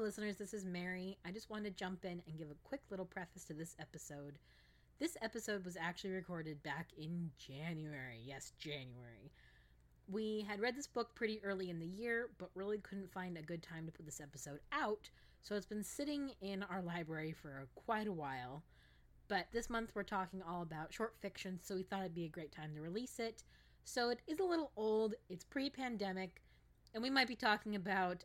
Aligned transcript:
listeners. 0.00 0.36
This 0.36 0.54
is 0.54 0.64
Mary. 0.64 1.18
I 1.24 1.32
just 1.32 1.50
wanted 1.50 1.64
to 1.64 1.84
jump 1.84 2.04
in 2.04 2.22
and 2.26 2.38
give 2.38 2.50
a 2.50 2.68
quick 2.68 2.82
little 2.88 3.04
preface 3.04 3.44
to 3.46 3.52
this 3.52 3.74
episode. 3.80 4.38
This 5.00 5.16
episode 5.22 5.64
was 5.64 5.76
actually 5.76 6.10
recorded 6.10 6.62
back 6.62 6.90
in 6.96 7.30
January. 7.36 8.20
Yes, 8.24 8.52
January. 8.58 9.32
We 10.06 10.46
had 10.48 10.60
read 10.60 10.76
this 10.76 10.86
book 10.86 11.16
pretty 11.16 11.40
early 11.42 11.68
in 11.68 11.80
the 11.80 11.86
year, 11.86 12.28
but 12.38 12.50
really 12.54 12.78
couldn't 12.78 13.12
find 13.12 13.36
a 13.36 13.42
good 13.42 13.60
time 13.60 13.86
to 13.86 13.92
put 13.92 14.06
this 14.06 14.20
episode 14.20 14.60
out, 14.70 15.10
so 15.42 15.56
it's 15.56 15.66
been 15.66 15.82
sitting 15.82 16.30
in 16.40 16.62
our 16.62 16.80
library 16.80 17.32
for 17.32 17.66
quite 17.74 18.06
a 18.06 18.12
while. 18.12 18.62
But 19.26 19.46
this 19.52 19.68
month 19.68 19.90
we're 19.94 20.04
talking 20.04 20.42
all 20.42 20.62
about 20.62 20.94
short 20.94 21.16
fiction, 21.20 21.58
so 21.60 21.74
we 21.74 21.82
thought 21.82 22.00
it'd 22.00 22.14
be 22.14 22.24
a 22.24 22.28
great 22.28 22.52
time 22.52 22.72
to 22.76 22.80
release 22.80 23.18
it. 23.18 23.42
So 23.84 24.10
it 24.10 24.20
is 24.28 24.38
a 24.38 24.44
little 24.44 24.70
old, 24.76 25.14
it's 25.28 25.44
pre 25.44 25.70
pandemic, 25.70 26.40
and 26.94 27.02
we 27.02 27.10
might 27.10 27.28
be 27.28 27.36
talking 27.36 27.74
about 27.74 28.24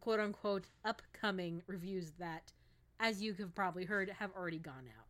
quote 0.00 0.20
unquote 0.20 0.66
upcoming 0.84 1.62
reviews 1.66 2.12
that, 2.18 2.52
as 3.00 3.22
you 3.22 3.34
have 3.34 3.54
probably 3.54 3.84
heard, 3.84 4.10
have 4.18 4.30
already 4.36 4.58
gone 4.58 4.88
out. 4.98 5.06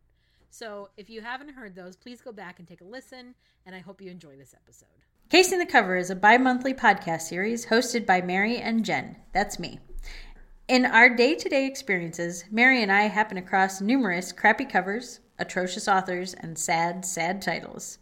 So 0.49 0.89
if 0.97 1.09
you 1.09 1.21
haven't 1.21 1.53
heard 1.53 1.75
those, 1.75 1.95
please 1.95 2.21
go 2.21 2.31
back 2.31 2.59
and 2.59 2.67
take 2.67 2.81
a 2.81 2.85
listen, 2.85 3.35
and 3.65 3.75
I 3.75 3.79
hope 3.79 4.01
you 4.01 4.09
enjoy 4.09 4.37
this 4.37 4.55
episode. 4.55 4.87
Casing 5.29 5.59
the 5.59 5.65
Cover 5.65 5.97
is 5.97 6.09
a 6.09 6.15
bi 6.15 6.37
monthly 6.37 6.73
podcast 6.73 7.21
series 7.21 7.65
hosted 7.65 8.05
by 8.05 8.21
Mary 8.21 8.57
and 8.57 8.85
Jen. 8.85 9.17
That's 9.33 9.59
me. 9.59 9.79
In 10.67 10.85
our 10.85 11.09
day 11.09 11.35
to 11.35 11.49
day 11.49 11.65
experiences, 11.65 12.45
Mary 12.49 12.81
and 12.81 12.91
I 12.91 13.03
happen 13.03 13.37
across 13.37 13.81
numerous 13.81 14.31
crappy 14.31 14.65
covers, 14.65 15.19
atrocious 15.37 15.87
authors, 15.87 16.33
and 16.33 16.57
sad, 16.57 17.05
sad 17.05 17.41
titles. 17.41 17.99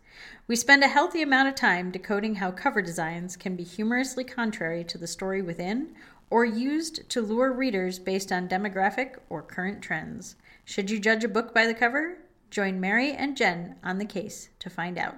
We 0.47 0.55
spend 0.55 0.83
a 0.83 0.87
healthy 0.87 1.21
amount 1.21 1.49
of 1.49 1.55
time 1.55 1.91
decoding 1.91 2.35
how 2.35 2.51
cover 2.51 2.81
designs 2.81 3.35
can 3.35 3.55
be 3.55 3.63
humorously 3.63 4.23
contrary 4.23 4.83
to 4.85 4.97
the 4.97 5.07
story 5.07 5.41
within 5.41 5.95
or 6.35 6.43
used 6.43 7.09
to 7.09 7.21
lure 7.21 7.53
readers 7.53 7.97
based 7.97 8.29
on 8.29 8.45
demographic 8.45 9.15
or 9.29 9.41
current 9.41 9.81
trends. 9.81 10.35
Should 10.65 10.91
you 10.91 10.99
judge 10.99 11.23
a 11.23 11.29
book 11.29 11.53
by 11.53 11.65
the 11.65 11.73
cover? 11.73 12.17
Join 12.51 12.77
Mary 12.77 13.13
and 13.13 13.37
Jen 13.37 13.77
on 13.85 13.99
the 13.99 14.05
case 14.05 14.49
to 14.59 14.69
find 14.69 14.97
out. 14.97 15.15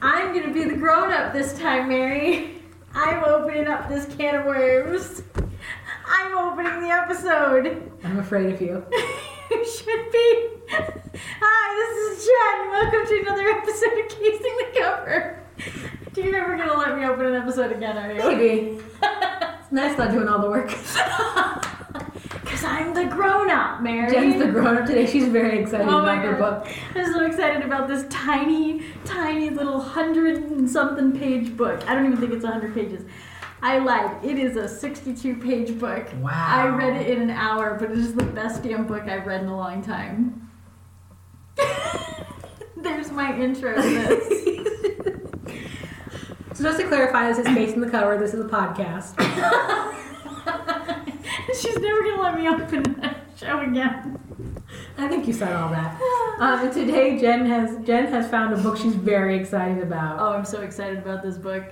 I'm 0.00 0.32
gonna 0.32 0.50
be 0.50 0.64
the 0.64 0.76
grown 0.76 1.12
up 1.12 1.34
this 1.34 1.58
time, 1.58 1.90
Mary. 1.90 2.62
I'm 2.94 3.22
opening 3.22 3.66
up 3.66 3.86
this 3.86 4.06
can 4.16 4.36
of 4.36 4.46
worms. 4.46 5.22
I'm 6.06 6.38
opening 6.38 6.80
the 6.80 6.88
episode. 6.88 7.92
I'm 8.02 8.18
afraid 8.18 8.48
of 8.54 8.62
you. 8.62 8.82
you 9.50 9.66
should 9.66 10.10
be. 10.10 10.48
Hi, 10.70 11.96
this 11.98 12.18
is 12.18 12.24
Jen. 12.24 12.70
Welcome 12.70 13.06
to 13.08 13.20
another 13.20 13.48
episode 13.50 13.98
of 13.98 14.08
Casing 14.08 14.56
the 14.56 14.80
Cover. 14.80 15.44
You're 16.16 16.32
never 16.32 16.56
gonna 16.56 16.78
let 16.78 16.96
me 16.96 17.04
open 17.04 17.26
an 17.26 17.34
episode 17.34 17.72
again, 17.72 17.98
are 17.98 18.10
you? 18.10 18.22
Maybe. 18.22 18.80
nice 19.74 19.98
not 19.98 20.10
doing 20.12 20.28
all 20.28 20.40
the 20.40 20.50
work. 20.50 20.74
Because 22.44 22.64
I'm 22.64 22.94
the 22.94 23.06
grown 23.06 23.50
up, 23.50 23.82
Mary. 23.82 24.08
Jen's 24.12 24.38
the 24.38 24.48
grown 24.48 24.76
up 24.76 24.86
today. 24.86 25.06
She's 25.06 25.26
very 25.26 25.58
excited 25.58 25.88
Oh 25.88 26.02
about 26.02 26.22
her 26.24 26.34
book. 26.36 26.68
I'm 26.94 27.12
so 27.12 27.24
excited 27.24 27.62
about 27.64 27.88
this 27.88 28.04
tiny, 28.10 28.84
tiny 29.04 29.50
little 29.50 29.80
hundred 29.80 30.36
and 30.36 30.70
something 30.70 31.18
page 31.18 31.56
book. 31.56 31.82
I 31.88 31.94
don't 31.94 32.04
even 32.04 32.18
think 32.18 32.32
it's 32.32 32.44
100 32.44 32.74
pages. 32.74 33.02
I 33.60 33.78
lied. 33.78 34.24
It 34.24 34.38
is 34.38 34.56
a 34.56 34.68
62 34.68 35.36
page 35.36 35.78
book. 35.80 36.06
Wow. 36.20 36.30
I 36.30 36.68
read 36.68 37.00
it 37.00 37.10
in 37.16 37.22
an 37.22 37.30
hour, 37.30 37.76
but 37.80 37.90
it 37.90 37.98
is 37.98 38.14
the 38.14 38.24
best 38.24 38.62
damn 38.62 38.86
book 38.86 39.08
I've 39.08 39.26
read 39.26 39.40
in 39.40 39.48
a 39.48 39.56
long 39.56 39.82
time. 39.82 40.50
There's 42.76 43.10
my 43.10 43.36
intro 43.36 43.74
to 43.74 43.82
this. 43.82 44.48
So 46.54 46.62
just 46.62 46.78
to 46.78 46.86
clarify, 46.86 47.28
this 47.28 47.38
is 47.38 47.46
Casing 47.46 47.80
the 47.80 47.90
Cover. 47.90 48.16
This 48.16 48.32
is 48.32 48.40
a 48.40 48.48
podcast. 48.48 49.18
She's 51.60 51.76
never 51.78 52.02
gonna 52.02 52.22
let 52.22 52.34
me 52.36 52.48
open 52.48 52.82
that 53.00 53.16
show 53.36 53.60
again. 53.60 54.18
I 54.96 55.08
think 55.08 55.26
you 55.26 55.32
said 55.32 55.52
all 55.52 55.70
that. 55.70 56.00
Um, 56.34 56.66
and 56.66 56.72
today, 56.72 57.16
Jen 57.16 57.46
has 57.46 57.78
Jen 57.86 58.06
has 58.08 58.28
found 58.28 58.52
a 58.52 58.56
book 58.56 58.76
she's 58.76 58.96
very 58.96 59.38
excited 59.38 59.80
about. 59.80 60.18
Oh, 60.18 60.32
I'm 60.32 60.44
so 60.44 60.62
excited 60.62 60.98
about 60.98 61.22
this 61.22 61.38
book. 61.38 61.62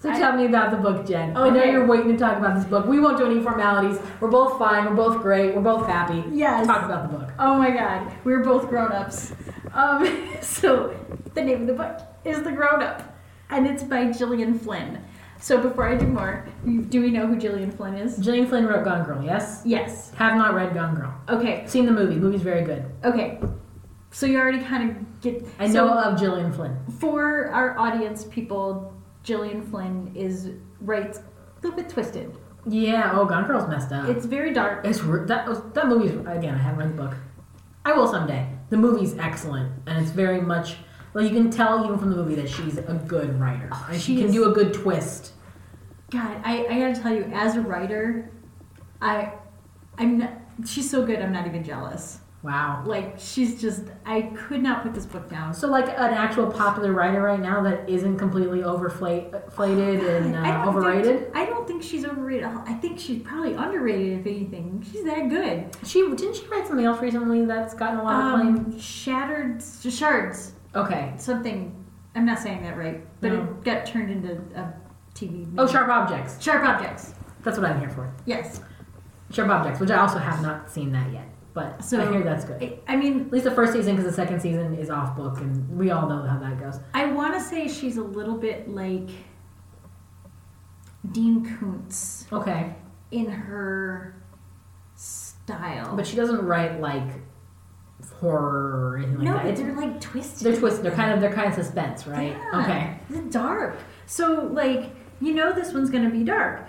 So 0.00 0.10
I- 0.10 0.18
tell 0.18 0.36
me 0.36 0.46
about 0.46 0.70
the 0.70 0.76
book, 0.76 1.04
Jen. 1.04 1.36
I 1.36 1.50
know 1.50 1.64
you're 1.64 1.84
waiting 1.86 2.12
to 2.12 2.16
talk 2.16 2.38
about 2.38 2.54
this 2.54 2.64
book. 2.64 2.86
We 2.86 3.00
won't 3.00 3.18
do 3.18 3.26
any 3.26 3.42
formalities. 3.42 3.98
We're 4.20 4.30
both 4.30 4.60
fine. 4.60 4.84
We're 4.84 4.94
both 4.94 5.22
great. 5.22 5.56
We're 5.56 5.60
both 5.62 5.88
happy. 5.88 6.22
Yes. 6.30 6.68
Talk 6.68 6.84
about 6.84 7.10
the 7.10 7.18
book. 7.18 7.32
Oh 7.40 7.58
my 7.58 7.70
god, 7.72 8.12
we're 8.22 8.44
both 8.44 8.68
grown 8.68 8.92
ups. 8.92 9.32
Um, 9.72 10.06
so, 10.40 10.94
the 11.34 11.42
name 11.42 11.62
of 11.62 11.66
the 11.66 11.74
book 11.74 11.98
is 12.24 12.42
The 12.44 12.52
Grown 12.52 12.80
Up, 12.80 13.02
and 13.50 13.66
it's 13.66 13.82
by 13.82 14.10
Gillian 14.12 14.58
Flynn. 14.58 15.02
So, 15.40 15.60
before 15.60 15.86
I 15.88 15.96
do 15.96 16.06
more, 16.06 16.46
do 16.88 17.02
we 17.02 17.10
know 17.10 17.26
who 17.26 17.36
Gillian 17.36 17.70
Flynn 17.70 17.94
is? 17.96 18.16
Gillian 18.16 18.46
Flynn 18.46 18.66
wrote 18.66 18.84
Gone 18.84 19.04
Girl. 19.04 19.22
Yes. 19.22 19.62
Yes. 19.66 20.10
Have 20.14 20.36
not 20.36 20.54
read 20.54 20.72
Gone 20.72 20.94
Girl. 20.94 21.12
Okay, 21.28 21.64
Seen 21.66 21.84
the 21.84 21.92
movie. 21.92 22.16
Movie's 22.16 22.42
very 22.42 22.62
good. 22.64 22.84
okay. 23.04 23.38
So, 24.10 24.26
you 24.26 24.38
already 24.38 24.62
kind 24.62 24.90
of 24.90 25.20
get. 25.20 25.44
I 25.58 25.66
so 25.68 25.86
know 25.86 25.98
of 25.98 26.18
Gillian 26.18 26.52
Flynn. 26.52 26.78
For 26.98 27.48
our 27.50 27.76
audience 27.78 28.24
people, 28.30 28.94
Gillian 29.22 29.60
Flynn 29.62 30.12
is 30.14 30.50
writes 30.80 31.18
a 31.18 31.22
little 31.62 31.76
bit 31.76 31.88
twisted. 31.90 32.34
Yeah. 32.66 33.10
Oh, 33.12 33.26
Gone 33.26 33.46
Girl's 33.46 33.68
messed 33.68 33.92
up. 33.92 34.08
It's 34.08 34.24
very 34.24 34.54
dark. 34.54 34.86
It's 34.86 35.00
that 35.00 35.74
that 35.74 35.88
movie's 35.88 36.12
again. 36.12 36.54
I 36.54 36.58
haven't 36.58 36.78
read 36.78 36.90
the 36.96 37.02
book. 37.02 37.14
I 37.84 37.92
will 37.92 38.06
someday. 38.06 38.48
The 38.70 38.76
movie's 38.78 39.18
excellent, 39.18 39.72
and 39.86 40.00
it's 40.00 40.10
very 40.12 40.40
much 40.40 40.76
like 41.14 41.30
you 41.30 41.36
can 41.36 41.50
tell 41.50 41.84
even 41.84 41.98
from 41.98 42.10
the 42.10 42.16
movie 42.16 42.34
that 42.34 42.48
she's 42.48 42.76
a 42.76 43.02
good 43.06 43.40
writer, 43.40 43.70
and 43.88 44.00
she 44.00 44.16
she 44.16 44.22
can 44.22 44.32
do 44.32 44.50
a 44.50 44.52
good 44.52 44.74
twist. 44.74 45.32
God, 46.10 46.40
I, 46.44 46.66
I 46.66 46.78
gotta 46.78 47.00
tell 47.00 47.14
you, 47.14 47.24
as 47.32 47.56
a 47.56 47.60
writer, 47.60 48.30
I, 49.00 49.32
I'm 49.96 50.18
not. 50.18 50.32
She's 50.66 50.88
so 50.90 51.04
good. 51.04 51.20
I'm 51.20 51.32
not 51.32 51.46
even 51.46 51.64
jealous. 51.64 52.18
Wow. 52.42 52.82
Like 52.84 53.14
she's 53.18 53.60
just. 53.60 53.84
I 54.04 54.22
could 54.22 54.62
not 54.62 54.82
put 54.82 54.92
this 54.92 55.06
book 55.06 55.30
down. 55.30 55.54
So, 55.54 55.68
like 55.68 55.88
an 55.88 56.12
actual 56.12 56.50
popular 56.50 56.92
writer 56.92 57.22
right 57.22 57.40
now 57.40 57.62
that 57.62 57.88
isn't 57.88 58.18
completely 58.18 58.60
overflated 58.60 60.04
and 60.04 60.36
uh, 60.36 60.42
don't 60.42 60.68
overrated. 60.68 61.22
Think, 61.22 61.36
I 61.36 61.46
don't 61.46 61.66
think 61.66 61.82
she's 61.82 62.04
overrated. 62.04 62.44
I 62.44 62.74
think 62.74 62.98
she's 63.00 63.22
probably 63.22 63.54
underrated. 63.54 64.20
If 64.20 64.26
anything, 64.26 64.84
she's 64.92 65.04
that 65.04 65.28
good. 65.30 65.74
She 65.86 66.02
didn't 66.02 66.36
she 66.36 66.46
write 66.48 66.66
something 66.66 66.84
else 66.84 67.00
recently 67.00 67.44
that's 67.46 67.72
gotten 67.72 68.00
a 68.00 68.02
lot 68.02 68.20
of 68.20 68.40
acclaim. 68.40 68.56
Um, 68.56 68.78
shattered 68.78 69.62
shards. 69.62 70.52
Okay. 70.74 71.12
Something. 71.16 71.84
I'm 72.14 72.24
not 72.26 72.38
saying 72.38 72.62
that 72.62 72.76
right, 72.76 73.04
but 73.20 73.32
No. 73.32 73.40
it 73.42 73.64
got 73.64 73.86
turned 73.86 74.10
into 74.10 74.34
a 74.54 74.72
TV. 75.14 75.44
Oh, 75.56 75.62
movie. 75.62 75.72
Sharp 75.72 75.88
Objects. 75.88 76.40
Sharp 76.42 76.64
objects. 76.64 77.14
That's 77.42 77.58
what 77.58 77.66
I'm 77.68 77.80
here 77.80 77.90
for. 77.90 78.12
Yes. 78.24 78.60
Sharp 79.30 79.48
Objects, 79.50 79.80
which 79.80 79.90
I 79.90 79.96
also 79.98 80.18
have 80.18 80.40
not 80.42 80.70
seen 80.70 80.92
that 80.92 81.12
yet, 81.12 81.26
but 81.54 81.82
So 81.84 82.00
I 82.00 82.10
hear 82.10 82.22
that's 82.22 82.44
good. 82.44 82.62
I, 82.62 82.78
I 82.92 82.96
mean, 82.96 83.22
At 83.26 83.32
least 83.32 83.44
the 83.44 83.50
first 83.50 83.72
season, 83.72 83.96
because 83.96 84.08
the 84.10 84.14
second 84.16 84.40
season 84.40 84.74
is 84.76 84.90
off 84.90 85.16
book, 85.16 85.38
and 85.38 85.68
we 85.76 85.90
all 85.90 86.08
know 86.08 86.22
how 86.22 86.38
that 86.38 86.58
goes. 86.60 86.78
I 86.94 87.06
want 87.06 87.34
to 87.34 87.40
say 87.40 87.66
she's 87.68 87.96
a 87.96 88.02
little 88.02 88.36
bit 88.36 88.68
like 88.68 89.08
Dean 91.10 91.44
Koontz 91.58 92.26
Okay. 92.32 92.74
in 93.10 93.26
her 93.30 94.14
style. 94.96 95.94
But 95.96 96.06
she 96.06 96.16
doesn't 96.16 96.44
write 96.44 96.80
like 96.80 97.08
horror 98.20 98.90
or 98.90 98.96
anything 98.98 99.24
like 99.24 99.42
that. 99.42 99.46
It's, 99.46 99.60
they're 99.60 99.76
like 99.76 100.00
twisted. 100.00 100.46
they're 100.46 100.58
twisted. 100.58 100.84
They're 100.84 100.92
kind 100.92 101.12
of 101.12 101.20
they're 101.20 101.32
kind 101.32 101.48
of 101.48 101.54
suspense, 101.54 102.06
right? 102.06 102.32
Yeah, 102.36 102.62
Okay. 102.62 102.98
It's 103.10 103.34
dark. 103.34 103.76
So 104.06 104.48
like 104.52 104.90
you 105.20 105.34
know 105.34 105.52
this 105.52 105.72
one's 105.72 105.90
gonna 105.90 106.10
be 106.10 106.24
dark, 106.24 106.66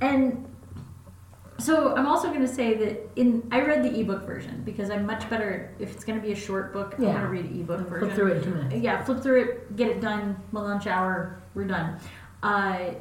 and 0.00 0.46
so 1.58 1.94
I'm 1.94 2.06
also 2.06 2.32
gonna 2.32 2.48
say 2.48 2.74
that 2.74 3.10
in 3.16 3.46
I 3.50 3.60
read 3.60 3.82
the 3.82 4.00
ebook 4.00 4.24
version 4.24 4.62
because 4.64 4.90
I'm 4.90 5.04
much 5.04 5.28
better 5.28 5.74
if 5.78 5.92
it's 5.92 6.04
gonna 6.04 6.20
be 6.20 6.32
a 6.32 6.36
short 6.36 6.72
book. 6.72 6.94
Yeah. 6.98 7.08
I'm 7.08 7.14
gonna 7.14 7.28
read 7.28 7.52
the 7.52 7.60
ebook 7.60 7.88
version. 7.88 8.08
Flip 8.08 8.14
through 8.16 8.32
it 8.32 8.36
in 8.38 8.44
two 8.44 8.54
minutes. 8.54 8.76
Yeah, 8.76 9.04
flip 9.04 9.22
through 9.22 9.42
it, 9.42 9.76
get 9.76 9.88
it 9.88 10.00
done. 10.00 10.36
My 10.52 10.60
lunch 10.62 10.86
hour, 10.86 11.42
we're 11.54 11.66
done. 11.66 11.98
Uh, 12.42 12.92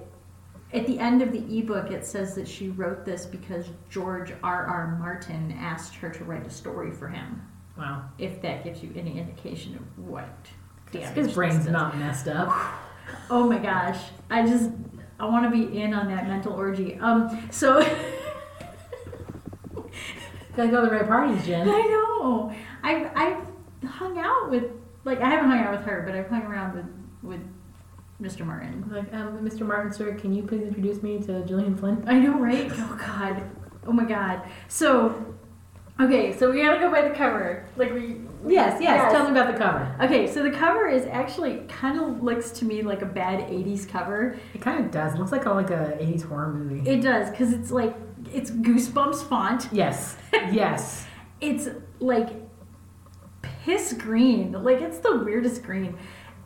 at 0.72 0.86
the 0.86 1.00
end 1.00 1.22
of 1.22 1.32
the 1.32 1.60
ebook, 1.60 1.90
it 1.90 2.06
says 2.06 2.36
that 2.36 2.48
she 2.48 2.70
wrote 2.70 3.04
this 3.06 3.26
because 3.26 3.66
George 3.90 4.34
R. 4.44 4.66
R. 4.68 4.98
Martin 5.00 5.58
asked 5.60 5.96
her 5.96 6.10
to 6.10 6.24
write 6.24 6.46
a 6.46 6.50
story 6.50 6.92
for 6.92 7.08
him. 7.08 7.42
Wow. 7.80 8.04
If 8.18 8.42
that 8.42 8.64
gives 8.64 8.84
you 8.84 8.92
any 8.96 9.18
indication 9.18 9.76
of 9.76 10.06
what 10.06 10.30
damage 10.92 11.16
His 11.16 11.34
brain's 11.34 11.64
does. 11.64 11.72
not 11.74 11.98
messed 11.98 12.28
up. 12.28 12.50
Oh 13.31 13.50
my 13.50 13.58
gosh, 13.58 13.98
I 14.30 14.46
just 14.46 14.70
I 15.20 15.26
want 15.26 15.44
to 15.46 15.50
be 15.50 15.80
in 15.81 15.96
on 15.96 16.08
that 16.10 16.28
mental 16.28 16.54
orgy. 16.54 16.94
Um, 17.00 17.48
so 17.50 17.80
Gotta 20.56 20.70
go 20.70 20.81
to 20.84 20.90
the 20.90 20.96
right 20.96 21.08
parties, 21.08 21.46
Jen. 21.46 21.68
I 21.70 21.81
know 21.81 22.54
I've 22.84 23.10
I've 23.16 23.90
hung 23.90 24.20
out 24.20 24.52
with 24.52 24.66
like 25.06 25.22
I 25.22 25.30
haven't 25.30 25.50
hung 25.50 25.60
out 25.60 25.72
with 25.72 25.86
her, 25.88 26.04
but 26.06 26.16
I've 26.16 26.28
hung 26.28 26.44
around 26.44 26.75
with 26.75 26.86
with 27.24 27.42
Mr. 28.22 28.46
Martin. 28.46 28.86
Like, 28.92 29.14
um, 29.14 29.40
Mr. 29.40 29.62
Martin, 29.66 29.94
sir, 29.94 30.14
can 30.16 30.34
you 30.34 30.44
please 30.44 30.64
introduce 30.64 31.02
me 31.02 31.20
to 31.24 31.44
Gillian 31.46 31.78
Flynn? 31.78 32.04
I 32.08 32.20
know, 32.20 32.38
right? 32.38 32.70
Oh 32.74 32.98
God, 33.00 33.42
oh 33.88 33.92
my 33.94 34.04
God. 34.04 34.42
So 34.68 35.36
okay, 36.00 36.38
so 36.38 36.51
we 36.51 36.62
gotta 36.62 36.80
go 36.80 36.92
by 36.92 37.07
the 37.07 37.13
cover. 37.13 37.68
Like 37.75 37.94
we 37.94 38.22
Yes, 38.48 38.81
yes. 38.81 38.81
Yes. 38.81 39.12
Tell 39.12 39.25
me 39.25 39.31
about 39.31 39.51
the 39.51 39.60
cover. 39.60 39.96
Okay, 40.01 40.25
so 40.25 40.44
the 40.44 40.51
cover 40.51 40.88
is 40.88 41.06
actually 41.07 41.57
kind 41.68 42.00
of 42.00 42.24
looks 42.24 42.51
to 42.51 42.66
me 42.66 42.81
like 42.81 43.01
a 43.01 43.06
bad 43.06 43.42
'80s 43.50 43.88
cover. 43.88 44.38
It 44.54 44.62
kind 44.62 44.84
of 44.84 44.92
does. 44.92 45.13
It 45.13 45.19
looks 45.19 45.31
like 45.31 45.46
a, 45.46 45.51
like 45.51 45.69
a 45.72 45.98
80s 46.00 46.24
horror 46.24 46.54
movie. 46.54 46.90
It 46.90 47.01
does 47.01 47.30
because 47.30 47.51
it's 47.51 47.72
like 47.72 47.96
it's 48.34 48.51
Goosebumps 48.51 49.28
font. 49.28 49.68
Yes. 49.72 50.18
Yes. 50.51 51.06
It's 51.42 51.68
like 52.00 52.30
piss 53.42 53.94
green. 53.94 54.51
Like 54.51 54.81
it's 54.81 55.00
the 55.00 55.18
weirdest 55.18 55.63
green. 55.63 55.98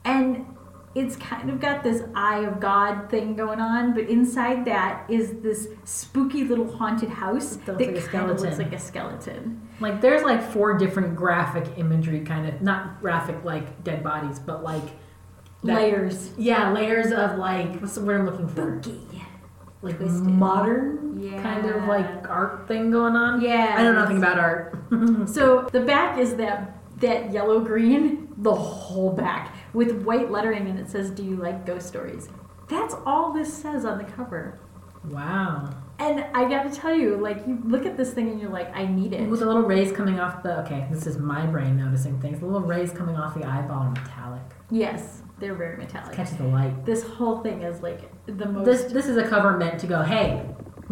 And 0.04 0.53
it's 0.96 1.16
kind 1.16 1.50
of 1.50 1.60
got 1.60 1.84
this 1.84 2.04
eye 2.14 2.40
of 2.46 2.60
God 2.60 3.10
thing 3.10 3.36
going 3.36 3.60
on, 3.60 3.94
but 3.94 4.04
inside 4.10 4.66
that 4.66 5.06
is 5.10 5.34
this 5.42 5.68
spooky 5.86 6.44
little 6.44 6.72
haunted 6.78 7.10
house 7.10 7.56
That 7.66 7.80
like 7.80 7.90
a 7.96 8.02
kind 8.02 8.30
of 8.30 8.40
looks 8.40 8.42
skeleton. 8.42 8.58
like 8.64 8.74
a 8.74 8.80
skeleton. 8.80 9.68
Like 9.80 10.02
there's 10.02 10.22
like 10.24 10.42
four 10.44 10.78
different 10.78 11.16
graphic 11.16 11.66
imagery 11.78 12.20
kind 12.22 12.48
of 12.48 12.62
not 12.62 13.02
graphic 13.02 13.44
like 13.44 13.84
dead 13.84 14.04
bodies, 14.04 14.38
but 14.40 14.64
like 14.64 14.84
that- 15.64 15.76
Layers. 15.76 16.32
Yeah, 16.38 16.72
layers 16.72 17.12
of 17.12 17.40
like 17.40 17.80
what's 17.80 17.96
the 17.96 18.02
word 18.02 18.20
I'm 18.22 18.26
looking 18.28 18.48
for? 18.48 18.80
Spooky. 18.82 19.24
Like 19.82 19.98
Twisted. 19.98 20.24
modern 20.24 21.20
Yeah. 21.20 21.42
kind 21.42 21.66
of 21.66 21.86
like 21.86 22.30
art 22.30 22.68
thing 22.68 22.92
going 22.92 23.16
on. 23.16 23.42
Yeah. 23.42 23.76
I 23.78 23.84
know 23.84 23.94
nothing 23.94 24.18
about 24.18 24.38
art. 24.38 24.78
So 25.28 25.68
the 25.72 25.80
back 25.82 26.20
is 26.20 26.36
that 26.36 26.78
that 27.00 27.32
yellow 27.34 27.60
green, 27.62 28.32
the 28.38 28.54
whole 28.54 29.12
back 29.12 29.56
with 29.74 30.04
white 30.04 30.32
lettering, 30.32 30.68
and 30.68 30.80
it 30.80 30.90
says, 30.90 31.10
"Do 31.12 31.24
you 31.24 31.36
like 31.36 31.66
ghost 31.66 31.88
stories?" 31.88 32.30
That's 32.70 32.96
all 33.06 33.34
this 33.34 33.54
says 33.54 33.86
on 33.86 33.98
the 33.98 34.06
cover. 34.06 34.60
wow. 35.10 35.70
And 36.00 36.26
I 36.34 36.50
got 36.50 36.64
to 36.64 36.72
tell 36.72 36.94
you, 36.94 37.16
like, 37.18 37.46
you 37.46 37.62
look 37.66 37.86
at 37.86 37.98
this 37.98 38.14
thing 38.14 38.30
and 38.30 38.40
you're 38.42 38.50
like, 38.50 38.76
"I 38.76 38.86
need 38.88 39.14
it." 39.14 39.30
With 39.30 39.42
the 39.42 39.46
little 39.46 39.62
rays 39.62 39.92
coming 39.92 40.20
off 40.20 40.42
the 40.44 40.60
okay, 40.62 40.88
this 40.92 41.06
is 41.06 41.18
my 41.18 41.46
brain 41.46 41.78
noticing 41.78 42.20
things. 42.20 42.40
The 42.40 42.46
little 42.48 42.68
rays 42.68 42.92
coming 42.92 43.16
off 43.16 43.36
the 43.36 43.44
eyeball 43.46 43.84
are 43.84 43.92
metallic. 43.92 44.42
Yes, 44.72 45.22
they're 45.40 45.54
very 45.54 45.78
metallic. 45.78 46.14
Catches 46.16 46.38
the 46.38 46.46
light. 46.46 46.86
This 46.86 47.04
whole 47.04 47.42
thing 47.42 47.62
is 47.62 47.82
like 47.82 48.02
the 48.26 48.46
most. 48.48 48.66
This 48.66 48.92
this 48.92 49.08
is 49.08 49.18
a 49.18 49.28
cover 49.28 49.56
meant 49.58 49.80
to 49.82 49.88
go, 49.88 50.02
hey, 50.02 50.42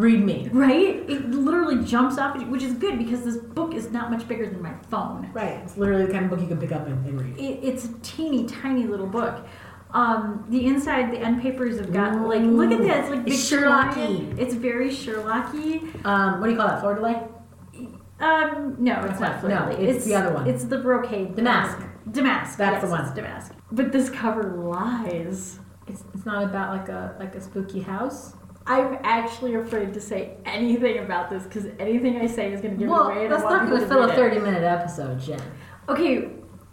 read 0.02 0.24
me. 0.24 0.50
right? 0.52 1.04
It 1.10 1.30
literally 1.30 1.84
jumps 1.86 2.18
off, 2.18 2.36
at 2.36 2.42
you, 2.42 2.48
which 2.48 2.64
is 2.64 2.74
good 2.74 2.98
because 2.98 3.24
this 3.24 3.38
book 3.38 3.74
is 3.74 3.92
not 3.92 4.12
much 4.12 4.28
bigger 4.28 4.48
than 4.50 4.62
my 4.62 4.74
phone. 4.90 5.30
Right. 5.34 5.62
It's 5.64 5.78
literally 5.78 6.06
the 6.06 6.12
kind 6.12 6.26
of 6.26 6.32
book 6.32 6.42
you 6.42 6.48
can 6.48 6.60
pick 6.60 6.72
up 6.72 6.88
and, 6.88 7.06
and 7.06 7.22
read. 7.22 7.38
It, 7.38 7.60
it's 7.64 7.86
a 7.86 7.94
teeny 8.00 8.46
tiny 8.46 8.86
little 8.88 9.08
book. 9.08 9.46
Um, 9.94 10.46
the 10.50 10.66
inside, 10.68 11.12
the 11.12 11.18
end 11.20 11.42
papers 11.42 11.78
have 11.78 11.92
got 11.92 12.20
like 12.28 12.42
look 12.44 12.72
at 12.72 12.82
that. 12.82 13.00
It's 13.02 13.10
like 13.10 13.28
It's. 13.28 13.50
Sherlocky. 13.50 14.38
It's 14.40 14.54
very 14.54 14.90
Sherlocky. 14.90 16.06
Um, 16.06 16.40
what 16.40 16.48
do 16.48 16.52
you 16.54 16.58
call 16.58 16.68
that? 16.68 16.82
Fleur 16.82 16.96
de 16.96 17.02
lis? 17.02 17.88
Um, 18.20 18.76
no, 18.80 19.04
it's 19.04 19.20
not. 19.20 19.44
no, 19.44 19.50
Fleur-de-lis. 19.50 19.96
it's 19.98 20.06
the 20.06 20.16
other 20.16 20.34
one. 20.34 20.48
It's 20.48 20.64
the 20.66 20.78
brocade. 20.78 21.36
Damask. 21.36 21.84
Damask. 22.12 22.56
That's 22.56 22.84
the 22.84 22.90
one. 22.90 23.02
It's 23.02 23.12
Damask. 23.12 23.52
But 23.72 23.92
this 23.92 24.10
cover 24.10 24.44
lies. 24.64 25.60
It's, 25.88 26.04
it's 26.14 26.26
not 26.26 26.44
about 26.44 26.70
like 26.78 26.88
a 26.88 27.16
like 27.20 27.36
a 27.36 27.42
spooky 27.42 27.82
house. 27.82 28.36
I'm 28.72 28.98
actually 29.04 29.56
afraid 29.56 29.94
to 29.94 30.02
say 30.02 30.38
anything 30.46 31.00
about 31.00 31.30
this 31.30 31.44
because 31.44 31.66
anything 31.80 32.18
I 32.22 32.28
say 32.28 32.52
is 32.54 32.62
going 32.62 32.76
to 32.76 32.80
give 32.80 32.90
well, 32.90 33.10
it 33.10 33.14
away. 33.18 33.26
I 33.26 33.30
that's 33.30 33.44
not 33.44 33.68
going 33.68 33.80
to 33.80 33.86
to 33.86 33.88
fill 33.88 34.04
a 34.04 34.08
read 34.08 34.14
it. 34.14 34.16
thirty 34.16 34.40
minute 34.40 34.64
episode, 34.64 35.20
Jen. 35.20 35.42
Okay, 35.90 36.30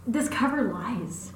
this 0.07 0.29
cover 0.29 0.63
lies 0.71 1.33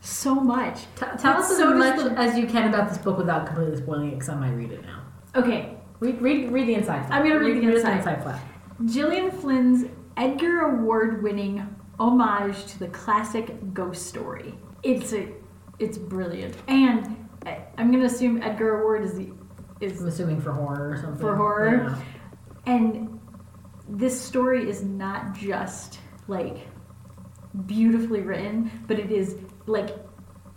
so 0.00 0.34
much. 0.34 0.80
T- 0.94 1.00
tell 1.00 1.16
But 1.16 1.36
us 1.36 1.50
as 1.50 1.56
so 1.58 1.70
does 1.72 1.78
much 1.78 1.96
the- 2.14 2.18
as 2.18 2.38
you 2.38 2.46
can 2.46 2.68
about 2.72 2.88
this 2.88 2.98
book 2.98 3.18
without 3.18 3.46
completely 3.46 3.76
spoiling 3.76 4.08
it, 4.08 4.12
because 4.12 4.28
I 4.28 4.36
might 4.36 4.52
read 4.52 4.72
it 4.72 4.82
now. 4.84 5.02
Okay, 5.34 5.76
Read 6.00 6.20
read, 6.20 6.50
read 6.50 6.68
the 6.68 6.74
inside. 6.74 7.06
flap. 7.06 7.12
I'm 7.20 7.26
gonna 7.26 7.40
read 7.40 7.56
the 7.62 7.74
inside. 7.74 8.22
flap. 8.22 8.40
Gillian 8.86 9.30
Flynn's 9.30 9.86
Edgar 10.16 10.60
Award 10.60 11.22
winning 11.22 11.66
homage 11.98 12.64
to 12.66 12.78
the 12.78 12.88
classic 12.88 13.72
ghost 13.74 14.06
story. 14.06 14.54
It's 14.82 15.12
a, 15.14 15.28
it's 15.78 15.96
brilliant, 15.98 16.54
and 16.68 17.16
eh, 17.46 17.56
I'm 17.78 17.90
gonna 17.90 18.04
assume 18.04 18.42
Edgar 18.42 18.80
Award 18.82 19.02
is 19.04 19.14
the 19.14 19.30
is 19.80 20.00
I'm 20.00 20.08
assuming 20.08 20.40
for 20.40 20.52
horror 20.52 20.90
or 20.90 20.96
something. 20.96 21.20
For 21.20 21.36
horror? 21.36 21.96
Yeah. 22.66 22.74
and 22.74 23.20
this 23.88 24.20
story 24.20 24.68
is 24.68 24.82
not 24.82 25.34
just 25.36 26.00
like 26.28 26.66
beautifully 27.66 28.20
written, 28.22 28.70
but 28.86 28.98
it 28.98 29.10
is 29.12 29.36
like 29.66 29.90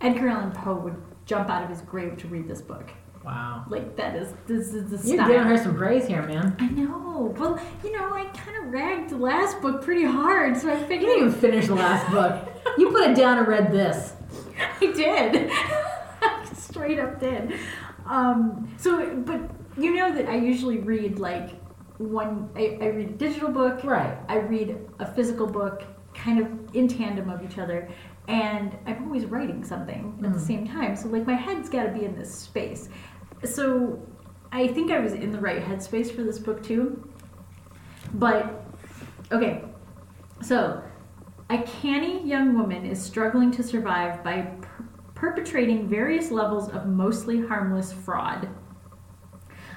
Edgar 0.00 0.28
Allan 0.28 0.52
Poe 0.52 0.74
would 0.76 0.96
jump 1.26 1.48
out 1.48 1.62
of 1.62 1.68
his 1.70 1.80
grave 1.82 2.16
to 2.18 2.28
read 2.28 2.48
this 2.48 2.60
book. 2.60 2.90
Wow. 3.24 3.66
Like 3.68 3.96
that 3.96 4.16
is 4.16 4.32
this 4.46 4.72
is 4.72 4.90
the 4.90 5.08
You're 5.08 5.18
style. 5.18 5.28
giving 5.28 5.46
her 5.46 5.56
some 5.58 5.76
praise 5.76 6.06
here, 6.06 6.22
man. 6.22 6.56
I 6.58 6.68
know. 6.68 7.34
Well, 7.38 7.60
you 7.84 7.92
know, 7.92 8.14
I 8.14 8.24
kind 8.34 8.56
of 8.64 8.72
ragged 8.72 9.10
the 9.10 9.18
last 9.18 9.60
book 9.60 9.82
pretty 9.82 10.04
hard, 10.04 10.56
so 10.56 10.70
I 10.72 10.76
figured 10.76 11.02
You 11.02 11.06
didn't 11.08 11.28
even 11.28 11.40
finish 11.40 11.66
the 11.66 11.74
last 11.74 12.10
book. 12.10 12.48
You 12.78 12.90
put 12.90 13.10
it 13.10 13.16
down 13.16 13.36
and 13.38 13.46
read 13.46 13.70
this. 13.70 14.14
I 14.80 14.86
did. 14.86 15.50
I 15.52 16.44
straight 16.54 16.98
up 16.98 17.20
did. 17.20 17.52
Um, 18.10 18.68
so, 18.76 19.16
but 19.24 19.40
you 19.78 19.94
know 19.94 20.12
that 20.12 20.28
I 20.28 20.34
usually 20.34 20.78
read 20.78 21.18
like 21.20 21.50
one. 21.98 22.50
I, 22.56 22.76
I 22.82 22.86
read 22.88 23.08
a 23.08 23.12
digital 23.12 23.50
book. 23.50 23.84
Right. 23.84 24.18
I 24.28 24.38
read 24.38 24.76
a 24.98 25.06
physical 25.06 25.46
book, 25.46 25.84
kind 26.12 26.40
of 26.40 26.74
in 26.74 26.88
tandem 26.88 27.30
of 27.30 27.42
each 27.44 27.56
other, 27.58 27.88
and 28.26 28.76
I'm 28.84 29.04
always 29.04 29.26
writing 29.26 29.64
something 29.64 30.18
at 30.24 30.32
the 30.32 30.38
Mhm. 30.38 30.42
same 30.42 30.66
time. 30.66 30.96
So, 30.96 31.08
like, 31.08 31.24
my 31.26 31.34
head's 31.34 31.68
got 31.70 31.84
to 31.84 31.92
be 31.92 32.04
in 32.04 32.16
this 32.16 32.34
space. 32.34 32.88
So, 33.44 34.00
I 34.50 34.66
think 34.66 34.90
I 34.90 34.98
was 34.98 35.12
in 35.12 35.30
the 35.30 35.38
right 35.38 35.62
headspace 35.64 36.10
for 36.10 36.24
this 36.24 36.38
book 36.40 36.62
too. 36.64 37.08
But, 38.14 38.64
okay, 39.30 39.62
so 40.42 40.82
a 41.48 41.58
canny 41.58 42.26
young 42.26 42.58
woman 42.58 42.84
is 42.84 43.00
struggling 43.00 43.52
to 43.52 43.62
survive 43.62 44.24
by 44.24 44.48
perpetrating 45.20 45.86
various 45.86 46.30
levels 46.30 46.70
of 46.70 46.86
mostly 46.86 47.46
harmless 47.46 47.92
fraud. 47.92 48.48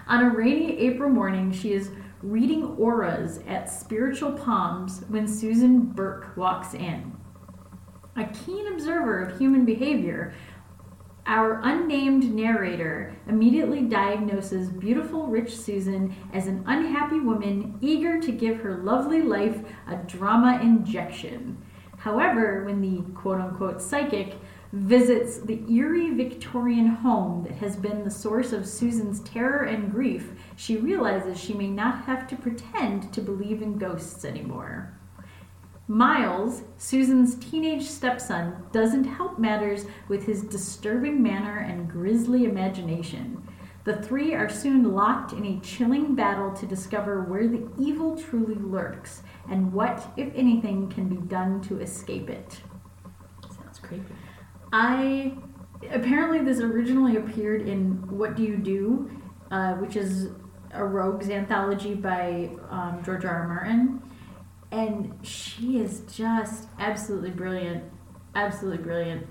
On 0.07 0.24
a 0.24 0.30
rainy 0.30 0.80
April 0.80 1.10
morning, 1.10 1.51
she 1.51 1.74
is 1.74 1.92
reading 2.22 2.63
auras 2.80 3.42
at 3.45 3.69
Spiritual 3.69 4.31
Palms 4.31 5.04
when 5.10 5.28
Susan 5.28 5.81
Burke 5.81 6.38
walks 6.38 6.74
in. 6.74 7.13
A 8.16 8.24
keen 8.45 8.72
observer 8.72 9.22
of 9.22 9.38
human 9.38 9.66
behavior, 9.66 10.34
our 11.25 11.60
unnamed 11.62 12.34
narrator 12.34 13.13
immediately 13.28 13.81
diagnoses 13.81 14.69
beautiful, 14.69 15.28
rich 15.28 15.54
Susan 15.57 16.16
as 16.31 16.48
an 16.48 16.63
unhappy 16.68 17.19
woman 17.19 17.78
eager 17.81 18.22
to 18.22 18.31
give 18.31 18.62
her 18.62 18.78
lovely 18.78 19.22
life 19.22 19.60
a 19.89 19.98
drama 19.98 20.62
injection. 20.62 21.57
However, 21.98 22.63
when 22.63 22.80
the 22.80 23.01
quote 23.12 23.42
unquote 23.42 23.81
psychic 23.81 24.36
visits 24.74 25.38
the 25.38 25.64
eerie 25.72 26.10
Victorian 26.10 26.88
home 26.88 27.44
that 27.44 27.54
has 27.54 27.75
been 27.75 28.04
the 28.04 28.10
source 28.10 28.52
of 28.52 28.68
Susan's 28.68 29.20
terror 29.20 29.66
and 29.66 29.92
grief, 29.92 30.31
she 30.56 30.78
realizes 30.78 31.40
she 31.40 31.54
may 31.54 31.68
not 31.68 32.06
have 32.06 32.28
to 32.28 32.36
pretend 32.36 33.14
to 33.14 33.22
believe 33.22 33.62
in 33.62 33.78
ghosts 33.78 34.25
anymore. 34.25 34.98
Miles, 35.88 36.63
Susan's 36.77 37.36
teenage 37.36 37.84
stepson, 37.84 38.56
doesn't 38.72 39.03
help 39.03 39.38
matters 39.38 39.86
with 40.08 40.25
his 40.25 40.42
disturbing 40.42 41.22
manner 41.22 41.60
and 41.60 41.88
grisly 41.88 42.46
imagination. 42.46 43.48
The 43.84 44.01
three 44.01 44.34
are 44.34 44.50
soon 44.50 44.96
locked 44.96 45.34
in 45.34 45.46
a 45.46 45.60
chilling 45.60 46.15
battle 46.15 46.51
to 46.51 46.65
discover 46.65 47.22
where 47.22 47.48
the 47.48 47.68
evil 47.77 48.18
truly 48.18 48.56
lurks 48.56 49.22
and 49.51 49.72
what, 49.72 50.12
if 50.18 50.34
anything, 50.34 50.89
can 50.89 51.10
be 51.10 51.18
done 51.27 51.62
to 51.63 51.80
escape 51.80 52.30
it. 52.30 52.62
Sounds 53.56 53.77
creepy. 53.77 54.15
I 54.74 55.34
apparently 55.92 56.39
this 56.39 56.60
originally 56.60 57.18
appeared 57.18 57.68
in 57.68 57.92
What 58.10 58.36
Do 58.36 58.42
You 58.44 58.58
Do, 58.58 59.12
uh, 59.51 59.74
which 59.75 59.96
is 59.96 60.30
a 60.72 60.84
rogues 60.84 61.30
anthology 61.30 61.94
by 61.94 62.50
um, 62.72 63.01
George 63.06 63.24
R. 63.24 63.42
R. 63.42 63.48
Martin, 63.48 64.01
and 64.72 65.13
she 65.22 65.77
is 65.77 66.01
just 66.12 66.68
absolutely 66.80 67.30
brilliant, 67.30 67.84
absolutely 68.34 68.84
brilliant, 68.84 69.27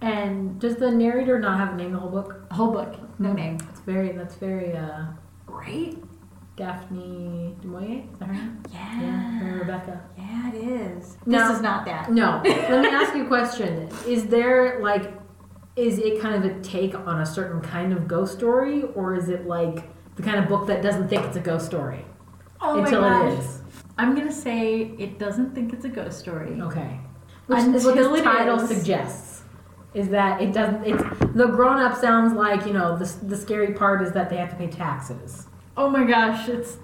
and 0.00 0.58
Does 0.58 0.74
the 0.76 0.90
narrator 0.90 1.38
not 1.38 1.58
have 1.58 1.74
a 1.74 1.76
name 1.76 1.92
the 1.92 1.98
whole 2.00 2.10
book? 2.10 2.46
whole 2.50 2.72
book 2.72 2.96
no 3.20 3.32
name, 3.32 3.58
That's 3.58 3.80
very 3.80 4.10
that's 4.12 4.34
very 4.34 4.76
uh 4.76 5.04
right? 5.46 5.96
Daphne 6.56 7.54
du 7.62 7.68
Maurier? 7.68 8.02
Is 8.12 8.18
that 8.18 8.26
her 8.26 8.34
name? 8.34 8.62
Yeah, 8.72 9.00
Yeah, 9.02 9.58
Rebecca. 9.58 10.00
yeah, 10.18 10.48
it 10.52 10.54
is. 10.56 11.16
Now- 11.26 11.48
this 11.48 11.56
is 11.56 11.62
not 11.62 11.84
that. 11.86 12.10
No. 12.12 12.40
Let 12.44 12.82
me 12.82 12.88
ask 12.88 13.14
you 13.14 13.24
a 13.24 13.28
question. 13.28 13.88
Is 14.06 14.26
there 14.26 14.80
like 14.80 15.14
is 15.76 15.98
it 15.98 16.20
kind 16.20 16.34
of 16.34 16.44
a 16.44 16.60
take 16.60 16.94
on 16.94 17.20
a 17.20 17.26
certain 17.26 17.60
kind 17.62 17.92
of 17.92 18.06
ghost 18.08 18.36
story 18.36 18.82
or 18.94 19.14
is 19.14 19.28
it 19.28 19.46
like 19.46 19.88
the 20.16 20.22
kind 20.22 20.38
of 20.38 20.48
book 20.48 20.66
that 20.66 20.82
doesn't 20.82 21.08
think 21.08 21.24
it's 21.24 21.36
a 21.36 21.40
ghost 21.40 21.64
story 21.64 22.04
Oh 22.60 22.80
until 22.82 23.00
my 23.02 23.08
gosh. 23.30 23.38
is? 23.38 23.62
I'm 23.96 24.14
gonna 24.14 24.32
say 24.32 24.92
it 24.98 25.18
doesn't 25.18 25.54
think 25.54 25.72
it's 25.72 25.84
a 25.84 25.88
ghost 25.88 26.18
story. 26.18 26.60
Okay. 26.60 27.00
Which 27.46 27.60
is 27.60 27.84
what 27.84 27.96
Until 27.96 28.12
this 28.12 28.22
title 28.22 28.60
is. 28.60 28.68
suggests. 28.68 29.42
Is 29.94 30.08
that 30.10 30.40
it 30.42 30.52
doesn't 30.52 30.84
it's 30.84 31.02
the 31.34 31.46
grown 31.46 31.78
up 31.80 31.96
sounds 31.96 32.32
like, 32.34 32.66
you 32.66 32.72
know, 32.72 32.96
the 32.98 33.06
the 33.26 33.36
scary 33.36 33.72
part 33.72 34.02
is 34.02 34.12
that 34.12 34.28
they 34.28 34.36
have 34.36 34.50
to 34.50 34.56
pay 34.56 34.66
taxes. 34.68 35.46
Oh 35.80 35.88
my 35.88 36.04
gosh, 36.04 36.46
it's 36.46 36.76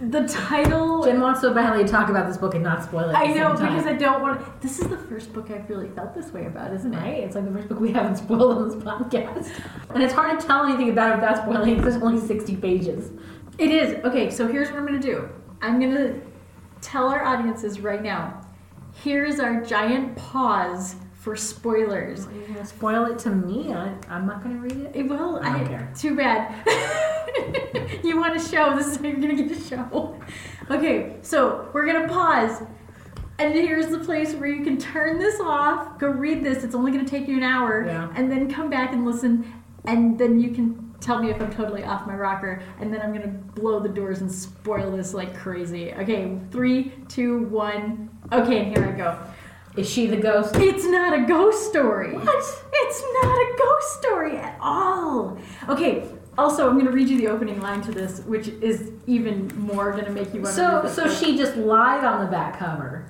the 0.00 0.20
title. 0.28 1.02
Jen 1.02 1.20
wants 1.20 1.40
so 1.40 1.52
badly 1.52 1.82
to 1.82 1.90
talk 1.90 2.08
about 2.08 2.28
this 2.28 2.36
book 2.36 2.54
and 2.54 2.62
not 2.62 2.84
spoil 2.84 3.10
it. 3.10 3.12
I 3.12 3.32
know 3.32 3.54
because 3.54 3.86
I 3.86 3.94
don't 3.94 4.22
want. 4.22 4.60
This 4.60 4.78
is 4.78 4.86
the 4.86 4.96
first 4.96 5.32
book 5.32 5.50
I've 5.50 5.68
really 5.68 5.88
felt 5.88 6.14
this 6.14 6.32
way 6.32 6.46
about, 6.46 6.72
isn't 6.74 6.94
it? 6.94 6.96
Right? 6.96 7.24
It's 7.24 7.34
like 7.34 7.44
the 7.44 7.50
first 7.50 7.68
book 7.68 7.80
we 7.80 7.90
haven't 7.90 8.14
spoiled 8.24 8.56
on 8.56 8.68
this 8.68 8.78
podcast. 8.78 9.50
And 9.90 10.00
it's 10.00 10.14
hard 10.14 10.38
to 10.38 10.46
tell 10.46 10.64
anything 10.64 10.90
about 10.90 11.14
it 11.14 11.16
without 11.16 11.42
spoiling 11.42 11.74
because 11.74 11.94
there's 11.94 12.04
only 12.04 12.24
60 12.24 12.54
pages. 12.58 13.10
It 13.58 13.72
is. 13.72 14.04
Okay, 14.04 14.30
so 14.30 14.46
here's 14.46 14.68
what 14.68 14.78
I'm 14.78 14.86
going 14.86 15.00
to 15.00 15.04
do 15.06 15.28
I'm 15.60 15.80
going 15.80 15.96
to 15.96 16.20
tell 16.80 17.08
our 17.08 17.24
audiences 17.24 17.80
right 17.80 18.00
now 18.00 18.40
here 19.02 19.24
is 19.24 19.40
our 19.40 19.64
giant 19.64 20.16
pause 20.16 20.96
for 21.28 21.36
spoilers. 21.36 22.26
You're 22.34 22.46
gonna 22.46 22.64
spoil 22.64 23.04
it 23.04 23.18
to 23.20 23.30
me. 23.30 23.74
I, 23.74 23.92
I'm 24.08 24.26
not 24.26 24.42
gonna 24.42 24.56
read 24.60 24.90
it. 24.94 25.02
Well, 25.06 25.38
I 25.42 25.48
I, 25.50 25.58
don't 25.58 25.68
care. 25.68 25.92
too 25.94 26.16
bad. 26.16 26.54
you 28.02 28.16
want 28.18 28.34
a 28.34 28.38
show? 28.40 28.74
This 28.74 28.86
is 28.86 28.96
how 28.96 29.02
you're 29.02 29.20
gonna 29.20 29.34
get 29.34 29.50
a 29.50 29.60
show. 29.60 30.18
Okay, 30.70 31.16
so 31.20 31.68
we're 31.74 31.84
gonna 31.84 32.08
pause, 32.08 32.62
and 33.38 33.52
here's 33.52 33.88
the 33.88 33.98
place 33.98 34.32
where 34.32 34.48
you 34.48 34.64
can 34.64 34.78
turn 34.78 35.18
this 35.18 35.38
off. 35.38 35.98
Go 35.98 36.08
read 36.08 36.42
this. 36.42 36.64
It's 36.64 36.74
only 36.74 36.92
gonna 36.92 37.04
take 37.04 37.28
you 37.28 37.36
an 37.36 37.42
hour, 37.42 37.84
Yeah. 37.86 38.10
and 38.16 38.30
then 38.32 38.50
come 38.50 38.70
back 38.70 38.94
and 38.94 39.04
listen, 39.04 39.52
and 39.84 40.18
then 40.18 40.40
you 40.40 40.52
can 40.52 40.94
tell 41.00 41.22
me 41.22 41.28
if 41.30 41.42
I'm 41.42 41.50
totally 41.52 41.84
off 41.84 42.06
my 42.06 42.14
rocker, 42.14 42.62
and 42.80 42.90
then 42.92 43.02
I'm 43.02 43.12
gonna 43.12 43.28
blow 43.54 43.80
the 43.80 43.88
doors 43.90 44.22
and 44.22 44.32
spoil 44.32 44.90
this 44.96 45.12
like 45.12 45.36
crazy. 45.36 45.92
Okay, 45.92 46.38
three, 46.50 46.92
two, 47.08 47.40
one. 47.48 48.08
Okay, 48.32 48.60
and 48.64 48.74
here 48.74 48.86
I 48.86 48.92
go. 48.92 49.18
Is 49.78 49.88
she 49.88 50.06
the 50.08 50.16
ghost? 50.16 50.56
It's 50.56 50.84
not 50.84 51.16
a 51.16 51.24
ghost 51.24 51.68
story. 51.70 52.12
What? 52.12 52.44
It's 52.72 53.02
not 53.22 53.36
a 53.36 53.54
ghost 53.56 53.98
story 54.00 54.36
at 54.36 54.58
all. 54.60 55.38
Okay. 55.68 56.04
Also, 56.36 56.68
I'm 56.68 56.74
going 56.74 56.86
to 56.86 56.92
read 56.92 57.08
you 57.08 57.16
the 57.16 57.28
opening 57.28 57.60
line 57.60 57.80
to 57.82 57.92
this, 57.92 58.20
which 58.20 58.48
is 58.48 58.90
even 59.06 59.46
more 59.56 59.92
going 59.92 60.04
to 60.04 60.10
make 60.10 60.34
you 60.34 60.44
So, 60.46 60.88
so 60.92 61.04
book. 61.04 61.16
she 61.16 61.36
just 61.36 61.56
lied 61.56 62.04
on 62.04 62.24
the 62.24 62.30
back 62.30 62.58
cover. 62.58 63.06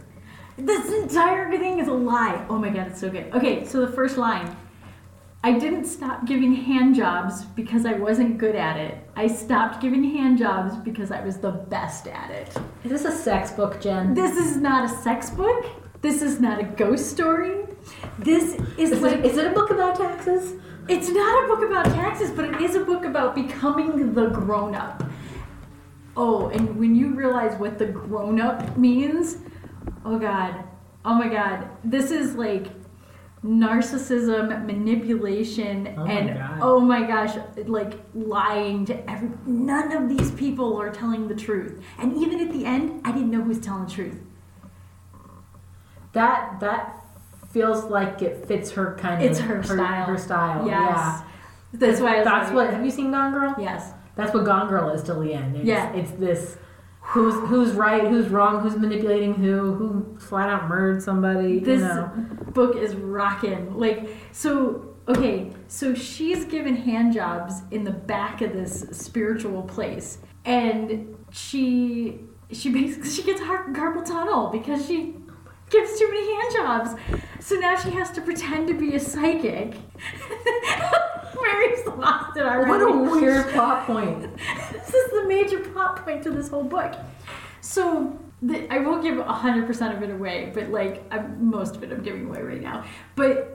This 0.59 0.93
entire 0.93 1.51
thing 1.57 1.79
is 1.79 1.89
a 1.89 1.93
lie. 1.93 2.45
Oh 2.51 2.59
my 2.59 2.69
god, 2.69 2.89
it's 2.89 3.01
so 3.01 3.09
good. 3.09 3.33
Okay, 3.35 3.65
so 3.65 3.81
the 3.85 3.93
first 3.93 4.19
line. 4.19 4.55
I 5.45 5.59
didn't 5.59 5.85
stop 5.87 6.27
giving 6.27 6.53
hand 6.53 6.97
jobs 6.97 7.45
because 7.45 7.87
I 7.87 7.93
wasn't 7.93 8.39
good 8.39 8.57
at 8.57 8.77
it. 8.77 8.99
I 9.15 9.27
stopped 9.29 9.81
giving 9.81 10.03
hand 10.05 10.37
jobs 10.37 10.77
because 10.77 11.13
I 11.13 11.21
was 11.25 11.39
the 11.39 11.53
best 11.53 12.09
at 12.09 12.31
it. 12.31 12.49
Is 12.85 12.91
this 12.91 13.05
a 13.05 13.13
sex 13.13 13.53
book, 13.53 13.81
Jen? 13.81 14.15
This 14.15 14.37
is 14.37 14.57
not 14.57 14.85
a 14.85 14.89
sex 14.89 15.31
book. 15.31 15.65
This 16.01 16.23
is 16.23 16.41
not 16.41 16.61
a 16.61 16.65
ghost 16.65 17.11
story. 17.11 17.65
This 18.19 18.55
is, 18.77 18.93
Is 18.93 19.01
like 19.01 19.19
it, 19.19 19.27
is 19.27 19.37
it 19.37 19.47
a 19.47 19.51
book 19.51 19.71
about 19.71 19.97
taxes? 19.97 20.55
It's 20.89 21.09
not 21.09 21.45
a 21.45 21.49
book 21.49 21.69
about 21.69 21.87
taxes, 21.87 22.31
but 22.31 22.45
it 22.47 22.61
is 22.61 22.75
a 22.77 22.81
book 22.85 23.05
about 23.05 23.35
becoming 23.35 24.15
the 24.15 24.27
grown 24.29 24.75
up. 24.75 25.03
Oh, 26.17 26.49
and 26.49 26.79
when 26.79 26.95
you 26.95 27.15
realize 27.15 27.59
what 27.59 27.79
the 27.79 27.87
grown 27.87 28.41
up 28.41 28.77
means, 28.77 29.39
oh 30.05 30.19
god, 30.19 30.65
oh 31.05 31.15
my 31.15 31.29
god, 31.29 31.69
this 31.85 32.11
is 32.11 32.35
like 32.35 32.69
narcissism, 33.45 34.65
manipulation, 34.67 35.95
Oh 35.97 36.05
and 36.07 36.37
God. 36.39 36.59
oh 36.61 36.81
my 36.81 37.07
gosh, 37.07 37.37
like 37.67 37.95
lying 38.15 38.85
to 38.87 39.11
every. 39.11 39.31
None 39.47 39.93
of 39.93 40.09
these 40.09 40.31
people 40.33 40.77
are 40.77 40.91
telling 40.91 41.29
the 41.29 41.35
truth, 41.37 41.81
and 41.99 42.17
even 42.17 42.41
at 42.41 42.53
the 42.53 42.65
end, 42.65 43.01
I 43.05 43.13
didn't 43.13 43.31
know 43.31 43.43
who 43.43 43.49
was 43.49 43.61
telling 43.61 43.85
the 43.87 43.93
truth. 43.93 44.21
That 46.19 46.61
that 46.61 47.05
feels 47.53 47.85
like 47.85 48.21
it 48.23 48.47
fits 48.47 48.73
her 48.73 48.97
kind 49.01 49.23
It's 49.23 49.39
of 49.41 49.47
her 49.47 49.63
style. 49.63 50.07
Her 50.07 50.19
style. 50.19 50.67
Yes, 50.67 50.97
Yeah. 50.97 51.23
that's 51.75 52.01
why 52.01 52.15
I 52.15 52.19
was 52.19 52.25
That's 52.25 52.47
like, 52.49 52.55
what. 52.55 52.75
Have 52.75 52.85
you 52.85 52.91
seen 52.91 53.11
Gone 53.11 53.33
Girl? 53.33 53.55
Yes. 53.59 53.93
That's 54.17 54.35
what 54.35 54.45
Gone 54.45 54.69
Girl 54.69 54.91
is 54.91 55.03
the 55.05 55.33
end. 55.33 55.57
It's, 55.57 55.65
Yeah. 55.65 55.93
It's 55.93 56.11
this. 56.13 56.57
Who's 57.13 57.35
who's 57.49 57.71
right? 57.73 58.07
Who's 58.07 58.29
wrong? 58.29 58.61
Who's 58.61 58.77
manipulating 58.77 59.35
who? 59.35 59.73
Who 59.75 60.19
flat 60.19 60.49
out 60.51 60.69
murdered 60.69 61.03
somebody? 61.03 61.59
This 61.61 61.81
you 61.81 61.87
know. 61.89 62.11
book 62.53 62.77
is 62.77 62.95
rocking. 62.97 63.75
Like, 63.79 64.11
so, 64.33 64.95
okay, 65.09 65.51
so 65.69 65.95
she's 65.95 66.45
given 66.45 66.77
hand 66.77 67.15
jobs 67.15 67.63
in 67.71 67.85
the 67.85 67.93
back 67.93 68.43
of 68.43 68.53
this 68.53 68.85
spiritual 68.93 69.63
place. 69.63 70.19
And 70.45 71.17
she, 71.31 72.21
she 72.53 72.71
basically, 72.71 73.09
she 73.09 73.23
gets 73.23 73.41
her 73.41 73.73
carpal 73.73 74.05
tunnel 74.05 74.49
because 74.51 74.87
she 74.87 75.15
gives 75.71 75.99
too 75.99 76.11
many 76.11 76.35
hand 76.35 76.55
jobs. 76.55 77.23
So 77.41 77.57
now 77.57 77.77
she 77.77 77.91
has 77.91 78.11
to 78.13 78.21
pretend 78.21 78.69
to 78.69 78.75
be 78.75 78.95
a 78.95 79.01
psychic. 79.01 79.75
Mary's 81.43 81.87
lost 81.87 82.37
it 82.37 82.45
already. 82.45 82.71
What 82.71 82.83
a 82.83 82.93
weird 82.93 83.49
plot 83.49 83.87
point. 83.87 84.37
this 84.73 84.95
is 84.95 85.11
the 85.13 85.25
major 85.27 85.61
plot 85.61 86.05
point 86.05 86.23
to 86.25 86.31
this 86.31 86.49
whole 86.49 86.65
book. 86.65 86.95
So 87.61 88.19
the, 88.43 88.73
I 88.73 88.79
won't 88.79 89.03
give 89.03 89.19
hundred 89.19 89.67
percent 89.67 89.97
of 89.97 90.03
it 90.03 90.11
away, 90.11 90.51
but 90.55 90.71
like 90.71 91.03
I'm, 91.11 91.51
most 91.51 91.77
of 91.77 91.83
it 91.83 91.93
I'm 91.93 92.03
giving 92.03 92.27
away 92.27 92.43
right 92.43 92.63
now. 92.63 92.85
But 93.15 93.55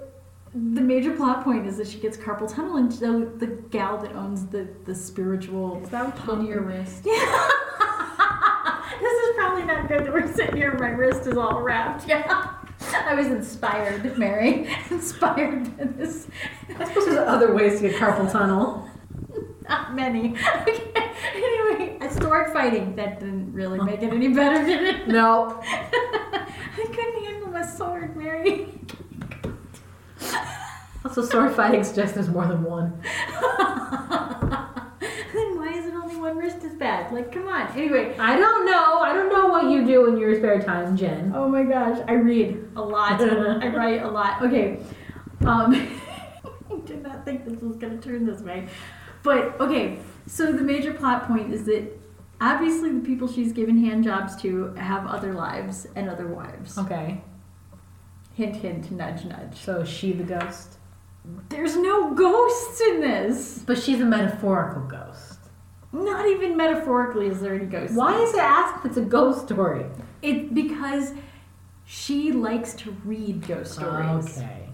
the 0.53 0.81
major 0.81 1.11
plot 1.15 1.43
point 1.43 1.65
is 1.65 1.77
that 1.77 1.87
she 1.87 1.99
gets 1.99 2.17
carpal 2.17 2.53
tunnel, 2.53 2.77
and 2.77 2.91
the, 2.91 3.45
the 3.45 3.47
gal 3.69 3.97
that 3.99 4.13
owns 4.13 4.45
the 4.47 4.67
the 4.85 4.93
spiritual. 4.93 5.81
Is 5.83 5.89
that 5.89 6.27
on 6.27 6.45
your 6.45 6.61
wrist? 6.61 7.05
Yeah. 7.05 7.49
This 9.63 9.73
probably 9.77 9.81
not 9.81 9.87
good 9.87 10.05
that 10.05 10.13
we're 10.13 10.33
sitting 10.33 10.57
here. 10.57 10.73
My 10.77 10.89
wrist 10.89 11.27
is 11.27 11.37
all 11.37 11.61
wrapped. 11.61 12.07
Yeah. 12.07 12.55
I 12.93 13.15
was 13.15 13.27
inspired, 13.27 14.17
Mary. 14.17 14.67
Inspired 14.89 15.77
by 15.77 15.85
this. 15.85 16.27
I 16.77 16.85
suppose 16.85 17.05
there's 17.05 17.17
other 17.17 17.53
ways 17.53 17.79
to 17.79 17.89
get 17.89 17.99
carpal 17.99 18.29
tunnel. 18.31 18.89
Not 19.69 19.95
many. 19.95 20.31
Okay. 20.31 20.91
Anyway, 21.33 21.97
I 22.01 22.09
sword 22.09 22.51
fighting. 22.51 22.95
That 22.97 23.21
didn't 23.21 23.53
really 23.53 23.79
make 23.79 24.01
it 24.01 24.11
any 24.11 24.27
better, 24.27 24.65
did 24.65 24.83
it? 24.83 25.07
No. 25.07 25.61
I 25.63 26.45
couldn't 26.75 27.23
handle 27.23 27.49
my 27.49 27.65
sword, 27.65 28.17
Mary. 28.17 28.67
Also, 31.05 31.23
sword 31.23 31.55
fighting 31.55 31.83
suggests 31.83 32.15
there's 32.15 32.27
more 32.29 32.45
than 32.45 32.63
one. 32.63 32.99
then 35.31 35.57
why 35.57 35.71
is 35.73 35.85
it 35.85 35.93
only 35.93 36.03
one 36.23 36.37
wrist 36.37 36.63
is 36.63 36.73
bad? 36.75 37.11
Like, 37.11 37.31
come 37.31 37.47
on. 37.47 37.67
Anyway, 37.77 38.15
I 38.17 38.37
don't 38.37 38.65
know. 38.65 38.99
I 38.99 39.13
don't 39.13 39.29
know 39.29 39.47
what 39.47 39.69
you 39.69 39.85
do 39.85 40.07
in 40.07 40.17
your 40.17 40.35
spare 40.37 40.61
time, 40.61 40.95
Jen. 40.95 41.33
oh 41.35 41.47
my 41.49 41.63
gosh, 41.63 41.99
I 42.07 42.13
read 42.13 42.65
a 42.75 42.81
lot. 42.81 43.21
I 43.21 43.67
write 43.75 44.01
a 44.01 44.09
lot. 44.09 44.41
Okay. 44.41 44.79
Um, 45.45 45.73
I 46.71 46.75
did 46.85 47.03
not 47.03 47.25
think 47.25 47.45
this 47.45 47.61
was 47.61 47.75
going 47.75 47.99
to 47.99 48.01
turn 48.01 48.25
this 48.25 48.41
way. 48.41 48.67
But, 49.21 49.59
okay, 49.59 49.99
so 50.25 50.51
the 50.51 50.63
major 50.63 50.93
plot 50.93 51.27
point 51.27 51.53
is 51.53 51.65
that 51.65 51.91
obviously 52.39 52.91
the 52.91 53.01
people 53.01 53.27
she's 53.27 53.51
given 53.51 53.83
hand 53.83 54.03
jobs 54.03 54.35
to 54.43 54.73
have 54.75 55.05
other 55.05 55.33
lives 55.33 55.87
and 55.95 56.09
other 56.09 56.27
wives. 56.27 56.77
Okay. 56.77 57.21
Hint, 58.33 58.55
hint, 58.55 58.91
nudge, 58.91 59.25
nudge. 59.25 59.57
So 59.57 59.81
is 59.81 59.89
she 59.89 60.13
the 60.13 60.23
ghost? 60.23 60.77
There's 61.49 61.75
no 61.77 62.13
ghosts 62.13 62.81
in 62.81 63.01
this. 63.01 63.63
But 63.65 63.77
she's 63.77 64.01
a 64.01 64.05
metaphorical 64.05 64.83
ghost. 64.83 65.32
Not 65.93 66.27
even 66.27 66.57
metaphorically 66.57 67.27
is 67.27 67.39
there 67.39 67.53
any 67.53 67.65
ghosts. 67.65 67.95
Why 67.95 68.19
is 68.19 68.33
it 68.33 68.39
asked 68.39 68.79
if 68.79 68.85
it's 68.85 68.97
a 68.97 69.05
ghost 69.05 69.45
story? 69.45 69.85
It 70.23 70.53
because 70.53 71.13
she 71.85 72.31
likes 72.31 72.73
to 72.75 72.91
read 73.05 73.47
ghost 73.47 73.73
stories. 73.73 74.37
Okay. 74.37 74.69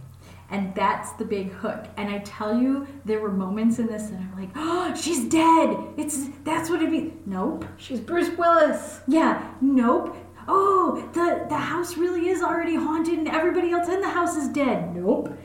And 0.51 0.73
that's 0.73 1.11
the 1.13 1.25
big 1.25 1.51
hook. 1.51 1.85
And 1.97 2.09
I 2.09 2.19
tell 2.19 2.57
you, 2.57 2.87
there 3.05 3.19
were 3.19 3.31
moments 3.31 3.77
in 3.77 3.85
this 3.85 4.03
that 4.03 4.15
I'm 4.15 4.33
like, 4.35 4.49
oh, 4.55 4.95
she's 4.95 5.25
dead. 5.25 5.77
It's 5.97 6.29
that's 6.43 6.69
what 6.69 6.81
it 6.81 6.89
means. 6.89 7.13
Nope. 7.25 7.65
She's 7.77 7.99
Bruce 7.99 8.35
Willis. 8.37 9.01
Yeah, 9.07 9.45
nope. 9.61 10.15
Oh, 10.47 11.07
the 11.13 11.45
the 11.49 11.57
house 11.57 11.97
really 11.97 12.29
is 12.29 12.41
already 12.41 12.75
haunted 12.75 13.19
and 13.19 13.27
everybody 13.27 13.71
else 13.71 13.89
in 13.89 13.99
the 13.99 14.09
house 14.09 14.37
is 14.37 14.47
dead. 14.47 14.95
Nope. 14.95 15.37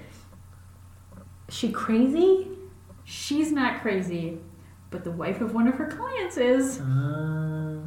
She 1.50 1.70
crazy? 1.70 2.48
She's 3.04 3.52
not 3.52 3.82
crazy, 3.82 4.38
but 4.94 5.02
the 5.02 5.10
wife 5.10 5.40
of 5.40 5.52
one 5.52 5.66
of 5.66 5.74
her 5.74 5.86
clients 5.86 6.36
is. 6.36 6.80
Uh, 6.80 7.80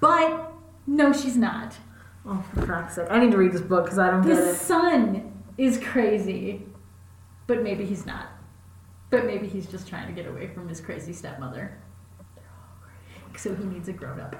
But 0.00 0.52
no, 0.86 1.12
she's 1.12 1.36
not. 1.36 1.74
oh, 2.24 2.44
for 2.54 2.64
crap's 2.64 2.94
sake. 2.94 3.08
I 3.10 3.18
need 3.18 3.32
to 3.32 3.36
read 3.36 3.52
this 3.52 3.60
book 3.60 3.84
because 3.86 3.98
I 3.98 4.08
don't 4.08 4.22
get 4.22 4.36
The 4.36 4.54
son 4.54 5.42
is 5.58 5.78
crazy, 5.78 6.62
but 7.48 7.64
maybe 7.64 7.84
he's 7.84 8.06
not. 8.06 8.28
But 9.10 9.26
maybe 9.26 9.48
he's 9.48 9.66
just 9.66 9.88
trying 9.88 10.06
to 10.06 10.12
get 10.12 10.30
away 10.30 10.46
from 10.46 10.68
his 10.68 10.80
crazy 10.80 11.12
stepmother. 11.12 11.76
So 13.36 13.52
he 13.52 13.64
needs 13.64 13.88
a 13.88 13.92
grown 13.92 14.20
up. 14.20 14.36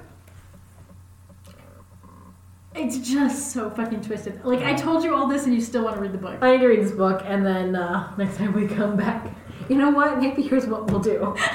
It's 2.77 2.99
just 2.99 3.51
so 3.53 3.71
fucking 3.71 4.03
twisted. 4.03 4.45
Like 4.45 4.61
I 4.61 4.75
told 4.75 5.03
you 5.03 5.17
all 5.17 5.27
this, 5.27 5.47
and 5.47 5.55
you 5.55 5.61
still 5.61 5.83
want 5.83 5.97
to 5.97 6.01
read 6.03 6.13
the 6.13 6.19
book. 6.19 6.39
I 6.41 6.53
need 6.53 6.61
to 6.61 6.69
read 6.69 6.81
this 6.85 6.93
book 6.93 7.23
and 7.25 7.45
then 7.45 7.75
uh, 7.75 8.15
next 8.17 8.37
time 8.37 8.53
we 8.53 8.69
come 8.69 8.97
back. 8.97 9.35
You 9.69 9.77
know 9.77 9.91
what? 9.91 10.19
Maybe 10.19 10.43
here's 10.43 10.67
what 10.67 10.91
we'll 10.91 11.01
do. 11.01 11.35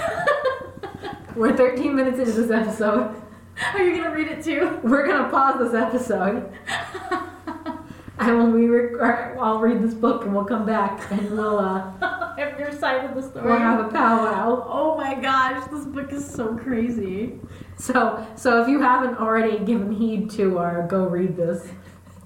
We're 1.40 1.56
13 1.56 1.96
minutes 1.96 2.20
into 2.20 2.34
this 2.34 2.52
episode. 2.52 3.16
Are 3.74 3.82
you 3.82 3.96
gonna 3.96 4.14
read 4.14 4.28
it 4.28 4.44
too? 4.44 4.78
We're 4.84 5.08
gonna 5.08 5.30
pause 5.30 5.58
this 5.58 5.74
episode. 5.74 6.52
And 8.20 8.38
when 8.38 8.54
we 8.54 8.68
rec- 8.68 9.38
I'll 9.40 9.60
read 9.62 9.82
this 9.82 9.94
book 9.94 10.26
and 10.26 10.36
we'll 10.36 10.44
come 10.44 10.66
back 10.66 11.10
and 11.10 11.32
we'll 11.32 11.58
uh, 11.58 12.36
Have 12.36 12.60
your 12.60 12.74
side 12.74 13.06
of 13.06 13.16
the 13.16 13.22
story. 13.22 13.46
we'll 13.46 13.58
have 13.58 13.86
a 13.86 13.88
powwow. 13.88 14.68
Oh 14.68 14.98
my 14.98 15.16
gosh, 15.16 15.66
this 15.72 15.86
book 15.86 16.12
is 16.12 16.30
so 16.30 16.58
crazy. 16.58 17.40
So 17.78 18.28
so 18.36 18.62
if 18.62 18.68
you 18.68 18.82
haven't 18.82 19.16
already 19.16 19.60
given 19.60 19.94
heed 19.94 20.30
to 20.32 20.58
our 20.58 20.86
go 20.88 21.06
read 21.06 21.38
this, 21.38 21.70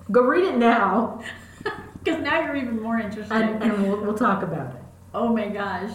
go 0.09 0.23
read 0.23 0.45
it 0.45 0.57
now 0.57 1.23
Because 2.03 2.19
now 2.23 2.41
you're 2.41 2.55
even 2.55 2.81
more 2.81 2.99
interested. 2.99 3.31
and, 3.31 3.61
and 3.61 3.83
we'll, 3.83 4.01
we'll 4.01 4.17
talk 4.17 4.41
about 4.41 4.73
it 4.73 4.81
oh 5.13 5.29
my 5.29 5.49
gosh, 5.49 5.91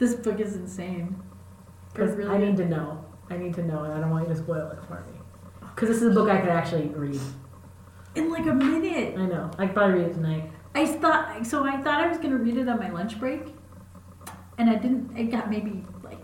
this 0.00 0.16
book 0.16 0.40
is 0.40 0.56
insane. 0.56 1.14
Because 1.92 2.16
really 2.16 2.30
I 2.30 2.38
need 2.38 2.56
to 2.58 2.66
know. 2.68 3.04
I 3.28 3.36
need 3.36 3.54
to 3.54 3.62
know, 3.62 3.84
and 3.84 3.92
I 3.92 4.00
don't 4.00 4.10
want 4.10 4.28
you 4.28 4.34
to 4.34 4.40
spoil 4.40 4.70
it 4.70 4.78
for 4.86 5.04
me. 5.06 5.18
Because 5.60 5.88
this 5.88 6.02
is 6.02 6.10
a 6.10 6.14
book 6.14 6.28
I 6.28 6.38
could 6.40 6.50
actually 6.50 6.88
read. 6.88 7.20
In 8.14 8.30
like 8.30 8.46
a 8.46 8.54
minute. 8.54 9.16
I 9.16 9.26
know. 9.26 9.50
I 9.58 9.66
could 9.66 9.74
probably 9.74 10.00
read 10.00 10.10
it 10.10 10.14
tonight. 10.14 10.50
I 10.74 10.86
thought 10.86 11.46
so. 11.46 11.64
I 11.64 11.80
thought 11.80 12.00
I 12.00 12.08
was 12.08 12.18
gonna 12.18 12.36
read 12.38 12.56
it 12.56 12.68
on 12.68 12.78
my 12.78 12.90
lunch 12.90 13.18
break, 13.18 13.54
and 14.58 14.68
I 14.68 14.74
didn't. 14.76 15.12
I 15.16 15.24
got 15.24 15.48
maybe 15.50 15.84
like 16.02 16.18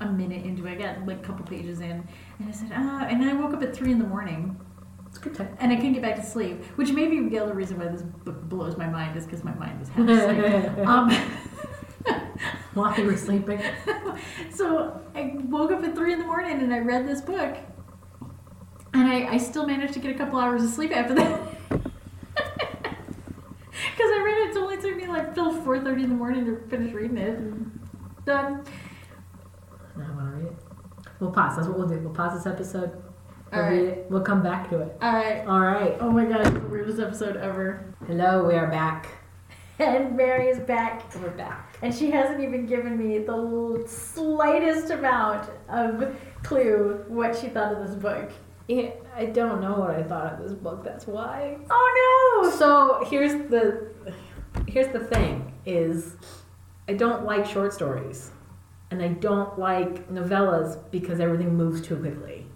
a 0.00 0.06
minute 0.06 0.44
into 0.44 0.66
it. 0.66 0.72
I 0.72 0.74
got 0.74 1.06
like 1.06 1.18
a 1.18 1.22
couple 1.22 1.44
pages 1.44 1.80
in, 1.80 2.06
and 2.38 2.48
I 2.48 2.50
said, 2.50 2.70
ah. 2.74 3.06
And 3.08 3.20
then 3.20 3.28
I 3.28 3.34
woke 3.34 3.52
up 3.54 3.62
at 3.62 3.74
three 3.74 3.92
in 3.92 3.98
the 3.98 4.06
morning, 4.06 4.58
It's 5.06 5.18
a 5.18 5.20
good 5.20 5.34
time. 5.34 5.56
and 5.60 5.72
I 5.72 5.76
couldn't 5.76 5.94
get 5.94 6.02
back 6.02 6.16
to 6.16 6.24
sleep. 6.24 6.64
Which 6.76 6.92
maybe 6.92 7.28
the 7.28 7.38
other 7.38 7.54
reason 7.54 7.78
why 7.78 7.88
this 7.88 8.02
book 8.02 8.42
blows 8.42 8.76
my 8.76 8.88
mind 8.88 9.16
is 9.16 9.24
because 9.24 9.44
my 9.44 9.54
mind 9.54 9.80
was 9.80 9.88
half 9.90 10.08
asleep. 10.08 10.78
um, 10.86 11.10
While 12.74 12.98
you 12.98 13.04
were 13.06 13.16
sleeping. 13.16 13.60
so 14.54 15.00
I 15.14 15.34
woke 15.44 15.72
up 15.72 15.82
at 15.82 15.94
three 15.94 16.12
in 16.12 16.18
the 16.18 16.26
morning 16.26 16.60
and 16.60 16.72
I 16.72 16.78
read 16.78 17.06
this 17.06 17.20
book, 17.20 17.56
and 18.94 19.08
I, 19.08 19.34
I 19.34 19.38
still 19.38 19.66
managed 19.66 19.94
to 19.94 20.00
get 20.00 20.14
a 20.14 20.18
couple 20.18 20.38
hours 20.38 20.62
of 20.62 20.70
sleep 20.70 20.96
after 20.96 21.14
that. 21.14 21.40
Because 23.96 24.12
I 24.12 24.22
read 24.24 24.38
it, 24.38 24.50
it 24.50 24.56
only 24.56 24.76
took 24.76 24.96
me 24.96 25.06
like 25.06 25.34
till 25.34 25.52
four 25.62 25.80
thirty 25.80 26.04
in 26.04 26.08
the 26.08 26.14
morning 26.14 26.44
to 26.46 26.60
finish 26.68 26.92
reading 26.92 27.18
it. 27.18 27.38
And 27.38 27.80
done. 28.24 28.64
Now 29.96 30.04
I 30.04 30.14
want 30.14 30.30
to 30.30 30.36
read 30.36 30.46
it. 30.46 30.56
We'll 31.18 31.32
pause. 31.32 31.56
That's 31.56 31.66
what 31.68 31.78
we'll 31.78 31.88
do. 31.88 31.98
We'll 31.98 32.14
pause 32.14 32.36
this 32.36 32.46
episode. 32.52 32.92
We'll 33.50 33.60
All 33.60 33.70
right. 33.70 34.10
We'll 34.10 34.22
come 34.22 34.42
back 34.42 34.70
to 34.70 34.80
it. 34.80 34.96
All 35.00 35.12
right. 35.12 35.46
All 35.46 35.60
right. 35.60 35.96
Oh 36.00 36.10
my 36.10 36.26
god, 36.26 36.46
the 36.46 36.60
weirdest 36.60 37.00
episode 37.00 37.36
ever. 37.36 37.94
Hello, 38.06 38.46
we 38.46 38.54
are 38.54 38.68
back. 38.68 39.17
And 39.88 40.16
Mary 40.16 40.48
is 40.48 40.58
back, 40.58 41.04
We're 41.14 41.30
back. 41.30 41.76
and 41.82 41.94
she 41.94 42.10
hasn't 42.10 42.40
even 42.40 42.66
given 42.66 42.98
me 42.98 43.18
the 43.18 43.84
slightest 43.86 44.90
amount 44.90 45.50
of 45.68 46.16
clue 46.42 47.04
what 47.06 47.36
she 47.36 47.48
thought 47.48 47.72
of 47.74 47.86
this 47.86 47.94
book. 47.94 48.32
Yeah, 48.66 48.90
I 49.16 49.26
don't 49.26 49.60
know 49.60 49.78
what 49.78 49.90
I 49.90 50.02
thought 50.02 50.32
of 50.34 50.42
this 50.42 50.52
book. 50.52 50.82
That's 50.84 51.06
why. 51.06 51.58
Oh 51.70 52.40
no! 52.42 52.50
So 52.50 53.04
here's 53.08 53.48
the 53.50 53.92
here's 54.66 54.92
the 54.92 55.00
thing 55.00 55.54
is 55.64 56.16
I 56.88 56.94
don't 56.94 57.24
like 57.24 57.46
short 57.46 57.72
stories. 57.72 58.32
And 58.90 59.02
I 59.02 59.08
don't 59.08 59.58
like 59.58 60.10
novellas 60.10 60.78
because 60.90 61.20
everything 61.20 61.54
moves 61.54 61.82
too 61.82 61.96
quickly. 61.96 62.46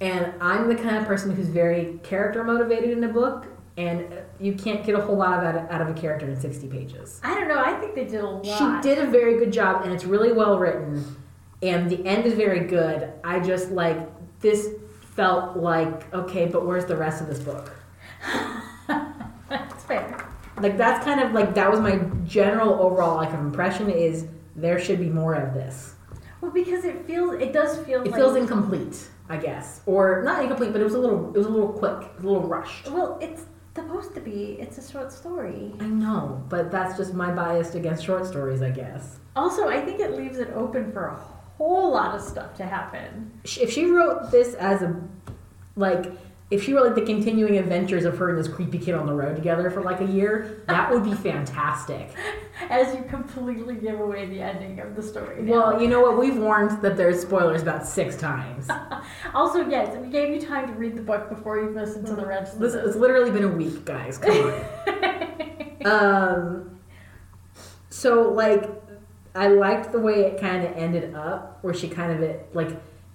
And 0.00 0.34
I'm 0.40 0.68
the 0.68 0.74
kind 0.74 0.96
of 0.96 1.06
person 1.06 1.34
who's 1.34 1.46
very 1.48 2.00
character 2.02 2.42
motivated 2.42 2.90
in 2.90 3.04
a 3.04 3.08
book 3.08 3.46
and 3.76 4.06
you 4.38 4.54
can't 4.54 4.84
get 4.84 4.94
a 4.94 5.00
whole 5.00 5.16
lot 5.16 5.44
out 5.44 5.56
of, 5.56 5.70
out 5.70 5.80
of 5.80 5.88
a 5.88 5.94
character 5.94 6.28
in 6.28 6.38
60 6.38 6.68
pages. 6.68 7.20
I 7.24 7.34
don't 7.34 7.48
know. 7.48 7.58
I 7.58 7.72
think 7.80 7.94
they 7.94 8.04
did 8.04 8.20
a 8.20 8.28
lot. 8.28 8.82
She 8.82 8.88
did 8.88 8.98
a 8.98 9.06
very 9.06 9.38
good 9.38 9.52
job, 9.52 9.84
and 9.84 9.92
it's 9.92 10.04
really 10.04 10.32
well 10.32 10.58
written, 10.58 11.16
and 11.62 11.90
the 11.90 12.04
end 12.06 12.24
is 12.26 12.34
very 12.34 12.66
good. 12.66 13.12
I 13.24 13.40
just 13.40 13.70
like 13.70 13.98
this 14.40 14.68
felt 15.16 15.56
like 15.56 16.12
okay, 16.14 16.46
but 16.46 16.66
where's 16.66 16.84
the 16.84 16.96
rest 16.96 17.20
of 17.20 17.26
this 17.26 17.40
book? 17.40 17.72
That's 19.48 19.84
fair. 19.84 20.28
Like 20.60 20.76
that's 20.76 21.04
kind 21.04 21.20
of 21.20 21.32
like 21.32 21.54
that 21.54 21.68
was 21.68 21.80
my 21.80 21.98
general 22.24 22.74
overall 22.74 23.16
like 23.16 23.34
impression 23.34 23.90
is 23.90 24.26
there 24.54 24.78
should 24.78 25.00
be 25.00 25.08
more 25.08 25.34
of 25.34 25.52
this. 25.52 25.94
Well, 26.40 26.52
because 26.52 26.84
it 26.84 27.06
feels, 27.06 27.40
it 27.40 27.52
does 27.52 27.78
feel. 27.84 28.02
It 28.02 28.12
like, 28.12 28.14
feels 28.14 28.36
incomplete, 28.36 29.08
I 29.28 29.36
guess, 29.36 29.80
or 29.86 30.22
not 30.22 30.42
incomplete, 30.42 30.72
but 30.72 30.80
it 30.80 30.84
was 30.84 30.94
a 30.94 30.98
little 30.98 31.30
it 31.34 31.38
was 31.38 31.46
a 31.46 31.50
little 31.50 31.72
quick, 31.72 32.08
a 32.18 32.22
little 32.22 32.42
rushed. 32.42 32.88
Well, 32.88 33.18
it's 33.20 33.42
supposed 33.74 34.14
to 34.14 34.20
be. 34.20 34.56
It's 34.60 34.78
a 34.78 34.90
short 34.90 35.12
story. 35.12 35.72
I 35.80 35.86
know, 35.86 36.42
but 36.48 36.70
that's 36.70 36.96
just 36.96 37.14
my 37.14 37.32
bias 37.32 37.74
against 37.74 38.04
short 38.04 38.26
stories, 38.26 38.62
I 38.62 38.70
guess. 38.70 39.18
Also, 39.36 39.68
I 39.68 39.80
think 39.80 40.00
it 40.00 40.12
leaves 40.16 40.38
it 40.38 40.50
open 40.54 40.92
for 40.92 41.06
a 41.06 41.16
whole 41.58 41.92
lot 41.92 42.14
of 42.14 42.22
stuff 42.22 42.54
to 42.56 42.64
happen. 42.64 43.32
If 43.44 43.72
she 43.72 43.86
wrote 43.86 44.30
this 44.30 44.54
as 44.54 44.82
a 44.82 45.00
like 45.76 46.12
if 46.54 46.62
she 46.62 46.72
were 46.72 46.82
like 46.82 46.94
the 46.94 47.02
continuing 47.04 47.58
adventures 47.58 48.04
of 48.04 48.16
her 48.16 48.30
and 48.30 48.38
this 48.38 48.46
creepy 48.46 48.78
kid 48.78 48.94
on 48.94 49.06
the 49.06 49.12
road 49.12 49.34
together 49.34 49.70
for 49.72 49.82
like 49.82 50.00
a 50.00 50.06
year 50.06 50.62
that 50.68 50.88
would 50.90 51.02
be 51.02 51.12
fantastic 51.28 52.10
As 52.70 52.94
you 52.94 53.02
completely 53.02 53.74
give 53.74 53.98
away 53.98 54.26
the 54.26 54.40
ending 54.40 54.78
of 54.78 54.94
the 54.94 55.02
story. 55.02 55.42
now. 55.42 55.52
well 55.52 55.82
you 55.82 55.88
know 55.88 56.00
what 56.00 56.16
we've 56.16 56.36
warned 56.36 56.80
that 56.82 56.96
there's 56.96 57.20
spoilers 57.20 57.62
about 57.62 57.84
six 57.86 58.16
times 58.16 58.68
also, 59.34 59.68
yes, 59.68 59.96
we 59.96 60.08
gave 60.08 60.32
you 60.32 60.40
time 60.40 60.68
to 60.68 60.74
read 60.74 60.94
the 60.94 61.02
book 61.02 61.28
before 61.28 61.58
you 61.58 61.70
listened 61.70 62.06
to 62.06 62.14
the 62.14 62.24
rest 62.24 62.54
of 62.54 62.60
this 62.60 62.94
literally 62.94 63.32
been 63.32 63.44
a 63.44 63.48
week 63.48 63.84
guys 63.84 64.16
come 64.16 64.54
on 64.86 65.84
um 65.84 66.80
so 67.90 68.30
like 68.30 68.70
i 69.34 69.48
liked 69.48 69.90
the 69.90 69.98
way 69.98 70.20
it 70.22 70.40
kind 70.40 70.64
of 70.64 70.72
ended 70.76 71.14
up 71.16 71.58
where 71.62 71.74
she 71.74 71.88
kind 71.88 72.12
of 72.12 72.22
it 72.22 72.48
like 72.54 72.70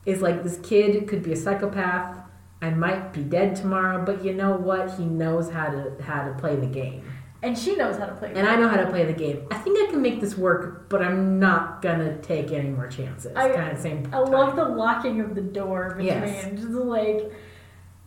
is 0.06 0.22
like 0.22 0.44
this 0.44 0.60
kid 0.62 1.08
could 1.08 1.24
be 1.24 1.32
a 1.32 1.36
psychopath 1.38 2.19
i 2.62 2.70
might 2.70 3.14
be 3.14 3.24
dead 3.24 3.56
tomorrow 3.56 4.04
but 4.06 4.24
you 4.24 4.34
know 4.34 4.56
what 4.56 4.92
he 4.96 5.06
knows 5.06 5.50
how 5.50 5.68
to 5.70 5.96
how 6.02 6.28
to 6.28 6.34
play 6.36 6.56
the 6.56 6.68
game 6.68 7.04
and 7.42 7.58
she 7.58 7.76
knows 7.76 7.98
how 7.98 8.06
to 8.06 8.14
play. 8.16 8.34
and 8.36 8.46
I 8.46 8.58
know 8.58 8.68
how 8.68 8.76
to 8.76 8.90
play 8.90 9.06
the 9.06 9.14
game. 9.14 9.48
I 9.50 9.58
think 9.60 9.80
I 9.80 9.90
can 9.90 10.02
make 10.02 10.20
this 10.20 10.38
work, 10.38 10.90
but 10.90 11.02
I'm 11.02 11.40
not 11.40 11.82
gonna 11.82 12.18
take 12.18 12.52
any 12.52 12.70
more 12.70 12.88
chances. 12.88 13.34
I- 13.36 13.50
kind 13.52 13.72
of 13.72 13.80
same. 13.80 14.10
I 14.12 14.20
love 14.20 14.58
the 14.58 14.66
locking 14.66 15.22
of 15.22 15.36
the 15.36 15.42
door 15.42 15.96
between. 15.96 16.08
Yes. 16.08 16.44
Just 16.56 16.68
like, 16.72 17.32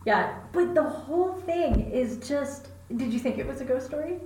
yeah. 0.05 0.37
But 0.51 0.75
the 0.75 0.83
whole 0.83 1.33
thing 1.33 1.91
is 1.91 2.17
just. 2.17 2.67
Did 2.95 3.11
you 3.11 3.19
think 3.19 3.39
it 3.39 3.47
was 3.47 3.59
a 3.61 3.65
ghost 3.65 3.87
story? 3.87 4.19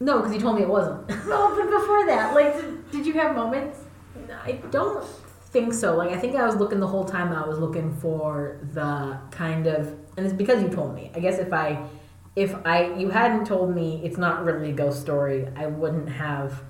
no, 0.00 0.18
because 0.18 0.34
you 0.34 0.40
told 0.40 0.56
me 0.56 0.62
it 0.62 0.68
wasn't. 0.68 1.08
No, 1.26 1.56
but 1.56 1.70
before 1.70 2.04
that, 2.06 2.34
like, 2.34 2.54
did, 2.56 2.90
did 2.90 3.06
you 3.06 3.14
have 3.14 3.34
moments? 3.34 3.78
I 4.44 4.52
don't 4.70 5.02
think 5.56 5.72
so. 5.72 5.96
Like 5.96 6.10
I 6.10 6.18
think 6.18 6.36
I 6.36 6.44
was 6.44 6.56
looking 6.56 6.80
the 6.80 6.86
whole 6.86 7.04
time. 7.04 7.32
I 7.32 7.46
was 7.46 7.58
looking 7.58 7.94
for 7.96 8.60
the 8.74 9.18
kind 9.30 9.66
of, 9.66 9.88
and 10.16 10.26
it's 10.26 10.34
because 10.34 10.62
you 10.62 10.68
told 10.68 10.94
me. 10.94 11.10
I 11.14 11.20
guess 11.20 11.38
if 11.38 11.52
I, 11.52 11.82
if 12.34 12.54
I 12.66 12.94
you 12.94 13.08
hadn't 13.08 13.46
told 13.46 13.74
me 13.74 14.02
it's 14.04 14.18
not 14.18 14.44
really 14.44 14.70
a 14.70 14.72
ghost 14.74 15.00
story, 15.00 15.48
I 15.56 15.66
wouldn't 15.66 16.10
have 16.10 16.62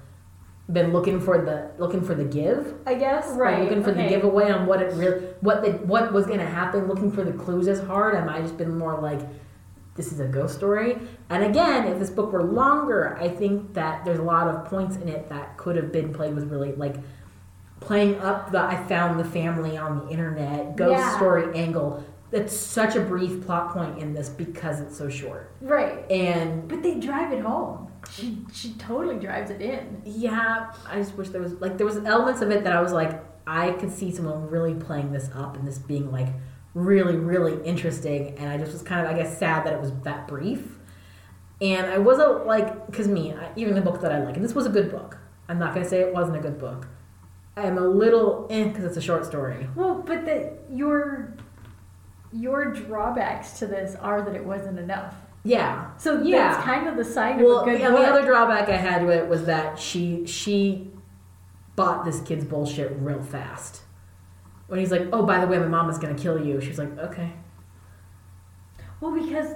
been 0.70 0.92
looking 0.92 1.20
for 1.20 1.44
the 1.44 1.70
looking 1.82 2.00
for 2.00 2.14
the 2.14 2.24
give. 2.24 2.74
I 2.86 2.94
guess 2.94 3.30
Like, 3.30 3.38
Right, 3.38 3.62
looking 3.64 3.82
for 3.82 3.92
the 3.92 4.06
giveaway 4.08 4.50
on 4.50 4.66
what 4.66 4.80
it 4.80 4.92
really 4.94 5.20
what 5.40 5.62
the 5.62 5.72
what 5.92 6.12
was 6.12 6.26
going 6.26 6.38
to 6.38 6.46
happen. 6.46 6.86
Looking 6.86 7.10
for 7.10 7.24
the 7.24 7.32
clues 7.32 7.66
as 7.66 7.80
hard. 7.80 8.14
I 8.14 8.24
might 8.24 8.36
have 8.36 8.44
just 8.44 8.56
been 8.56 8.78
more 8.78 9.00
like. 9.00 9.20
This 9.96 10.12
is 10.12 10.20
a 10.20 10.26
ghost 10.26 10.56
story. 10.56 10.98
And 11.30 11.42
again, 11.42 11.86
if 11.86 11.98
this 11.98 12.10
book 12.10 12.30
were 12.30 12.42
longer, 12.42 13.16
I 13.18 13.28
think 13.28 13.72
that 13.72 14.04
there's 14.04 14.18
a 14.18 14.22
lot 14.22 14.46
of 14.46 14.66
points 14.66 14.96
in 14.96 15.08
it 15.08 15.30
that 15.30 15.56
could 15.56 15.74
have 15.74 15.90
been 15.90 16.12
played 16.12 16.34
with 16.34 16.50
really 16.50 16.72
like 16.72 16.96
playing 17.80 18.18
up 18.20 18.50
the 18.52 18.60
I 18.60 18.76
found 18.84 19.18
the 19.20 19.24
family 19.24 19.76
on 19.76 20.06
the 20.06 20.08
internet 20.12 20.76
ghost 20.76 20.98
Yeah. 20.98 21.16
story 21.16 21.56
angle. 21.58 22.04
That's 22.30 22.56
such 22.56 22.96
a 22.96 23.00
brief 23.00 23.46
plot 23.46 23.70
point 23.72 23.98
in 23.98 24.12
this 24.12 24.28
because 24.28 24.80
it's 24.80 24.96
so 24.98 25.08
short. 25.08 25.50
Right. 25.60 26.10
And 26.10 26.66
But 26.68 26.82
they 26.82 26.94
drive 26.98 27.32
it 27.32 27.40
home. 27.40 27.88
She 28.10 28.38
she 28.52 28.72
totally 28.74 29.16
drives 29.18 29.50
it 29.50 29.60
in. 29.60 30.02
yeah, 30.04 30.72
I 30.88 30.96
just 30.96 31.16
wish 31.16 31.28
there 31.30 31.40
was 31.42 31.52
like 31.60 31.76
there 31.76 31.86
was 31.86 31.98
elements 31.98 32.40
of 32.42 32.50
it 32.50 32.64
that 32.64 32.72
I 32.72 32.80
was 32.80 32.92
like 32.92 33.22
I 33.46 33.72
could 33.72 33.92
see 33.92 34.10
someone 34.12 34.50
really 34.50 34.74
playing 34.74 35.12
this 35.12 35.30
up 35.34 35.56
and 35.56 35.66
this 35.66 35.78
being 35.78 36.10
like 36.10 36.28
really 36.74 37.16
really 37.16 37.62
interesting 37.64 38.36
and 38.38 38.50
I 38.50 38.58
just 38.58 38.72
was 38.72 38.82
kind 38.82 39.06
of 39.06 39.12
I 39.12 39.16
guess 39.16 39.38
sad 39.38 39.64
that 39.66 39.72
it 39.72 39.80
was 39.80 39.92
that 40.02 40.26
brief. 40.28 40.78
And 41.60 41.86
I 41.86 41.98
wasn't 41.98 42.46
like 42.46 42.86
because 42.86 43.08
me 43.08 43.32
I, 43.32 43.50
even 43.56 43.74
the 43.74 43.80
book 43.80 44.00
that 44.02 44.12
I 44.12 44.22
like 44.24 44.36
and 44.36 44.44
this 44.44 44.54
was 44.54 44.66
a 44.66 44.70
good 44.70 44.90
book. 44.90 45.18
I'm 45.48 45.58
not 45.58 45.74
gonna 45.74 45.88
say 45.88 46.00
it 46.00 46.12
wasn't 46.12 46.36
a 46.36 46.40
good 46.40 46.58
book. 46.58 46.86
I'm 47.56 47.78
a 47.78 47.86
little 47.86 48.46
eh 48.50 48.64
because 48.68 48.84
it's 48.84 48.96
a 48.96 49.00
short 49.00 49.24
story. 49.24 49.68
Well, 49.74 50.02
but 50.06 50.24
the 50.24 50.52
your 50.70 51.34
your 52.32 52.66
drawbacks 52.72 53.58
to 53.60 53.66
this 53.66 53.94
are 53.96 54.20
that 54.22 54.34
it 54.34 54.44
wasn't 54.44 54.78
enough. 54.78 55.14
Yeah, 55.42 55.90
So 55.96 56.20
Yeah. 56.22 56.48
that's 56.52 56.64
kind 56.64 56.88
of 56.88 56.96
the 56.96 57.04
sign 57.04 57.40
Well, 57.42 57.60
of 57.60 57.68
a 57.68 57.70
good 57.70 57.80
book. 57.80 57.96
the 58.00 58.06
other 58.06 58.26
drawback 58.26 58.68
I 58.68 58.76
had 58.76 59.06
with 59.06 59.16
it 59.16 59.28
was 59.28 59.46
that 59.46 59.78
she 59.78 60.26
she 60.26 60.90
bought 61.76 62.04
this 62.04 62.20
kid's 62.20 62.44
bullshit 62.44 62.96
real 63.00 63.22
fast. 63.22 63.82
When 64.66 64.80
he's 64.80 64.90
like, 64.90 65.08
"Oh, 65.12 65.22
by 65.24 65.38
the 65.40 65.46
way, 65.46 65.58
my 65.58 65.68
mom 65.68 65.88
is 65.88 65.98
gonna 65.98 66.14
kill 66.14 66.44
you," 66.44 66.60
she's 66.60 66.78
like, 66.78 66.98
"Okay." 66.98 67.32
well, 69.00 69.12
because 69.12 69.54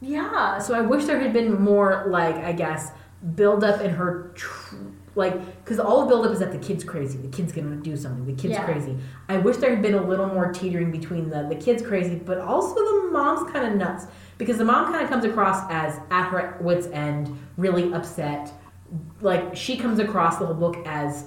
yeah, 0.00 0.58
So 0.58 0.74
I 0.74 0.80
wish 0.82 1.06
there 1.06 1.18
had 1.20 1.32
been 1.32 1.60
more, 1.60 2.04
like 2.08 2.36
I 2.36 2.52
guess, 2.52 2.92
build 3.34 3.64
up 3.64 3.80
in 3.80 3.90
her, 3.92 4.30
tr- 4.34 4.76
like, 5.18 5.64
because 5.64 5.80
all 5.80 6.02
the 6.02 6.06
buildup 6.06 6.32
is 6.32 6.38
that 6.38 6.52
the 6.52 6.58
kid's 6.58 6.84
crazy, 6.84 7.18
the 7.18 7.28
kid's 7.28 7.52
gonna 7.52 7.76
do 7.76 7.96
something, 7.96 8.24
the 8.24 8.40
kid's 8.40 8.54
Yeah. 8.54 8.64
crazy. 8.64 8.96
I 9.28 9.36
wish 9.38 9.56
there 9.56 9.70
had 9.70 9.82
been 9.82 9.94
a 9.94 10.02
little 10.02 10.28
more 10.28 10.52
teetering 10.52 10.90
between 10.92 11.28
the 11.28 11.42
the 11.48 11.56
kid's 11.56 11.82
crazy, 11.82 12.14
but 12.24 12.38
also 12.38 12.74
the 12.76 13.10
mom's 13.12 13.50
kind 13.50 13.66
of 13.66 13.74
nuts 13.74 14.06
because 14.38 14.58
the 14.58 14.64
mom 14.64 14.92
kind 14.92 15.02
of 15.02 15.10
comes 15.10 15.24
across 15.24 15.68
as 15.70 15.98
at 16.10 16.28
her 16.28 16.56
wits 16.60 16.86
end, 16.92 17.36
really 17.56 17.92
upset. 17.92 18.52
Like 19.20 19.56
she 19.56 19.76
comes 19.76 19.98
across 19.98 20.38
the 20.38 20.46
whole 20.46 20.54
book 20.54 20.76
as 20.86 21.26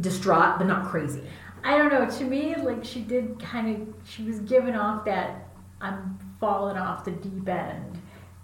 distraught 0.00 0.58
but 0.58 0.66
not 0.66 0.84
crazy. 0.86 1.22
I 1.64 1.78
don't 1.78 1.90
know. 1.90 2.08
To 2.08 2.24
me, 2.24 2.54
like 2.56 2.84
she 2.84 3.00
did 3.00 3.38
kind 3.38 3.68
of, 3.74 3.94
she 4.04 4.24
was 4.24 4.40
giving 4.40 4.74
off 4.74 5.04
that 5.04 5.48
I'm 5.80 6.18
falling 6.40 6.76
off 6.76 7.04
the 7.04 7.12
deep 7.12 7.48
end 7.48 8.00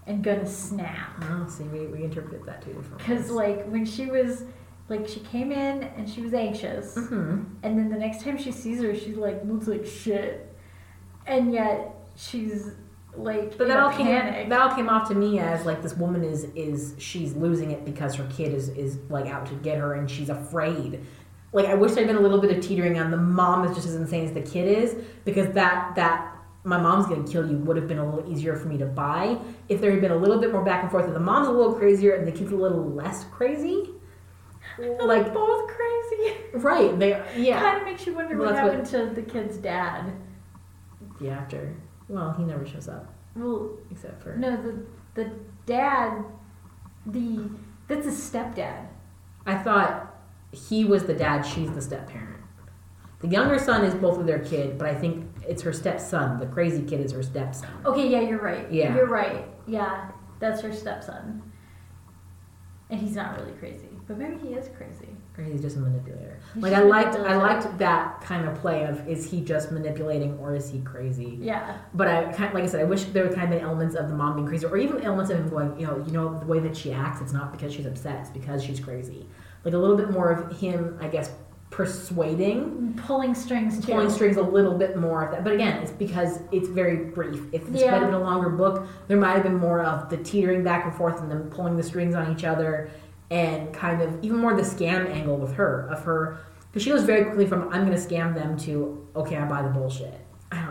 and 0.07 0.23
gonna 0.25 0.47
snap. 0.47 1.12
Oh, 1.23 1.47
see, 1.49 1.65
we, 1.65 1.87
we 1.87 2.05
interpreted 2.05 2.45
that 2.47 2.62
too 2.62 2.73
differently. 2.73 2.99
Because 2.99 3.31
like 3.31 3.65
when 3.67 3.85
she 3.85 4.07
was 4.07 4.45
Like 4.88 5.07
she 5.09 5.21
came 5.21 5.53
in 5.53 5.85
and 5.97 6.09
she 6.09 6.21
was 6.23 6.35
anxious, 6.35 6.95
Mm-hmm. 6.97 7.43
and 7.62 7.79
then 7.79 7.88
the 7.88 7.97
next 7.99 8.23
time 8.23 8.37
she 8.37 8.51
sees 8.53 8.83
her, 8.83 8.95
she 8.95 9.15
like 9.15 9.45
looks 9.45 9.67
like 9.69 9.87
shit, 9.87 10.53
and 11.27 11.53
yet 11.53 11.95
she's 12.17 12.73
like 13.17 13.57
But 13.59 13.65
in 13.65 13.69
that 13.69 13.79
all 13.79 13.93
came 13.93 14.49
that 14.49 14.61
all 14.61 14.75
came 14.75 14.88
off 14.88 15.09
to 15.09 15.15
me 15.15 15.38
as 15.38 15.65
like 15.67 15.83
this 15.83 15.95
woman 15.97 16.25
is 16.25 16.45
is 16.55 16.95
she's 16.99 17.35
losing 17.37 17.71
it 17.71 17.85
because 17.85 18.15
her 18.17 18.27
kid 18.35 18.53
is 18.55 18.71
is 18.71 18.99
like 19.11 19.27
out 19.27 19.47
to 19.47 19.55
get 19.57 19.79
her 19.79 19.95
and 19.95 20.11
she's 20.11 20.31
afraid. 20.31 21.01
Like 21.53 21.67
I 21.67 21.75
wish 21.75 21.93
there'd 21.93 22.07
been 22.07 22.17
a 22.17 22.21
little 22.21 22.41
bit 22.41 22.57
of 22.57 22.65
teetering 22.65 22.99
on 22.99 23.11
the 23.11 23.19
mom 23.19 23.65
is 23.69 23.75
just 23.77 23.87
as 23.87 23.95
insane 23.97 24.25
as 24.25 24.33
the 24.33 24.41
kid 24.41 24.67
is 24.83 24.97
because 25.27 25.53
that 25.55 25.95
that 25.97 26.35
my 26.64 26.79
mom's 26.79 27.07
gonna 27.07 27.27
kill 27.27 27.48
you 27.51 27.57
would 27.59 27.77
have 27.77 27.88
been 27.88 27.98
a 27.98 28.14
little 28.14 28.31
easier 28.33 28.55
for 28.55 28.68
me 28.68 28.79
to 28.79 28.87
buy 28.87 29.37
if 29.68 29.81
there 29.81 29.90
had 29.90 30.01
been 30.01 30.12
a 30.12 30.16
little 30.16 30.38
bit 30.38 30.53
more 30.53 30.64
back 30.64 30.83
and 30.83 30.90
forth. 30.90 31.07
If 31.07 31.12
the 31.14 31.20
mom's 31.20 31.48
a 31.48 31.51
little 31.51 31.75
crazier 31.75 32.14
and 32.14 32.27
the 32.27 32.33
kid's 32.33 32.53
a 32.53 32.57
little 32.57 32.85
less 32.90 33.25
crazy. 33.33 33.90
They're, 34.79 34.96
Like 35.03 35.35
both 35.35 35.68
crazy. 35.68 36.35
right, 36.55 36.96
they 36.98 37.11
yeah. 37.37 37.61
Kind 37.61 37.79
of 37.79 37.85
makes 37.85 38.07
you 38.07 38.14
wonder 38.14 38.37
Well, 38.37 38.46
what 38.51 38.55
happened 38.57 38.87
to 38.87 39.07
the 39.07 39.22
kid's 39.22 39.57
dad. 39.59 40.12
The 41.20 41.31
actor. 41.31 41.75
Well, 42.09 42.33
he 42.35 42.44
never 42.44 42.64
shows 42.66 42.88
up 42.88 43.12
Well, 43.35 43.70
except 43.90 44.22
for 44.22 44.37
no, 44.37 44.57
the 44.57 44.85
the 45.14 45.31
dad, 45.66 46.25
the 47.07 47.51
that's 47.88 48.07
a 48.07 48.11
stepdad. 48.11 48.87
I 49.44 49.57
thought 49.57 50.14
he 50.53 50.85
was 50.85 51.05
the 51.05 51.14
dad, 51.14 51.42
she's 51.42 51.70
the 51.72 51.83
step 51.83 52.09
parent. 52.09 52.40
The 53.20 53.29
younger 53.29 53.59
son 53.59 53.85
is 53.85 53.94
both 53.94 54.18
of 54.18 54.27
their 54.27 54.38
kid, 54.38 54.79
but 54.79 54.88
I 54.88 54.94
think 54.94 55.27
it's 55.46 55.62
her 55.62 55.72
stepson. 55.72 56.38
The 56.38 56.46
crazy 56.46 56.83
kid 56.83 57.00
is 57.00 57.12
her 57.12 57.22
stepson. 57.22 57.70
Okay, 57.85 58.09
yeah, 58.09 58.20
you're 58.20 58.40
right. 58.40 58.70
Yeah. 58.70 58.94
You're 58.94 59.07
right. 59.07 59.46
Yeah, 59.66 60.11
that's 60.38 60.61
her 60.62 60.72
stepson. 60.72 61.42
And 62.90 63.00
he's 63.00 63.16
not 63.16 63.38
really 63.38 63.52
crazy, 63.52 63.88
but 64.07 64.18
maybe 64.18 64.37
he 64.37 64.55
is 64.55 64.68
crazy. 64.76 65.09
Or 65.38 65.44
he's 65.44 65.62
just 65.62 65.76
a 65.76 65.81
manipulator. 65.81 66.38
He's 66.52 66.62
Like 66.62 66.74
I 66.74 66.83
liked 66.83 67.16
I 67.16 67.37
liked 67.37 67.78
that 67.78 68.20
kind 68.20 68.46
of 68.46 68.55
play 68.57 68.85
of 68.85 69.09
is 69.09 69.31
he 69.31 69.40
just 69.40 69.72
manipulating 69.72 70.38
or 70.38 70.55
is 70.55 70.68
he 70.68 70.81
crazy? 70.81 71.38
Yeah. 71.40 71.78
But 71.94 72.09
I 72.09 72.31
kind 72.33 72.52
like 72.52 72.64
I 72.64 72.66
said, 72.66 72.83
I 72.83 72.85
wish 72.85 73.05
there 73.05 73.26
were 73.26 73.33
kind 73.33 73.44
of 73.44 73.50
been 73.59 73.66
elements 73.66 73.94
of 73.94 74.09
the 74.09 74.14
mom 74.14 74.37
being 74.37 74.46
crazy, 74.46 74.66
or 74.66 74.76
even 74.76 75.00
elements 75.00 75.31
of 75.31 75.38
him 75.38 75.48
going, 75.48 75.81
you 75.81 75.87
know, 75.87 76.05
you 76.07 76.12
know, 76.12 76.38
the 76.38 76.44
way 76.44 76.59
that 76.59 76.76
she 76.76 76.92
acts, 76.92 77.22
it's 77.22 77.33
not 77.33 77.50
because 77.50 77.72
she's 77.72 77.87
upset, 77.87 78.20
it's 78.20 78.31
because 78.31 78.62
she's 78.62 78.78
crazy. 78.78 79.26
Like 79.64 79.72
a 79.72 79.78
little 79.78 79.96
bit 79.96 80.11
more 80.11 80.31
of 80.31 80.61
him, 80.61 80.98
I 81.00 81.09
guess, 81.09 81.31
persuading 81.72 82.94
Pulling 83.06 83.35
strings 83.35 83.85
too. 83.85 83.92
pulling 83.92 84.11
strings 84.11 84.37
a 84.37 84.42
little 84.42 84.76
bit 84.76 84.96
more 84.96 85.24
of 85.24 85.32
that. 85.32 85.42
But 85.42 85.54
again, 85.54 85.82
it's 85.82 85.90
because 85.90 86.40
it's 86.52 86.68
very 86.68 86.96
brief. 87.06 87.42
If 87.52 87.66
this 87.72 87.82
Yeah. 87.82 87.92
have 87.92 88.02
been 88.02 88.14
a 88.14 88.20
longer 88.20 88.50
book, 88.50 88.87
there 89.08 89.16
might 89.16 89.32
have 89.32 89.42
been 89.42 89.56
more 89.58 89.82
of 89.82 90.08
the 90.11 90.18
teetering 90.18 90.62
back 90.62 90.85
and 90.85 90.94
forth 90.94 91.20
and 91.20 91.30
them 91.30 91.48
pulling 91.50 91.76
the 91.76 91.82
strings 91.82 92.14
on 92.14 92.30
each 92.30 92.44
other 92.44 92.90
and 93.30 93.72
kind 93.72 94.02
of 94.02 94.18
even 94.22 94.38
more 94.38 94.54
the 94.54 94.62
scam 94.62 95.08
angle 95.11 95.37
with 95.38 95.54
her 95.54 95.88
of 95.90 96.04
her 96.04 96.38
because 96.70 96.82
she 96.82 96.90
goes 96.90 97.02
very 97.04 97.24
quickly 97.24 97.46
from 97.46 97.62
I'm 97.72 97.87
going 97.87 97.96
to 97.98 98.06
scam 98.08 98.35
them 98.35 98.56
to 98.58 99.06
okay, 99.16 99.37
I 99.37 99.44
buy 99.46 99.62
the 99.62 99.70
bullshit. 99.70 100.20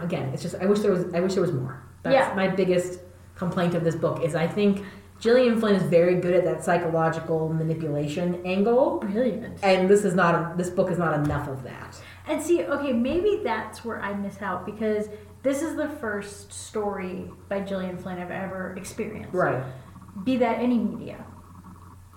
Again, 0.04 0.30
it's 0.34 0.44
just 0.44 0.56
I 0.62 0.66
wish 0.68 0.80
there 0.80 0.92
was 0.92 1.12
I 1.14 1.20
wish 1.20 1.34
there 1.34 1.42
was 1.42 1.52
more. 1.54 1.82
That's 2.04 2.14
Yeah. 2.14 2.34
my 2.36 2.48
biggest 2.48 3.00
complaint 3.36 3.74
of 3.74 3.84
this 3.84 3.96
book 3.96 4.24
is 4.24 4.36
I 4.36 4.48
think 4.48 4.84
Gillian 5.22 5.60
Flynn 5.60 5.76
is 5.76 5.84
very 5.84 6.16
good 6.16 6.34
at 6.34 6.44
that 6.46 6.64
psychological 6.64 7.48
manipulation 7.54 8.42
angle, 8.44 8.98
Brilliant. 9.00 9.60
and 9.64 9.88
this 9.88 10.04
is 10.04 10.16
not 10.16 10.58
this 10.58 10.70
book 10.72 10.90
is 10.90 10.98
not 10.98 11.14
enough 11.14 11.48
of 11.48 11.62
that. 11.64 11.96
And 12.28 12.42
see, 12.42 12.64
okay, 12.64 12.92
maybe 12.92 13.42
that's 13.44 13.86
where 13.86 14.02
I 14.02 14.14
miss 14.14 14.42
out 14.42 14.66
because 14.66 15.10
this 15.44 15.62
is 15.62 15.76
the 15.76 15.88
first 15.88 16.52
story 16.52 17.30
by 17.50 17.62
Gillian 17.62 17.98
Flynn 17.98 18.18
I've 18.20 18.32
ever 18.32 18.74
experienced. 18.78 19.34
Right. 19.34 19.64
Be 20.24 20.38
that 20.38 20.58
any 20.60 20.78
media. 20.80 21.24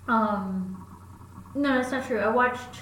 Um, 0.08 0.86
no, 1.54 1.74
that's 1.76 1.92
not 1.92 2.06
true. 2.06 2.18
I 2.20 2.28
watched 2.28 2.80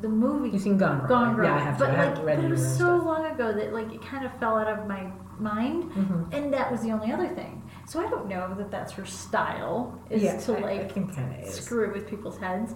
the 0.00 0.08
movie 0.08 0.50
You've 0.50 0.62
seen 0.62 0.78
Gone 0.78 1.00
Girl. 1.00 1.08
Gone? 1.08 1.36
Girl, 1.36 1.44
Yeah, 1.46 1.54
I 1.56 1.58
have. 1.58 1.78
but. 1.78 1.90
I 1.90 1.92
like, 1.92 2.08
haven't 2.08 2.24
read 2.24 2.36
but 2.36 2.44
it 2.46 2.50
was 2.50 2.76
so 2.78 2.84
those 2.98 3.04
long 3.04 3.26
ago 3.26 3.52
that 3.52 3.72
like 3.74 3.92
it 3.92 4.00
kind 4.02 4.24
of 4.24 4.32
fell 4.40 4.56
out 4.56 4.66
of 4.68 4.86
my 4.86 5.10
mind, 5.38 5.90
stuff. 5.92 6.04
Mhm. 6.06 6.32
and 6.34 6.52
that 6.54 6.70
was 6.70 6.82
the 6.82 6.90
only 6.90 7.12
other 7.12 7.28
thing. 7.28 7.62
So 7.88 8.00
I 8.00 8.08
don't 8.10 8.28
know 8.28 8.54
that 8.56 8.70
that's 8.70 8.92
her 8.92 9.06
style 9.06 9.98
is 10.10 10.22
Yeah, 10.22 10.38
to 10.40 10.52
I- 10.54 10.58
I 10.58 10.60
like 10.60 10.94
kind 10.94 11.44
is. 11.44 11.54
screw 11.54 11.90
with 11.92 12.06
people's 12.06 12.36
heads, 12.38 12.74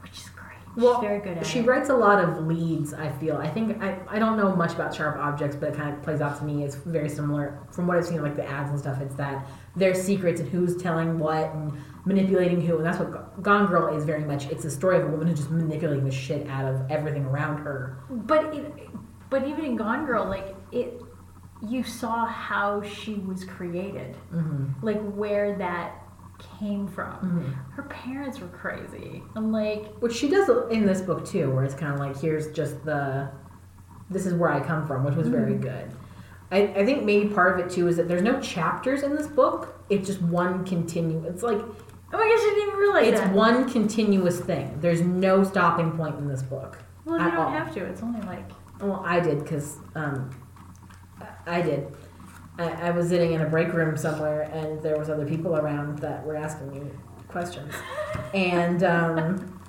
which 0.00 0.12
is 0.12 0.28
great. 0.28 0.42
Well, 0.76 1.00
She's 1.00 1.08
very 1.08 1.20
good 1.20 1.38
at 1.38 1.46
She 1.46 1.58
it. 1.60 1.66
writes 1.66 1.88
a 1.88 1.96
lot 1.96 2.22
of 2.22 2.46
leads. 2.46 2.94
I 2.94 3.08
feel. 3.10 3.36
I 3.36 3.48
think 3.48 3.82
I, 3.82 3.98
I 4.08 4.18
don't 4.20 4.36
know 4.36 4.54
much 4.54 4.72
about 4.72 4.94
sharp 4.94 5.16
objects, 5.18 5.56
but 5.56 5.70
it 5.70 5.74
kind 5.76 5.92
of 5.92 6.02
plays 6.02 6.20
out 6.20 6.38
to 6.38 6.44
me. 6.44 6.62
It's 6.64 6.76
very 6.76 7.08
similar 7.08 7.58
from 7.72 7.86
what 7.88 7.96
I've 7.96 8.06
seen, 8.06 8.22
like 8.22 8.36
the 8.36 8.46
ads 8.48 8.70
and 8.70 8.78
stuff. 8.78 9.00
It's 9.00 9.14
that 9.16 9.44
their 9.76 9.94
secrets 9.94 10.40
and 10.40 10.48
who's 10.48 10.76
telling 10.80 11.18
what 11.18 11.52
and 11.52 11.72
manipulating 12.04 12.60
who, 12.60 12.76
and 12.76 12.86
that's 12.86 12.98
what 13.00 13.42
Gone 13.42 13.66
Girl 13.66 13.96
is 13.96 14.04
very 14.04 14.24
much. 14.24 14.46
It's 14.50 14.64
a 14.64 14.70
story 14.70 14.98
of 14.98 15.04
a 15.04 15.08
woman 15.08 15.26
who's 15.28 15.38
just 15.38 15.50
manipulating 15.50 16.04
the 16.04 16.10
shit 16.12 16.46
out 16.48 16.64
of 16.72 16.88
everything 16.90 17.24
around 17.24 17.58
her. 17.58 17.98
But 18.10 18.54
it, 18.54 18.72
but 19.30 19.46
even 19.48 19.64
in 19.64 19.74
Gone 19.76 20.06
Girl, 20.06 20.24
like 20.26 20.54
it, 20.70 21.00
you 21.62 21.82
saw 21.82 22.26
how 22.26 22.82
she 22.82 23.14
was 23.14 23.44
created, 23.44 24.16
Mm-hmm. 24.32 24.84
like 24.84 25.00
where 25.12 25.56
that 25.58 26.00
came 26.58 26.86
from. 26.88 27.12
Mm-hmm. 27.14 27.52
Her 27.72 27.82
parents 27.84 28.40
were 28.40 28.48
crazy. 28.48 29.22
I'm 29.36 29.50
like, 29.52 29.86
Which 30.00 30.14
she 30.14 30.28
does 30.28 30.48
in 30.70 30.84
this 30.86 31.00
book 31.00 31.24
too, 31.24 31.50
where 31.50 31.64
it's 31.64 31.74
kind 31.74 31.92
of 31.94 32.00
like 32.00 32.20
here's 32.20 32.50
just 32.52 32.84
the, 32.84 33.30
this 34.10 34.26
is 34.26 34.34
where 34.34 34.50
I 34.50 34.60
come 34.60 34.86
from, 34.86 35.04
which 35.04 35.14
was 35.14 35.28
very 35.28 35.54
Mhm. 35.54 35.62
good. 35.62 35.90
I, 36.50 36.58
I 36.80 36.84
think 36.84 37.04
maybe 37.04 37.28
part 37.32 37.58
of 37.58 37.64
it 37.66 37.70
too 37.72 37.88
is 37.88 37.96
that 37.96 38.06
there's 38.08 38.22
no 38.22 38.38
chapters 38.40 39.02
in 39.02 39.16
this 39.16 39.26
book. 39.26 39.74
It's 39.88 40.06
just 40.06 40.20
one 40.22 40.64
continue. 40.64 41.24
It's 41.26 41.42
like 41.42 41.58
oh 41.58 42.16
my 42.16 42.28
gosh, 42.28 42.38
I 42.38 42.52
didn't 42.54 42.68
even 42.68 42.78
realize 42.80 43.06
it's 43.08 43.20
that. 43.20 43.32
one 43.32 43.68
continuous 43.70 44.38
thing. 44.40 44.76
There's 44.80 45.00
no 45.00 45.42
stopping 45.42 45.92
point 45.92 46.16
in 46.18 46.28
this 46.28 46.42
book. 46.42 46.78
Well, 47.04 47.18
you 47.18 47.24
don't 47.30 47.36
all. 47.36 47.50
have 47.50 47.72
to. 47.74 47.84
It's 47.84 48.02
only 48.02 48.20
like 48.22 48.50
Well, 48.80 49.02
I 49.04 49.18
did 49.20 49.38
because 49.40 49.78
um, 49.94 50.30
I 51.46 51.62
did. 51.62 51.94
I, 52.58 52.68
I 52.70 52.90
was 52.90 53.08
sitting 53.08 53.32
in 53.32 53.40
a 53.40 53.48
break 53.48 53.72
room 53.72 53.96
somewhere, 53.96 54.42
and 54.42 54.82
there 54.82 54.96
was 54.98 55.10
other 55.10 55.26
people 55.26 55.56
around 55.56 55.98
that 55.98 56.24
were 56.24 56.36
asking 56.36 56.70
me 56.72 56.90
questions, 57.28 57.74
and 58.32 58.82
um, 58.84 59.60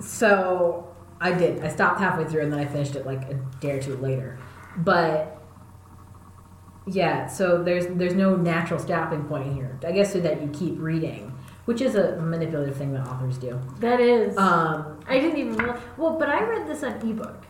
so 0.00 0.94
I 1.20 1.32
did. 1.32 1.64
I 1.64 1.68
stopped 1.68 2.00
halfway 2.00 2.24
through, 2.24 2.42
and 2.42 2.52
then 2.52 2.60
I 2.60 2.66
finished 2.66 2.96
it 2.96 3.06
like 3.06 3.22
a 3.30 3.34
day 3.60 3.72
or 3.72 3.82
two 3.82 3.96
later. 3.96 4.38
But 4.76 5.40
yeah, 6.86 7.26
so 7.26 7.62
there's 7.62 7.86
there's 7.88 8.14
no 8.14 8.36
natural 8.36 8.78
stopping 8.78 9.24
point 9.24 9.52
here. 9.54 9.78
I 9.84 9.92
guess 9.92 10.12
so 10.12 10.20
that 10.20 10.40
you 10.40 10.48
keep 10.48 10.78
reading, 10.78 11.36
which 11.64 11.80
is 11.80 11.94
a 11.94 12.16
manipulative 12.20 12.76
thing 12.76 12.92
that 12.94 13.06
authors 13.06 13.38
do. 13.38 13.60
that 13.80 14.00
is. 14.00 14.36
Um, 14.36 15.00
I 15.08 15.18
didn't 15.18 15.38
even 15.38 15.56
realize. 15.56 15.80
Well, 15.96 16.18
but 16.18 16.28
I 16.28 16.42
read 16.44 16.66
this 16.66 16.82
on 16.82 16.92
ebook. 17.08 17.46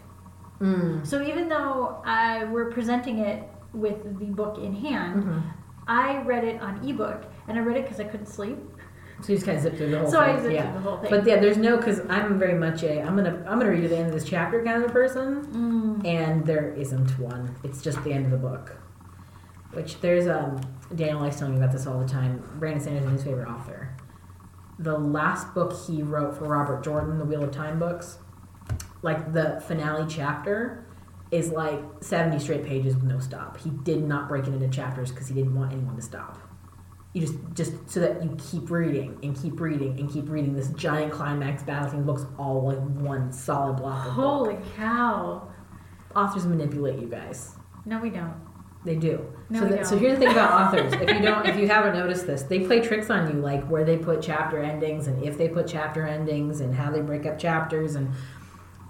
Mm, 0.63 1.05
So 1.07 1.23
even 1.23 1.49
though 1.49 2.01
I 2.05 2.45
we're 2.45 2.71
presenting 2.71 3.19
it 3.19 3.43
with 3.75 4.19
the 4.19 4.27
book 4.27 4.59
in 4.59 4.75
hand, 4.75 5.25
mhm. 5.25 5.43
I 5.89 6.23
read 6.23 6.45
it 6.45 6.61
on 6.63 6.87
ebook, 6.89 7.25
and 7.49 7.59
I 7.59 7.63
read 7.63 7.77
it 7.77 7.83
because 7.85 7.99
I 8.01 8.05
couldn't 8.05 8.27
sleep. 8.27 8.59
So 9.21 9.29
you 9.33 9.37
just 9.37 9.47
kind 9.47 9.57
of 9.59 9.63
zip 9.65 9.77
through 9.77 9.91
the 9.91 9.99
whole 10.01 10.11
so 10.11 10.21
thing. 10.21 10.35
So 10.35 10.39
I 10.39 10.43
zipped 10.43 10.55
yeah. 10.55 10.63
through 10.73 10.83
the 10.83 10.89
whole 10.91 10.99
thing. 10.99 11.11
But 11.11 11.27
yeah, 11.27 11.39
there's 11.41 11.57
no 11.57 11.77
because 11.77 12.01
I'm 12.09 12.39
very 12.39 12.55
much 12.59 12.83
a 12.85 13.03
I'm 13.03 13.17
gonna 13.17 13.37
I'm 13.49 13.59
gonna 13.59 13.71
read 13.71 13.83
to 13.83 13.89
the 13.89 13.97
end 13.97 14.07
of 14.09 14.13
this 14.15 14.25
chapter 14.25 14.63
kind 14.65 14.83
of 14.83 14.89
a 14.91 14.93
person, 14.93 15.45
Mm. 15.47 16.07
and 16.07 16.47
there 16.47 16.73
isn't 16.75 17.19
one. 17.19 17.55
It's 17.65 17.83
just 17.83 18.03
the 18.05 18.13
end 18.13 18.25
of 18.27 18.31
the 18.31 18.39
book. 18.49 18.77
Which 19.73 20.01
there's 20.01 20.27
um 20.29 20.61
Daniel 20.95 21.21
likes 21.21 21.39
telling 21.39 21.55
me 21.55 21.61
about 21.61 21.73
this 21.73 21.87
all 21.87 21.99
the 21.99 22.09
time. 22.09 22.43
Brandon 22.59 22.81
Sanderson 22.83 23.15
is 23.15 23.21
his 23.23 23.25
favorite 23.25 23.49
author. 23.49 23.89
The 24.79 24.97
last 24.99 25.55
book 25.55 25.73
he 25.87 26.03
wrote 26.03 26.37
for 26.37 26.45
Robert 26.45 26.83
Jordan, 26.85 27.19
the 27.19 27.25
Wheel 27.25 27.45
of 27.45 27.53
Time 27.53 27.79
books, 27.79 28.19
like 29.03 29.33
the 29.33 29.63
finale 29.67 30.07
chapter, 30.09 30.87
is 31.33 31.51
like 31.51 31.81
70 32.01 32.39
straight 32.39 32.65
pages 32.65 32.95
with 32.95 33.05
no 33.05 33.19
stop. 33.19 33.57
He 33.57 33.71
did 33.71 34.05
not 34.05 34.29
break 34.29 34.47
it 34.47 34.53
into 34.53 34.69
chapters 34.69 35.11
because 35.11 35.29
he 35.29 35.35
didn't 35.35 35.55
want 35.55 35.73
anyone 35.73 35.97
to 35.97 36.03
stop. 36.03 36.39
You 37.15 37.23
just 37.23 37.35
just 37.53 37.91
so 37.91 38.01
that 38.01 38.23
you 38.23 38.37
keep 38.39 38.71
reading 38.71 39.19
and 39.23 39.37
keep 39.37 39.61
reading 39.61 39.99
and 39.99 40.11
keep 40.11 40.31
reading. 40.31 40.55
This 40.55 40.69
giant 40.71 41.13
climax 41.13 41.63
battle 41.63 41.91
thing 41.91 42.07
looks 42.07 42.25
all 42.39 42.63
like 42.63 42.79
one 42.79 43.33
solid 43.33 43.77
block 43.77 44.07
of 44.07 44.17
book. 44.17 44.25
Holy 44.25 44.59
cow! 44.77 45.51
Authors 46.17 46.47
manipulate 46.47 47.01
you 47.01 47.09
guys. 47.09 47.57
No, 47.85 47.99
we 47.99 48.09
don't. 48.09 48.35
They 48.85 48.97
do. 48.97 49.27
No, 49.51 49.61
so, 49.61 49.67
we 49.67 49.73
that, 49.73 49.87
so 49.87 49.99
here's 49.99 50.19
the 50.19 50.25
thing 50.25 50.33
about 50.33 50.53
authors. 50.75 50.93
If 50.95 51.09
you 51.09 51.21
don't, 51.21 51.47
if 51.47 51.57
you 51.57 51.69
haven't 51.69 51.95
noticed 51.95 52.27
this, 52.27 52.43
they 52.43 52.61
play 52.61 52.81
tricks 52.81 53.11
on 53.11 53.29
you, 53.31 53.41
like 53.41 53.67
where 53.69 53.85
they 53.85 53.99
put 53.99 54.23
chapter 54.23 54.59
endings 54.59 55.07
and 55.07 55.23
if 55.23 55.37
they 55.37 55.49
put 55.49 55.67
chapter 55.67 56.07
endings 56.07 56.61
and 56.61 56.75
how 56.75 56.91
they 56.91 57.01
break 57.01 57.27
up 57.27 57.39
chapters 57.39 57.95
and 57.95 58.11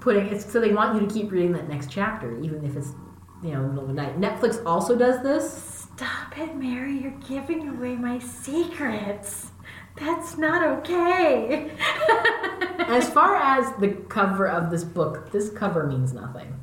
putting 0.02 0.26
it's 0.26 0.50
so 0.50 0.60
they 0.60 0.74
want 0.74 1.00
you 1.00 1.06
to 1.06 1.12
keep 1.14 1.30
reading 1.30 1.52
that 1.52 1.68
next 1.68 1.90
chapter, 1.90 2.38
even 2.40 2.64
if 2.64 2.76
it's 2.76 2.90
you 3.42 3.50
know 3.52 3.62
the 3.62 3.68
middle 3.68 3.82
of 3.82 3.88
the 3.88 3.94
night. 3.94 4.20
Netflix 4.20 4.64
also 4.66 4.96
does 4.96 5.22
this. 5.22 5.80
Stop 5.94 6.36
it, 6.38 6.56
Mary! 6.56 6.98
You're 6.98 7.18
giving 7.28 7.68
away 7.68 7.94
my 7.96 8.18
secrets. 8.18 9.50
That's 9.96 10.36
not 10.38 10.64
okay. 10.78 11.70
As 12.88 13.08
far 13.10 13.36
as 13.36 13.72
the 13.78 13.90
cover 14.08 14.48
of 14.48 14.70
this 14.70 14.84
book, 14.84 15.30
this 15.30 15.50
cover 15.50 15.86
means 15.86 16.12
nothing. 16.12 16.58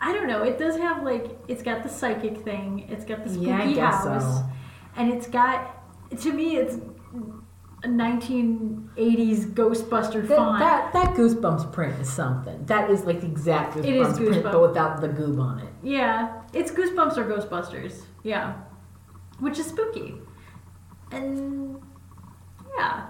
I 0.00 0.12
don't 0.12 0.26
know. 0.26 0.42
It 0.42 0.58
does 0.58 0.76
have 0.76 1.02
like 1.04 1.38
it's 1.48 1.62
got 1.62 1.82
the 1.82 1.88
psychic 1.88 2.38
thing. 2.38 2.86
It's 2.90 3.04
got 3.04 3.24
the 3.24 3.30
spooky 3.30 3.46
Yeah, 3.46 3.90
house, 3.90 4.22
so. 4.24 4.44
and 4.96 5.12
it's 5.12 5.26
got 5.28 5.72
to 6.20 6.32
me 6.32 6.56
it's 6.56 6.76
1980s 7.88 9.52
Ghostbuster 9.54 10.26
That, 10.26 10.36
font. 10.36 10.58
that 10.60 10.92
that 10.92 11.14
Goosebumps 11.14 11.72
print 11.72 11.98
is 12.00 12.08
something. 12.12 12.64
That 12.66 12.90
is 12.90 13.04
like 13.04 13.20
the 13.20 13.26
exact 13.26 13.74
Goosebumps 13.76 13.84
It 13.86 13.96
is 13.96 14.18
print, 14.18 14.42
but 14.42 14.60
without 14.60 15.00
the 15.00 15.08
goob 15.08 15.40
on 15.40 15.58
it. 15.60 15.68
Yeah, 15.82 16.42
it's 16.52 16.70
Goosebumps 16.70 17.16
or 17.16 17.24
Ghostbusters. 17.24 18.02
Yeah, 18.22 18.54
which 19.40 19.58
is 19.58 19.66
spooky, 19.66 20.14
and 21.12 21.80
yeah, 22.78 23.06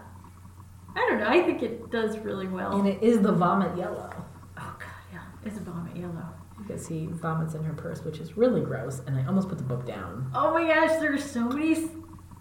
I 0.94 1.06
don't 1.08 1.18
know. 1.18 1.28
I 1.28 1.42
think 1.42 1.62
it 1.62 1.90
does 1.90 2.18
really 2.18 2.46
well. 2.48 2.76
And 2.78 2.86
it 2.88 3.02
is 3.02 3.20
the 3.20 3.32
vomit 3.32 3.76
yellow. 3.76 4.10
oh 4.58 4.76
god, 4.78 4.88
yeah, 5.12 5.20
it's 5.44 5.56
a 5.56 5.60
vomit 5.60 5.96
yellow. 5.96 6.26
Because 6.58 6.88
he 6.88 7.06
vomits 7.06 7.54
in 7.54 7.62
her 7.64 7.74
purse, 7.74 8.02
which 8.04 8.18
is 8.18 8.36
really 8.36 8.62
gross, 8.62 9.00
and 9.06 9.16
I 9.18 9.26
almost 9.26 9.48
put 9.48 9.58
the 9.58 9.64
book 9.64 9.86
down. 9.86 10.30
Oh 10.34 10.52
my 10.52 10.66
gosh, 10.66 10.98
there's 11.00 11.22
so 11.22 11.44
many 11.48 11.74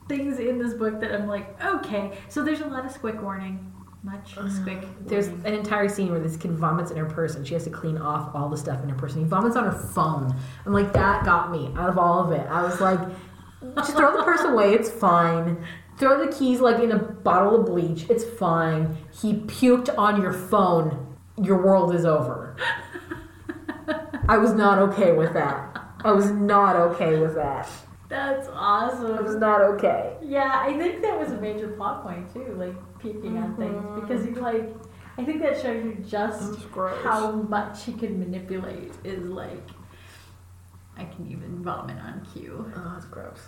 things 0.07 0.39
in 0.39 0.59
this 0.59 0.73
book 0.73 0.99
that 1.01 1.13
I'm 1.13 1.27
like, 1.27 1.61
okay. 1.63 2.17
So 2.29 2.43
there's 2.43 2.61
a 2.61 2.67
lot 2.67 2.85
of 2.85 2.91
squick 2.91 3.21
warning, 3.21 3.71
much 4.03 4.35
squick. 4.35 4.87
There's 5.07 5.27
an 5.27 5.47
entire 5.47 5.89
scene 5.89 6.11
where 6.11 6.19
this 6.19 6.37
kid 6.37 6.51
vomits 6.51 6.91
in 6.91 6.97
her 6.97 7.05
purse, 7.05 7.35
and 7.35 7.47
she 7.47 7.53
has 7.55 7.63
to 7.63 7.69
clean 7.69 7.97
off 7.97 8.33
all 8.35 8.49
the 8.49 8.57
stuff 8.57 8.83
in 8.83 8.89
her 8.89 8.95
purse. 8.95 9.13
And 9.13 9.23
he 9.23 9.27
vomits 9.27 9.55
on 9.55 9.63
her 9.63 9.71
phone. 9.71 10.35
And 10.65 10.73
like 10.73 10.93
that 10.93 11.25
got 11.25 11.51
me 11.51 11.71
out 11.75 11.89
of 11.89 11.97
all 11.97 12.19
of 12.19 12.31
it. 12.31 12.47
I 12.47 12.61
was 12.61 12.79
like, 12.79 12.99
just 13.77 13.95
throw 13.95 14.15
the 14.15 14.23
purse 14.23 14.41
away. 14.41 14.73
It's 14.73 14.89
fine. 14.89 15.65
Throw 15.97 16.23
the 16.23 16.31
keys 16.31 16.59
like 16.59 16.83
in 16.83 16.91
a 16.91 16.99
bottle 16.99 17.61
of 17.61 17.65
bleach. 17.65 18.09
It's 18.09 18.23
fine. 18.23 18.97
He 19.11 19.33
puked 19.33 19.95
on 19.97 20.21
your 20.21 20.33
phone. 20.33 21.15
Your 21.41 21.63
world 21.63 21.95
is 21.95 22.05
over. 22.05 22.55
I 24.27 24.37
was 24.37 24.53
not 24.53 24.77
okay 24.79 25.13
with 25.13 25.33
that. 25.33 25.81
I 26.03 26.11
was 26.11 26.31
not 26.31 26.75
okay 26.75 27.17
with 27.19 27.35
that. 27.35 27.69
That's 28.15 28.47
awesome. 28.53 29.17
It 29.17 29.23
was 29.23 29.35
not 29.35 29.61
okay. 29.61 30.15
Yeah, 30.21 30.53
I 30.55 30.77
think 30.77 31.01
that 31.01 31.19
was 31.19 31.31
a 31.31 31.41
major 31.41 31.67
plot 31.67 32.01
point 32.01 32.31
too, 32.33 32.55
like 32.57 32.75
peeking 32.99 33.37
on 33.37 33.53
mm-hmm. 33.53 33.61
things 33.61 34.01
because 34.01 34.25
he 34.25 34.31
like. 34.31 34.73
I 35.17 35.23
think 35.23 35.41
that 35.41 35.61
shows 35.61 35.83
you 35.83 35.97
just 36.05 36.57
how 37.03 37.31
much 37.31 37.83
he 37.83 37.93
can 37.93 38.19
manipulate. 38.19 38.93
Is 39.03 39.27
like, 39.27 39.69
I 40.97 41.05
can 41.05 41.29
even 41.29 41.61
vomit 41.63 41.97
on 41.97 42.25
cue. 42.33 42.71
Oh, 42.75 42.91
that's 42.93 43.05
gross. 43.05 43.39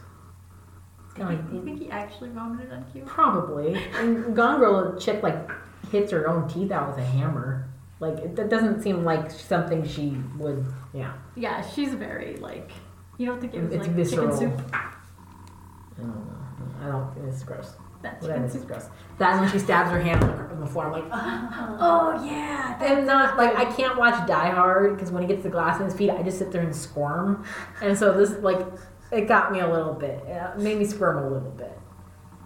It's 1.05 1.17
You 1.17 1.23
kind 1.25 1.39
think, 1.39 1.53
you 1.53 1.63
think 1.63 1.79
he 1.79 1.89
actually 1.89 2.29
vomited 2.29 2.71
on 2.71 2.85
cue? 2.91 3.03
Probably. 3.05 3.81
And 3.95 4.35
Gone 4.35 4.59
Girl, 4.59 4.95
a 4.95 4.99
chick 4.99 5.23
like 5.23 5.49
hits 5.91 6.11
her 6.11 6.27
own 6.27 6.47
teeth 6.49 6.71
out 6.71 6.89
with 6.89 6.97
a 6.97 7.07
hammer. 7.07 7.69
Like 7.99 8.17
it, 8.19 8.35
that 8.35 8.49
doesn't 8.49 8.81
seem 8.81 9.03
like 9.03 9.31
something 9.31 9.87
she 9.87 10.17
would. 10.37 10.65
Yeah. 10.93 11.13
Yeah, 11.35 11.65
she's 11.67 11.93
very 11.93 12.37
like. 12.37 12.71
You 13.17 13.25
don't 13.25 13.39
think 13.41 13.53
it 13.53 13.61
was 13.63 13.71
It's 13.73 13.87
like 13.87 13.95
visceral. 13.95 14.37
chicken 14.37 14.57
soup? 14.57 14.75
I 14.75 16.01
don't 16.01 16.07
know. 16.09 16.33
I 16.81 16.87
don't. 16.87 17.27
It's 17.27 17.43
gross. 17.43 17.73
That 18.03 18.21
Whatever. 18.21 18.45
chicken 18.47 18.57
It's 18.61 18.65
gross. 18.65 18.89
That 19.17 19.39
when 19.39 19.49
she 19.49 19.57
stabs 19.59 19.89
her 19.89 19.99
hand 19.99 20.23
on 20.23 20.59
the 20.59 20.67
floor, 20.67 20.85
I'm 20.85 20.91
like, 20.91 21.03
Oh 21.11 22.23
yeah, 22.23 22.81
and 22.83 23.07
not 23.07 23.37
like 23.37 23.55
I 23.55 23.65
can't 23.65 23.97
watch 23.97 24.27
Die 24.27 24.49
Hard 24.51 24.95
because 24.95 25.11
when 25.11 25.23
he 25.23 25.27
gets 25.27 25.43
the 25.43 25.49
glass 25.49 25.79
in 25.79 25.85
his 25.85 25.95
feet, 25.95 26.11
I 26.11 26.21
just 26.21 26.37
sit 26.37 26.51
there 26.51 26.61
and 26.61 26.75
squirm. 26.75 27.43
And 27.81 27.97
so 27.97 28.15
this 28.15 28.31
like 28.43 28.65
it 29.11 29.27
got 29.27 29.51
me 29.51 29.61
a 29.61 29.67
little 29.71 29.93
bit. 29.93 30.23
It 30.27 30.31
uh, 30.37 30.55
made 30.57 30.77
me 30.77 30.85
squirm 30.85 31.17
a 31.17 31.27
little 31.29 31.49
bit. 31.51 31.77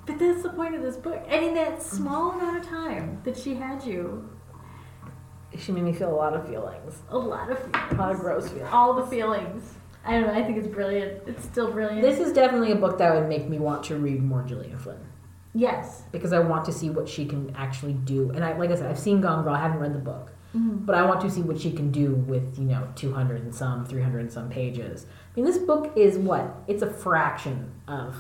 But 0.05 0.17
that's 0.19 0.41
the 0.43 0.49
point 0.49 0.73
of 0.75 0.81
this 0.81 0.95
book. 0.95 1.21
And 1.27 1.45
in 1.45 1.53
that 1.55 1.81
small 1.84 2.31
amount 2.31 2.57
of 2.60 2.65
time 2.67 3.21
that 3.23 3.38
she 3.38 3.53
had 3.55 3.84
you, 3.84 4.29
She 5.60 5.71
made 5.73 5.84
me 5.84 5.91
feel 5.93 6.10
a 6.10 6.15
lot 6.15 6.34
of 6.34 6.47
feelings, 6.47 7.01
a 7.10 7.17
lot 7.17 7.51
of 7.51 7.60
feelings. 7.60 7.91
a 7.91 7.95
lot 7.95 8.12
of 8.13 8.19
gross 8.19 8.47
feelings. 8.49 8.69
All 8.71 8.93
the 8.93 9.05
feelings. 9.07 9.73
I 10.05 10.11
don't 10.13 10.27
know. 10.27 10.33
I 10.33 10.43
think 10.43 10.57
it's 10.57 10.67
brilliant. 10.67 11.21
It's 11.27 11.43
still 11.43 11.71
brilliant. 11.71 12.01
This 12.01 12.19
is 12.19 12.33
definitely 12.33 12.71
a 12.71 12.75
book 12.75 12.97
that 12.97 13.13
would 13.13 13.29
make 13.29 13.47
me 13.47 13.59
want 13.59 13.83
to 13.85 13.95
read 13.97 14.21
more 14.23 14.41
Gillian 14.43 14.77
Flynn. 14.77 14.97
yes. 15.53 16.03
because 16.11 16.33
I 16.33 16.39
want 16.39 16.65
to 16.65 16.71
see 16.71 16.89
what 16.89 17.07
she 17.07 17.25
can 17.25 17.53
actually 17.55 17.93
do. 17.93 18.31
And 18.31 18.43
I, 18.43 18.57
like 18.57 18.71
I 18.71 18.75
said, 18.75 18.89
I've 18.89 18.99
seen 18.99 19.21
Gone 19.21 19.43
Girl. 19.43 19.53
I 19.53 19.59
haven't 19.61 19.79
read 19.79 19.93
the 19.93 19.99
book, 19.99 20.31
mm-hmm. 20.55 20.77
but 20.85 20.95
I 20.95 21.05
want 21.05 21.21
to 21.21 21.29
see 21.29 21.41
what 21.41 21.59
she 21.59 21.71
can 21.71 21.91
do 21.91 22.15
with 22.15 22.57
you 22.57 22.65
know 22.65 22.87
two 22.95 23.13
hundred 23.13 23.41
and 23.43 23.53
some, 23.53 23.85
three 23.85 24.01
hundred 24.01 24.19
and 24.21 24.31
some 24.31 24.49
pages. 24.49 25.05
I 25.05 25.35
mean, 25.35 25.45
this 25.45 25.59
book 25.59 25.93
is 25.95 26.17
what? 26.17 26.55
It's 26.67 26.81
a 26.81 26.89
fraction 26.91 27.71
of 27.87 28.15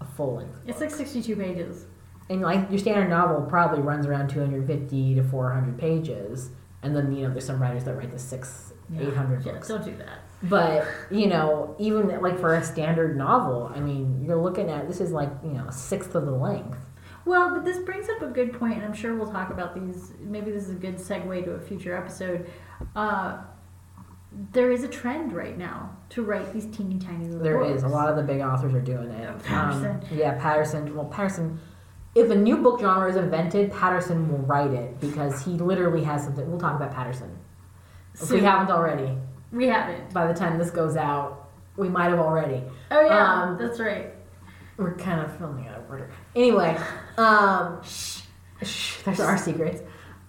a 0.00 0.04
full 0.04 0.36
length, 0.36 0.60
It's 0.66 0.80
like 0.80 0.90
62 0.90 1.34
pages. 1.36 1.86
and 2.28 2.42
like 2.42 2.68
your 2.68 2.78
standard 2.78 3.08
novel 3.08 3.42
probably 3.48 3.80
runs 3.80 4.06
around 4.06 4.28
two 4.28 4.40
hundred 4.40 4.66
fifty 4.66 5.14
to 5.14 5.22
four 5.22 5.52
hundred 5.52 5.78
pages. 5.78 6.50
And 6.82 6.94
then 6.94 7.12
you 7.12 7.22
know 7.26 7.30
there's 7.32 7.46
some 7.46 7.60
writers 7.62 7.84
that 7.84 7.96
write 7.96 8.10
the 8.12 8.18
six, 8.18 8.72
eight 8.98 9.14
hundred 9.14 9.44
Yeah, 9.46 9.52
books. 9.52 9.68
don't 9.68 9.84
do 9.84 9.96
that. 9.98 10.18
But 10.42 10.86
you 11.10 11.26
know, 11.28 11.74
even 11.78 12.08
like 12.20 12.38
for 12.38 12.54
a 12.54 12.62
standard 12.64 13.16
novel, 13.16 13.72
I 13.74 13.80
mean, 13.80 14.24
you're 14.24 14.40
looking 14.40 14.70
at 14.70 14.86
this 14.86 15.00
is 15.00 15.10
like 15.10 15.30
you 15.42 15.50
know 15.50 15.66
a 15.68 15.72
sixth 15.72 16.14
of 16.14 16.26
the 16.26 16.32
length. 16.32 16.78
Well, 17.24 17.54
but 17.54 17.64
this 17.64 17.78
brings 17.78 18.08
up 18.08 18.22
a 18.22 18.28
good 18.28 18.52
point, 18.52 18.74
and 18.74 18.84
I'm 18.84 18.94
sure 18.94 19.14
we'll 19.16 19.32
talk 19.32 19.50
about 19.50 19.74
these. 19.74 20.12
Maybe 20.20 20.50
this 20.52 20.64
is 20.64 20.70
a 20.70 20.74
good 20.74 20.96
segue 20.96 21.44
to 21.44 21.52
a 21.52 21.60
future 21.60 21.96
episode. 21.96 22.48
Uh, 22.94 23.38
there 24.52 24.70
is 24.70 24.84
a 24.84 24.88
trend 24.88 25.32
right 25.32 25.56
now 25.56 25.96
to 26.10 26.22
write 26.22 26.52
these 26.52 26.66
teeny 26.66 26.98
tiny 26.98 27.24
little 27.26 27.42
There 27.42 27.58
books. 27.58 27.78
is 27.78 27.82
a 27.82 27.88
lot 27.88 28.08
of 28.10 28.16
the 28.16 28.22
big 28.22 28.40
authors 28.42 28.74
are 28.74 28.80
doing 28.80 29.10
it. 29.10 29.42
Patterson. 29.42 29.86
Um, 29.86 30.00
yeah, 30.12 30.34
Patterson. 30.34 30.94
Well, 30.94 31.06
Patterson. 31.06 31.58
If 32.14 32.30
a 32.30 32.34
new 32.36 32.58
book 32.58 32.80
genre 32.80 33.10
is 33.10 33.16
invented, 33.16 33.72
Patterson 33.72 34.30
will 34.30 34.38
write 34.38 34.70
it 34.70 35.00
because 35.00 35.42
he 35.44 35.52
literally 35.52 36.04
has 36.04 36.24
something. 36.24 36.48
We'll 36.48 36.60
talk 36.60 36.76
about 36.76 36.92
Patterson 36.92 37.36
if 38.14 38.30
we 38.30 38.40
haven't 38.40 38.70
already. 38.70 39.16
We 39.52 39.66
haven't. 39.68 40.12
By 40.12 40.26
the 40.26 40.34
time 40.34 40.58
this 40.58 40.70
goes 40.70 40.96
out, 40.96 41.48
we 41.76 41.88
might 41.88 42.10
have 42.10 42.18
already. 42.18 42.62
Oh 42.90 43.00
yeah, 43.00 43.42
Um, 43.42 43.58
that's 43.58 43.78
right. 43.80 44.12
We're 44.76 44.94
kind 44.96 45.20
of 45.20 45.36
filming 45.38 45.68
out 45.68 45.78
of 45.78 45.88
order. 45.90 46.10
Anyway, 46.34 46.76
um, 47.16 47.80
shh, 47.82 48.20
shh, 48.62 49.02
there's 49.04 49.20
our 49.20 49.38
secrets. 49.38 49.80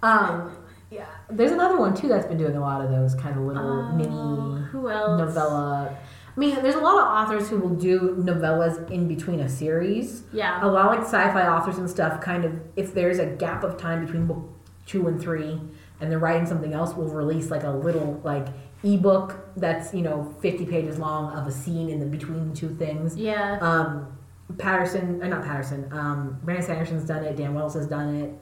Um, 0.02 0.56
yeah, 0.90 1.08
there's 1.30 1.52
another 1.52 1.78
one 1.78 1.94
too 1.96 2.08
that's 2.08 2.28
been 2.28 2.38
doing 2.38 2.56
a 2.56 2.62
lot 2.62 2.84
of 2.84 2.90
those 2.92 3.14
kind 3.16 3.38
of 3.38 3.44
little 3.44 3.82
Uh, 3.82 3.92
mini 3.94 4.62
Who 4.72 4.90
else? 4.90 5.20
novella. 5.20 5.98
I 6.36 6.40
mean, 6.40 6.62
there's 6.62 6.76
a 6.76 6.80
lot 6.80 6.98
of 6.98 7.08
authors 7.08 7.50
who 7.50 7.58
will 7.58 7.76
do 7.76 8.16
novellas 8.20 8.90
in 8.92 9.08
between 9.08 9.40
a 9.42 9.50
series. 9.50 10.24
Yeah. 10.32 10.64
A 10.64 10.68
lot 10.68 10.86
like 10.88 11.00
sci-fi 11.02 11.48
authors 11.48 11.78
and 11.80 11.90
stuff. 11.90 12.22
Kind 12.22 12.46
of, 12.46 12.54
if 12.76 12.94
there's 12.94 13.18
a 13.20 13.26
gap 13.26 13.64
of 13.64 13.76
time 13.78 14.06
between 14.06 14.28
book 14.28 14.48
two 14.86 15.08
and 15.08 15.20
three, 15.20 15.60
and 16.00 16.12
they're 16.12 16.20
writing 16.20 16.46
something 16.46 16.74
else, 16.74 16.94
will 16.96 17.10
release 17.10 17.50
like 17.50 17.64
a 17.64 17.72
little 17.72 18.22
like 18.24 18.48
ebook 18.84 19.36
that's 19.58 19.94
you 19.94 20.02
know 20.02 20.34
50 20.42 20.66
pages 20.66 21.00
long 21.00 21.34
of 21.34 21.48
a 21.48 21.52
scene 21.52 21.90
in 21.90 22.00
the 22.00 22.06
between 22.06 22.54
two 22.54 22.76
things. 22.76 23.16
Yeah. 23.18 23.58
Um, 23.62 24.14
Patterson, 24.58 25.22
or 25.22 25.28
not 25.28 25.44
Patterson. 25.44 25.88
Um, 25.92 26.40
Brandon 26.44 26.66
Sanderson's 26.66 27.04
done 27.06 27.24
it. 27.24 27.36
Dan 27.36 27.54
Wells 27.54 27.74
has 27.74 27.86
done 27.88 28.16
it. 28.16 28.34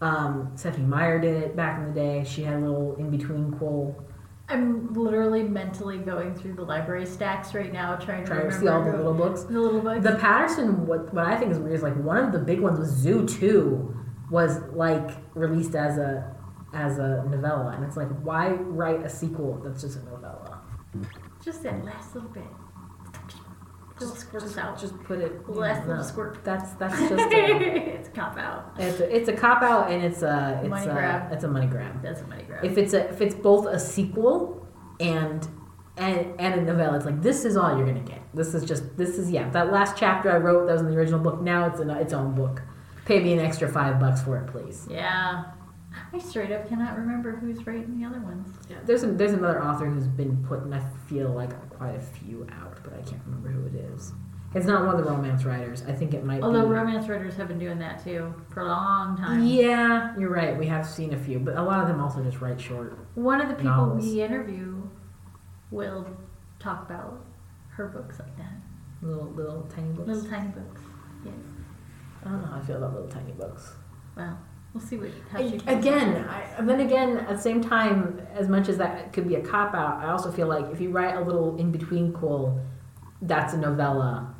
Um, 0.00 0.50
Stephenie 0.56 0.86
Meyer 0.86 1.20
did 1.20 1.40
it 1.42 1.56
back 1.56 1.78
in 1.78 1.86
the 1.86 1.92
day. 1.94 2.24
She 2.26 2.42
had 2.42 2.56
a 2.56 2.58
little 2.60 2.96
in 2.96 3.10
between 3.10 3.52
quill. 3.52 3.94
I'm 4.48 4.92
literally 4.92 5.42
mentally 5.44 5.98
going 5.98 6.34
through 6.34 6.54
the 6.54 6.62
library 6.64 7.06
stacks 7.06 7.54
right 7.54 7.72
now, 7.72 7.94
trying 7.96 8.24
to 8.24 8.30
Trying 8.30 8.50
to 8.50 8.58
see 8.58 8.68
all 8.68 8.82
the 8.84 8.90
who- 8.90 8.96
little 8.98 9.14
books. 9.14 9.44
the 9.44 9.58
little 9.58 9.80
books. 9.80 10.02
The 10.04 10.16
Patterson, 10.16 10.86
what 10.86 11.14
what 11.14 11.24
I 11.26 11.36
think 11.36 11.52
is 11.52 11.58
weird 11.58 11.74
is 11.76 11.82
like 11.82 11.96
one 11.96 12.18
of 12.18 12.32
the 12.32 12.38
big 12.40 12.60
ones 12.60 12.78
was 12.78 12.88
Zoo 12.90 13.24
Two, 13.26 13.96
was 14.30 14.60
like 14.72 15.10
released 15.34 15.74
as 15.76 15.96
a 15.98 16.33
as 16.74 16.98
a 16.98 17.24
novella, 17.30 17.72
and 17.76 17.84
it's 17.84 17.96
like 17.96 18.08
why 18.22 18.48
write 18.50 19.02
a 19.04 19.08
sequel 19.08 19.60
that's 19.64 19.80
just 19.82 19.98
a 19.98 20.04
novella? 20.04 20.60
Just 21.44 21.62
that 21.62 21.84
last 21.84 22.14
little 22.14 22.30
bit. 22.30 22.44
Little 24.00 24.16
squirts 24.16 24.58
out. 24.58 24.78
Just 24.78 24.98
put 25.04 25.20
it. 25.20 25.48
Last 25.48 25.86
little 25.86 26.02
squirt. 26.02 26.42
That's 26.44 26.72
that's 26.72 26.98
just 27.08 27.12
a, 27.12 27.96
it's 27.96 28.08
a 28.08 28.10
cop 28.10 28.36
out. 28.36 28.72
it's 28.76 28.98
a, 29.00 29.16
it's 29.16 29.28
a 29.28 29.32
cop 29.32 29.62
out 29.62 29.90
and 29.92 30.02
it's 30.02 30.22
a 30.22 30.58
it's 30.62 30.68
Money 30.68 30.86
a, 30.88 30.92
grab. 30.92 31.32
it's 31.32 31.44
a 31.44 31.48
money 31.48 31.66
grab. 31.68 32.02
That's 32.02 32.20
a 32.20 32.26
money 32.26 32.42
grab. 32.42 32.64
If 32.64 32.76
it's 32.76 32.92
a 32.92 33.08
if 33.10 33.20
it's 33.20 33.36
both 33.36 33.66
a 33.66 33.78
sequel 33.78 34.66
and 34.98 35.46
and 35.96 36.34
and 36.40 36.60
a 36.60 36.62
novella, 36.64 36.96
it's 36.96 37.06
like 37.06 37.22
this 37.22 37.44
is 37.44 37.56
all 37.56 37.76
you're 37.76 37.86
gonna 37.86 38.00
get. 38.00 38.20
This 38.34 38.52
is 38.52 38.64
just 38.64 38.96
this 38.96 39.16
is 39.16 39.30
yeah. 39.30 39.48
That 39.50 39.70
last 39.70 39.96
chapter 39.96 40.28
I 40.32 40.38
wrote 40.38 40.66
that 40.66 40.72
was 40.72 40.82
in 40.82 40.88
the 40.90 40.96
original 40.96 41.20
book. 41.20 41.40
Now 41.40 41.66
it's 41.66 41.78
in 41.78 41.88
its 41.88 42.12
own 42.12 42.34
book. 42.34 42.62
Pay 43.04 43.22
me 43.22 43.32
an 43.34 43.38
extra 43.38 43.68
five 43.68 44.00
bucks 44.00 44.22
for 44.22 44.38
it, 44.38 44.48
please. 44.48 44.88
yeah. 44.90 45.44
I 46.12 46.18
straight 46.18 46.52
up 46.52 46.68
cannot 46.68 46.96
remember 46.96 47.36
who's 47.36 47.66
writing 47.66 47.98
the 47.98 48.06
other 48.06 48.20
ones. 48.20 48.48
Yeah, 48.68 48.76
there's 48.84 49.02
a, 49.04 49.06
there's 49.08 49.32
another 49.32 49.62
author 49.62 49.86
who's 49.86 50.06
been 50.06 50.44
putting 50.46 50.72
I 50.72 50.80
feel 51.08 51.30
like 51.30 51.50
quite 51.70 51.94
a 51.96 52.00
few 52.00 52.46
out, 52.52 52.78
but 52.82 52.92
I 52.94 53.02
can't 53.02 53.22
remember 53.26 53.48
who 53.50 53.66
it 53.66 53.74
is. 53.94 54.12
It's 54.54 54.66
not 54.66 54.86
one 54.86 54.96
of 54.96 55.04
the 55.04 55.10
romance 55.10 55.44
writers. 55.44 55.82
I 55.88 55.92
think 55.92 56.14
it 56.14 56.24
might 56.24 56.40
Although 56.42 56.62
be. 56.62 56.68
romance 56.68 57.08
writers 57.08 57.34
have 57.36 57.48
been 57.48 57.58
doing 57.58 57.78
that 57.80 58.04
too 58.04 58.32
for 58.50 58.60
a 58.60 58.66
long 58.66 59.16
time. 59.16 59.44
yeah, 59.44 60.14
you're 60.16 60.30
right. 60.30 60.56
We 60.56 60.66
have 60.66 60.86
seen 60.86 61.12
a 61.12 61.18
few, 61.18 61.40
but 61.40 61.56
a 61.56 61.62
lot 61.62 61.80
of 61.80 61.88
them 61.88 62.00
also 62.00 62.22
just 62.22 62.40
write 62.40 62.60
short. 62.60 62.96
One 63.16 63.40
of 63.40 63.48
the 63.48 63.54
people 63.54 63.70
Novels. 63.72 64.04
we 64.04 64.22
interview 64.22 64.88
will 65.72 66.06
talk 66.60 66.82
about 66.88 67.24
her 67.70 67.88
books 67.88 68.20
like 68.20 68.36
that. 68.36 68.52
Little 69.02 69.26
little 69.32 69.62
tiny 69.74 69.88
books. 69.92 70.06
Little 70.08 70.30
tiny 70.30 70.48
books. 70.50 70.80
Yes. 71.24 71.34
I 72.24 72.28
don't 72.30 72.40
know 72.40 72.46
how 72.46 72.56
I 72.58 72.60
feel 72.64 72.76
about 72.76 72.94
little 72.94 73.08
tiny 73.08 73.32
books. 73.32 73.72
Well, 74.16 74.38
we'll 74.74 74.82
see 74.84 74.96
what 74.98 75.08
I- 75.34 75.40
again, 75.72 76.26
I, 76.28 76.42
and 76.58 76.68
then 76.68 76.80
again, 76.80 77.18
at 77.18 77.28
the 77.28 77.38
same 77.38 77.62
time, 77.62 78.20
as 78.34 78.48
much 78.48 78.68
as 78.68 78.76
that 78.78 79.12
could 79.12 79.26
be 79.28 79.36
a 79.36 79.40
cop 79.40 79.74
out, 79.74 80.02
I 80.02 80.10
also 80.10 80.30
feel 80.32 80.48
like 80.48 80.66
if 80.72 80.80
you 80.80 80.90
write 80.90 81.16
a 81.16 81.20
little 81.20 81.56
in 81.56 81.70
between 81.70 82.12
cool, 82.12 82.60
that's 83.22 83.54
a 83.54 83.56
novella. 83.58 84.34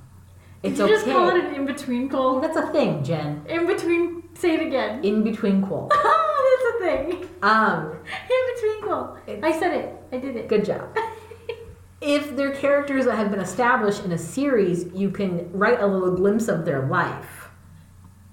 It's 0.62 0.78
Did 0.78 0.88
you 0.88 0.94
just 0.96 1.06
call 1.06 1.28
it 1.28 1.44
an 1.44 1.54
in 1.54 1.66
between 1.66 2.08
call? 2.08 2.40
that's 2.40 2.56
a 2.56 2.66
thing, 2.72 3.04
Jen. 3.04 3.44
In 3.48 3.66
between. 3.66 4.22
Say 4.34 4.54
it 4.54 4.66
again. 4.66 5.04
In 5.04 5.22
between 5.22 5.62
qual. 5.62 5.88
Oh, 6.36 6.78
that's 6.80 7.10
a 7.10 7.18
thing. 7.20 7.28
Um, 7.42 7.92
In 7.92 8.54
between 8.54 8.82
call. 8.88 9.16
I 9.42 9.52
said 9.58 9.74
it. 9.74 9.94
I 10.12 10.16
did 10.18 10.36
it. 10.36 10.48
good 10.48 10.64
job. 10.64 10.96
If 12.00 12.36
they're 12.36 12.54
characters 12.54 13.06
that 13.06 13.16
have 13.16 13.30
been 13.30 13.40
established 13.40 14.04
in 14.04 14.12
a 14.12 14.18
series, 14.18 14.84
you 14.92 15.10
can 15.10 15.50
write 15.52 15.80
a 15.80 15.86
little 15.86 16.14
glimpse 16.14 16.48
of 16.48 16.66
their 16.66 16.86
life, 16.86 17.33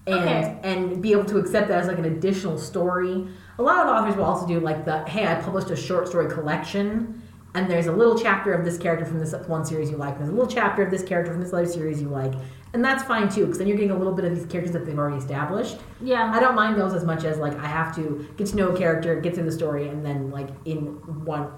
and 0.08 0.16
Okay. 0.20 0.60
and 0.64 1.02
be 1.02 1.12
able 1.12 1.26
to 1.26 1.38
accept 1.38 1.68
that 1.68 1.80
as 1.80 1.88
like 1.88 2.00
an 2.00 2.06
additional 2.06 2.58
story. 2.58 3.28
A 3.60 3.62
lot 3.62 3.86
of 3.86 3.88
authors 3.94 4.16
will 4.16 4.24
also 4.26 4.48
do 4.48 4.60
like 4.60 4.86
the 4.86 5.04
hey, 5.06 5.28
I 5.28 5.36
published 5.36 5.70
a 5.70 5.76
short 5.76 6.08
story 6.08 6.28
collection, 6.32 7.22
and 7.54 7.70
there's 7.70 7.88
a 7.88 7.92
little 7.92 8.18
chapter 8.18 8.54
of 8.54 8.66
this 8.66 8.78
character 8.78 9.06
from 9.06 9.20
this 9.20 9.34
one 9.48 9.64
series 9.66 9.92
you 9.92 9.98
like, 9.98 10.12
and 10.16 10.20
there's 10.22 10.30
a 10.30 10.34
little 10.34 10.52
chapter 10.52 10.82
of 10.84 10.90
this 10.90 11.04
character 11.04 11.32
from 11.32 11.42
this 11.42 11.54
other 11.54 11.66
series 11.68 12.02
you 12.02 12.08
like, 12.10 12.34
and 12.74 12.84
that's 12.84 13.04
fine 13.04 13.30
too, 13.30 13.42
because 13.46 13.60
then 13.60 13.68
you're 13.68 13.78
getting 13.78 13.92
a 13.92 13.98
little 13.98 14.14
bit 14.14 14.26
of 14.26 14.34
these 14.36 14.46
characters 14.48 14.74
that 14.74 14.86
they've 14.86 14.98
already 14.98 15.18
established. 15.18 15.78
Yeah. 16.02 16.32
I 16.34 16.40
don't 16.40 16.56
mind 16.56 16.80
those 16.80 16.94
as 16.94 17.04
much 17.04 17.24
as 17.24 17.38
like 17.38 17.56
I 17.60 17.68
have 17.68 17.94
to 17.98 18.28
get 18.38 18.48
to 18.48 18.56
know 18.56 18.70
a 18.70 18.78
character, 18.78 19.20
get 19.22 19.36
through 19.36 19.46
the 19.46 19.52
story, 19.52 19.90
and 19.90 20.04
then 20.04 20.32
like 20.32 20.50
in 20.66 20.86
one, 21.26 21.50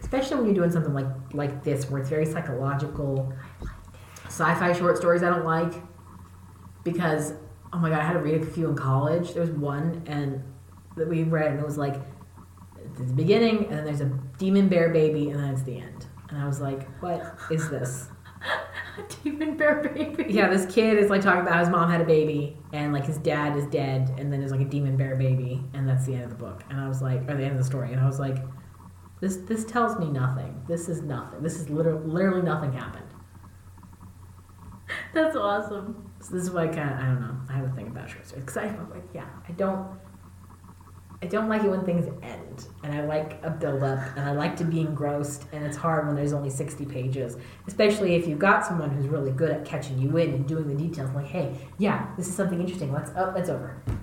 especially 0.00 0.36
when 0.36 0.44
you're 0.46 0.54
doing 0.54 0.70
something 0.72 0.92
like 0.92 1.06
like 1.32 1.64
this 1.64 1.88
where 1.90 2.00
it's 2.00 2.10
very 2.10 2.26
psychological, 2.26 3.32
sci-fi 4.26 4.72
short 4.74 4.98
stories 4.98 5.22
I 5.22 5.30
don't 5.30 5.44
like 5.46 5.72
because 6.84 7.32
oh 7.72 7.78
my 7.78 7.90
god 7.90 8.00
I 8.00 8.04
had 8.04 8.14
to 8.14 8.20
read 8.20 8.42
a 8.42 8.46
few 8.46 8.68
in 8.68 8.76
college. 8.76 9.34
There 9.34 9.42
was 9.42 9.50
one 9.50 10.02
and 10.06 10.42
that 10.96 11.08
we 11.08 11.22
read 11.24 11.52
and 11.52 11.60
it 11.60 11.66
was 11.66 11.78
like 11.78 11.96
the 12.96 13.04
beginning 13.14 13.66
and 13.66 13.78
then 13.78 13.84
there's 13.84 14.00
a 14.00 14.10
demon 14.38 14.68
bear 14.68 14.90
baby 14.90 15.30
and 15.30 15.40
then 15.40 15.50
it's 15.50 15.62
the 15.62 15.78
end 15.78 16.06
and 16.30 16.40
I 16.40 16.46
was 16.46 16.60
like 16.60 16.88
what 17.00 17.36
is 17.50 17.68
this? 17.68 18.08
Demon 19.22 19.56
bear 19.56 19.82
baby. 19.82 20.26
Yeah, 20.28 20.48
this 20.48 20.72
kid 20.72 20.98
is 20.98 21.10
like 21.10 21.20
talking 21.20 21.42
about 21.42 21.54
how 21.54 21.60
his 21.60 21.68
mom 21.68 21.90
had 21.90 22.00
a 22.00 22.04
baby 22.04 22.56
and 22.72 22.92
like 22.92 23.04
his 23.04 23.18
dad 23.18 23.56
is 23.56 23.66
dead, 23.66 24.14
and 24.18 24.32
then 24.32 24.40
there's 24.40 24.52
like 24.52 24.60
a 24.60 24.66
demon 24.66 24.96
bear 24.96 25.16
baby, 25.16 25.62
and 25.74 25.88
that's 25.88 26.06
the 26.06 26.14
end 26.14 26.24
of 26.24 26.30
the 26.30 26.36
book. 26.36 26.62
And 26.70 26.80
I 26.80 26.88
was 26.88 27.02
like, 27.02 27.22
or 27.28 27.36
the 27.36 27.42
end 27.42 27.52
of 27.52 27.58
the 27.58 27.64
story, 27.64 27.92
and 27.92 28.00
I 28.00 28.06
was 28.06 28.18
like, 28.18 28.38
this 29.20 29.36
this 29.36 29.64
tells 29.64 29.98
me 29.98 30.06
nothing. 30.06 30.62
This 30.66 30.88
is 30.88 31.02
nothing. 31.02 31.42
This 31.42 31.56
is 31.56 31.68
literally 31.68 32.06
literally 32.06 32.42
nothing 32.42 32.72
happened. 32.72 33.06
That's 35.14 35.36
awesome. 35.36 36.10
So 36.20 36.34
this 36.34 36.44
is 36.44 36.50
why 36.50 36.64
I 36.64 36.68
kind 36.68 36.90
of 36.90 36.98
I 36.98 37.04
don't 37.06 37.20
know. 37.20 37.36
I 37.48 37.52
have 37.52 37.64
a 37.66 37.74
thing 37.74 37.86
about 37.88 38.10
short 38.10 38.26
stories 38.26 38.44
because 38.44 38.56
I'm 38.56 38.90
like 38.90 39.04
yeah 39.14 39.28
I 39.48 39.52
don't. 39.52 39.98
I 41.22 41.26
don't 41.26 41.48
like 41.48 41.64
it 41.64 41.70
when 41.70 41.82
things 41.82 42.06
end, 42.22 42.66
and 42.84 42.92
I 42.94 43.00
like 43.02 43.40
a 43.42 43.48
build 43.48 43.82
up, 43.82 43.98
and 44.16 44.28
I 44.28 44.32
like 44.32 44.54
to 44.56 44.64
be 44.64 44.80
engrossed, 44.80 45.46
and 45.50 45.64
it's 45.64 45.76
hard 45.76 46.06
when 46.06 46.14
there's 46.14 46.34
only 46.34 46.50
60 46.50 46.84
pages, 46.84 47.38
especially 47.66 48.16
if 48.16 48.28
you've 48.28 48.38
got 48.38 48.66
someone 48.66 48.90
who's 48.90 49.08
really 49.08 49.30
good 49.30 49.50
at 49.50 49.64
catching 49.64 49.98
you 49.98 50.14
in 50.18 50.34
and 50.34 50.46
doing 50.46 50.68
the 50.68 50.74
details. 50.74 51.10
Like, 51.14 51.26
hey, 51.26 51.56
yeah, 51.78 52.14
this 52.18 52.28
is 52.28 52.34
something 52.34 52.60
interesting. 52.60 52.92
Let's, 52.92 53.12
oh, 53.16 53.32
it's 53.34 53.48
over. 53.48 53.82
So 53.86 53.94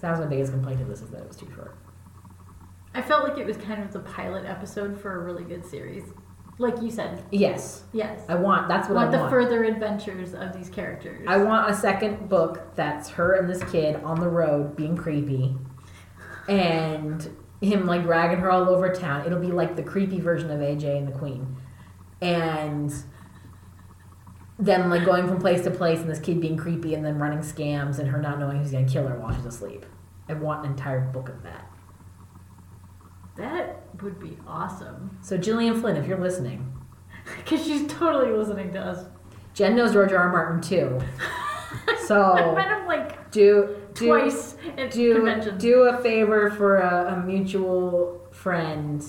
that 0.00 0.12
was 0.12 0.20
my 0.20 0.26
biggest 0.26 0.52
complaint 0.52 0.80
of 0.80 0.88
this 0.88 1.02
is 1.02 1.10
that 1.10 1.20
it 1.20 1.28
was 1.28 1.36
too 1.36 1.52
short. 1.54 1.76
I 2.94 3.02
felt 3.02 3.28
like 3.28 3.36
it 3.36 3.46
was 3.46 3.58
kind 3.58 3.82
of 3.82 3.92
the 3.92 4.00
pilot 4.00 4.46
episode 4.46 4.98
for 4.98 5.20
a 5.20 5.24
really 5.24 5.44
good 5.44 5.64
series. 5.64 6.04
Like 6.58 6.80
you 6.80 6.90
said. 6.90 7.22
Yes, 7.30 7.84
Yes. 7.92 8.22
I 8.28 8.34
want. 8.34 8.68
That's 8.68 8.88
what 8.88 8.96
I 8.96 9.00
want 9.00 9.12
the 9.12 9.28
further 9.28 9.64
adventures 9.64 10.32
of 10.34 10.56
these 10.56 10.70
characters. 10.70 11.26
I 11.28 11.36
want 11.36 11.70
a 11.70 11.74
second 11.74 12.28
book 12.28 12.74
that's 12.74 13.10
her 13.10 13.34
and 13.34 13.48
this 13.48 13.62
kid 13.70 13.96
on 14.02 14.20
the 14.20 14.28
road 14.28 14.74
being 14.74 14.96
creepy, 14.96 15.54
and 16.48 17.28
him 17.60 17.86
like 17.86 18.02
dragging 18.04 18.38
her 18.38 18.50
all 18.50 18.68
over 18.70 18.92
town. 18.94 19.26
It'll 19.26 19.38
be 19.38 19.48
like 19.52 19.76
the 19.76 19.82
creepy 19.82 20.18
version 20.18 20.50
of 20.50 20.60
AJ 20.60 20.96
and 20.96 21.08
the 21.08 21.18
Queen, 21.18 21.56
and 22.22 22.92
them 24.58 24.88
like 24.88 25.04
going 25.04 25.26
from 25.28 25.38
place 25.38 25.62
to 25.64 25.70
place, 25.70 26.00
and 26.00 26.08
this 26.08 26.20
kid 26.20 26.40
being 26.40 26.56
creepy, 26.56 26.94
and 26.94 27.04
then 27.04 27.18
running 27.18 27.40
scams, 27.40 27.98
and 27.98 28.08
her 28.08 28.18
not 28.20 28.38
knowing 28.38 28.58
who's 28.58 28.70
gonna 28.70 28.88
kill 28.88 29.06
her 29.06 29.18
while 29.18 29.34
she's 29.34 29.44
asleep. 29.44 29.84
I 30.28 30.32
want 30.32 30.64
an 30.64 30.70
entire 30.72 31.00
book 31.00 31.28
of 31.28 31.42
that. 31.42 31.70
That 33.36 33.82
would 34.02 34.18
be 34.20 34.36
awesome. 34.46 35.18
So 35.22 35.36
Gillian 35.36 35.80
Flynn, 35.80 35.96
if 35.96 36.06
you're 36.06 36.20
listening, 36.20 36.72
Because 37.36 37.64
she's 37.64 37.86
totally 37.88 38.32
listening 38.32 38.72
to 38.72 38.78
us. 38.80 39.04
Jen 39.54 39.74
knows 39.74 39.92
George 39.92 40.12
R. 40.12 40.18
R. 40.18 40.32
Martin 40.32 40.60
too. 40.60 41.00
So 42.06 42.22
I 42.22 42.54
met 42.54 42.68
him 42.68 42.86
like 42.86 43.32
do 43.32 43.76
do 43.94 44.06
twice 44.06 44.54
at 44.78 44.92
do 44.92 45.14
conventions. 45.16 45.60
do 45.60 45.80
a 45.82 45.98
favor 46.00 46.50
for 46.50 46.76
a, 46.76 47.14
a 47.14 47.26
mutual 47.26 48.24
friend 48.30 49.04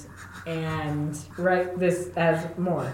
and 0.48 1.18
write 1.38 1.78
this 1.78 2.10
as 2.18 2.48
more. 2.58 2.92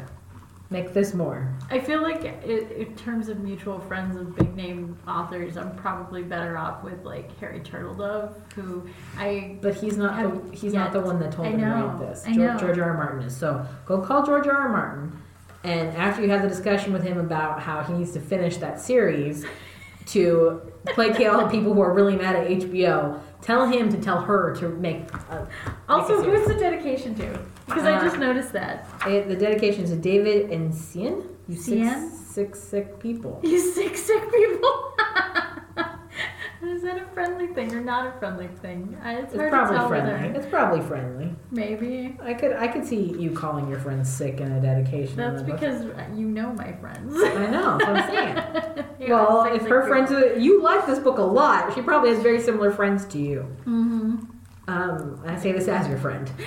Make 0.74 0.92
this 0.92 1.14
more. 1.14 1.54
I 1.70 1.80
feel 1.80 2.02
like 2.02 2.26
i 2.26 2.30
in 2.50 2.96
terms 2.96 3.30
of 3.30 3.42
mutual 3.42 3.80
friends 3.80 4.16
of 4.18 4.36
big 4.36 4.56
name 4.56 4.98
authors, 5.08 5.56
I'm 5.56 5.76
probably 5.76 6.24
better 6.24 6.58
off 6.58 6.84
with 6.84 7.04
like 7.04 7.38
Harry 7.38 7.60
Turtledove, 7.60 8.34
who 8.54 8.90
I 9.16 9.60
But 9.62 9.76
he's 9.76 9.98
not 9.98 10.16
the, 10.16 10.30
Have 10.30 10.52
he's 10.52 10.74
not 10.74 10.92
the 10.92 11.00
one 11.00 11.20
that 11.20 11.32
told 11.32 11.50
him 11.50 11.60
to 11.60 11.98
this. 12.04 12.24
I 12.26 12.34
George, 12.34 12.38
know. 12.38 12.58
George 12.58 12.80
R. 12.80 12.90
R. 12.90 12.98
Martin 12.98 13.22
is. 13.22 13.38
So 13.38 13.64
go 13.86 14.02
call 14.02 14.26
George 14.26 14.48
R. 14.48 14.56
R. 14.56 14.70
Martin, 14.70 15.22
and 15.64 15.96
after 15.96 16.24
you 16.24 16.30
have 16.32 16.42
the 16.42 16.50
discussion 16.50 16.92
with 16.92 17.04
him 17.04 17.20
about 17.20 17.62
how 17.62 17.84
he 17.84 17.94
needs 17.94 18.12
to 18.14 18.20
finish 18.20 18.58
that 18.58 18.82
series 18.82 19.46
to 20.08 20.62
placate 20.88 21.28
all 21.28 21.40
the 21.46 21.52
people 21.56 21.74
who 21.74 21.82
are 21.82 21.94
really 21.94 22.16
mad 22.16 22.36
at 22.36 22.48
HBO, 22.48 23.20
tell 23.42 23.66
him 23.68 23.90
to 23.90 23.98
tell 24.02 24.22
her 24.22 24.56
to 24.58 24.70
make. 24.70 25.12
A, 25.30 25.48
also 25.90 26.22
make 26.22 26.26
who's 26.36 26.48
the 26.48 26.56
dedication 26.56 27.16
to? 27.16 27.40
Because 27.66 27.84
I 27.84 27.94
Uh, 27.94 28.02
just 28.04 28.18
noticed 28.18 28.52
that 28.54 28.88
It, 29.08 29.28
the 29.28 29.36
dedication 29.36 29.84
is 29.84 29.92
to 29.92 29.96
David 29.96 30.52
and 30.52 30.74
Cian. 30.74 31.24
You 31.48 31.56
six, 31.58 32.20
six 32.34 32.60
sick 32.60 33.00
people. 33.00 33.40
you 33.44 33.60
sick 33.60 33.96
sick 33.98 34.24
people. 34.34 34.93
That 36.94 37.02
a 37.04 37.06
friendly 37.14 37.48
thing 37.48 37.74
or 37.74 37.82
not 37.82 38.06
a 38.06 38.12
friendly 38.20 38.48
thing? 38.48 38.98
It's, 39.04 39.26
It's 39.34 39.36
hard 39.36 39.52
to 39.52 39.58
probably 39.58 39.78
tell 39.78 39.88
friendly. 39.90 40.14
whether 40.14 40.40
It's 40.40 40.46
probably 40.48 40.82
friendly. 40.82 41.36
maybe. 41.52 42.18
I 42.22 42.34
could 42.34 42.54
I 42.54 42.68
could 42.68 42.86
see 42.86 43.16
you 43.20 43.32
calling 43.32 43.68
your 43.68 43.80
friends 43.80 44.12
sick 44.12 44.40
in 44.40 44.52
a 44.52 44.62
dedication. 44.62 45.16
That's 45.18 45.42
in 45.42 45.48
a 45.48 45.52
book. 45.52 45.60
because 45.60 45.84
you 46.18 46.28
know 46.28 46.54
my 46.54 46.74
friends. 46.74 47.16
I 47.16 47.48
know. 47.48 47.78
That's 47.80 47.86
what 47.86 47.98
I'm 47.98 48.86
saying. 49.00 49.10
Well, 49.10 49.46
if 49.54 49.64
her 49.68 49.88
friends, 49.88 50.12
you 50.42 50.62
like 50.62 50.86
this 50.86 51.00
book 51.00 51.18
a 51.18 51.24
lot. 51.24 51.74
She 51.74 51.82
probably 51.82 52.12
has 52.12 52.22
very 52.22 52.40
similar 52.42 52.72
friends 52.72 53.06
to 53.06 53.18
you. 53.20 53.48
Mm-hmm. 53.62 54.16
Um, 54.68 55.22
I 55.26 55.36
say 55.40 55.52
this 55.52 55.68
as 55.68 55.88
your 55.88 55.98
friend. 55.98 56.30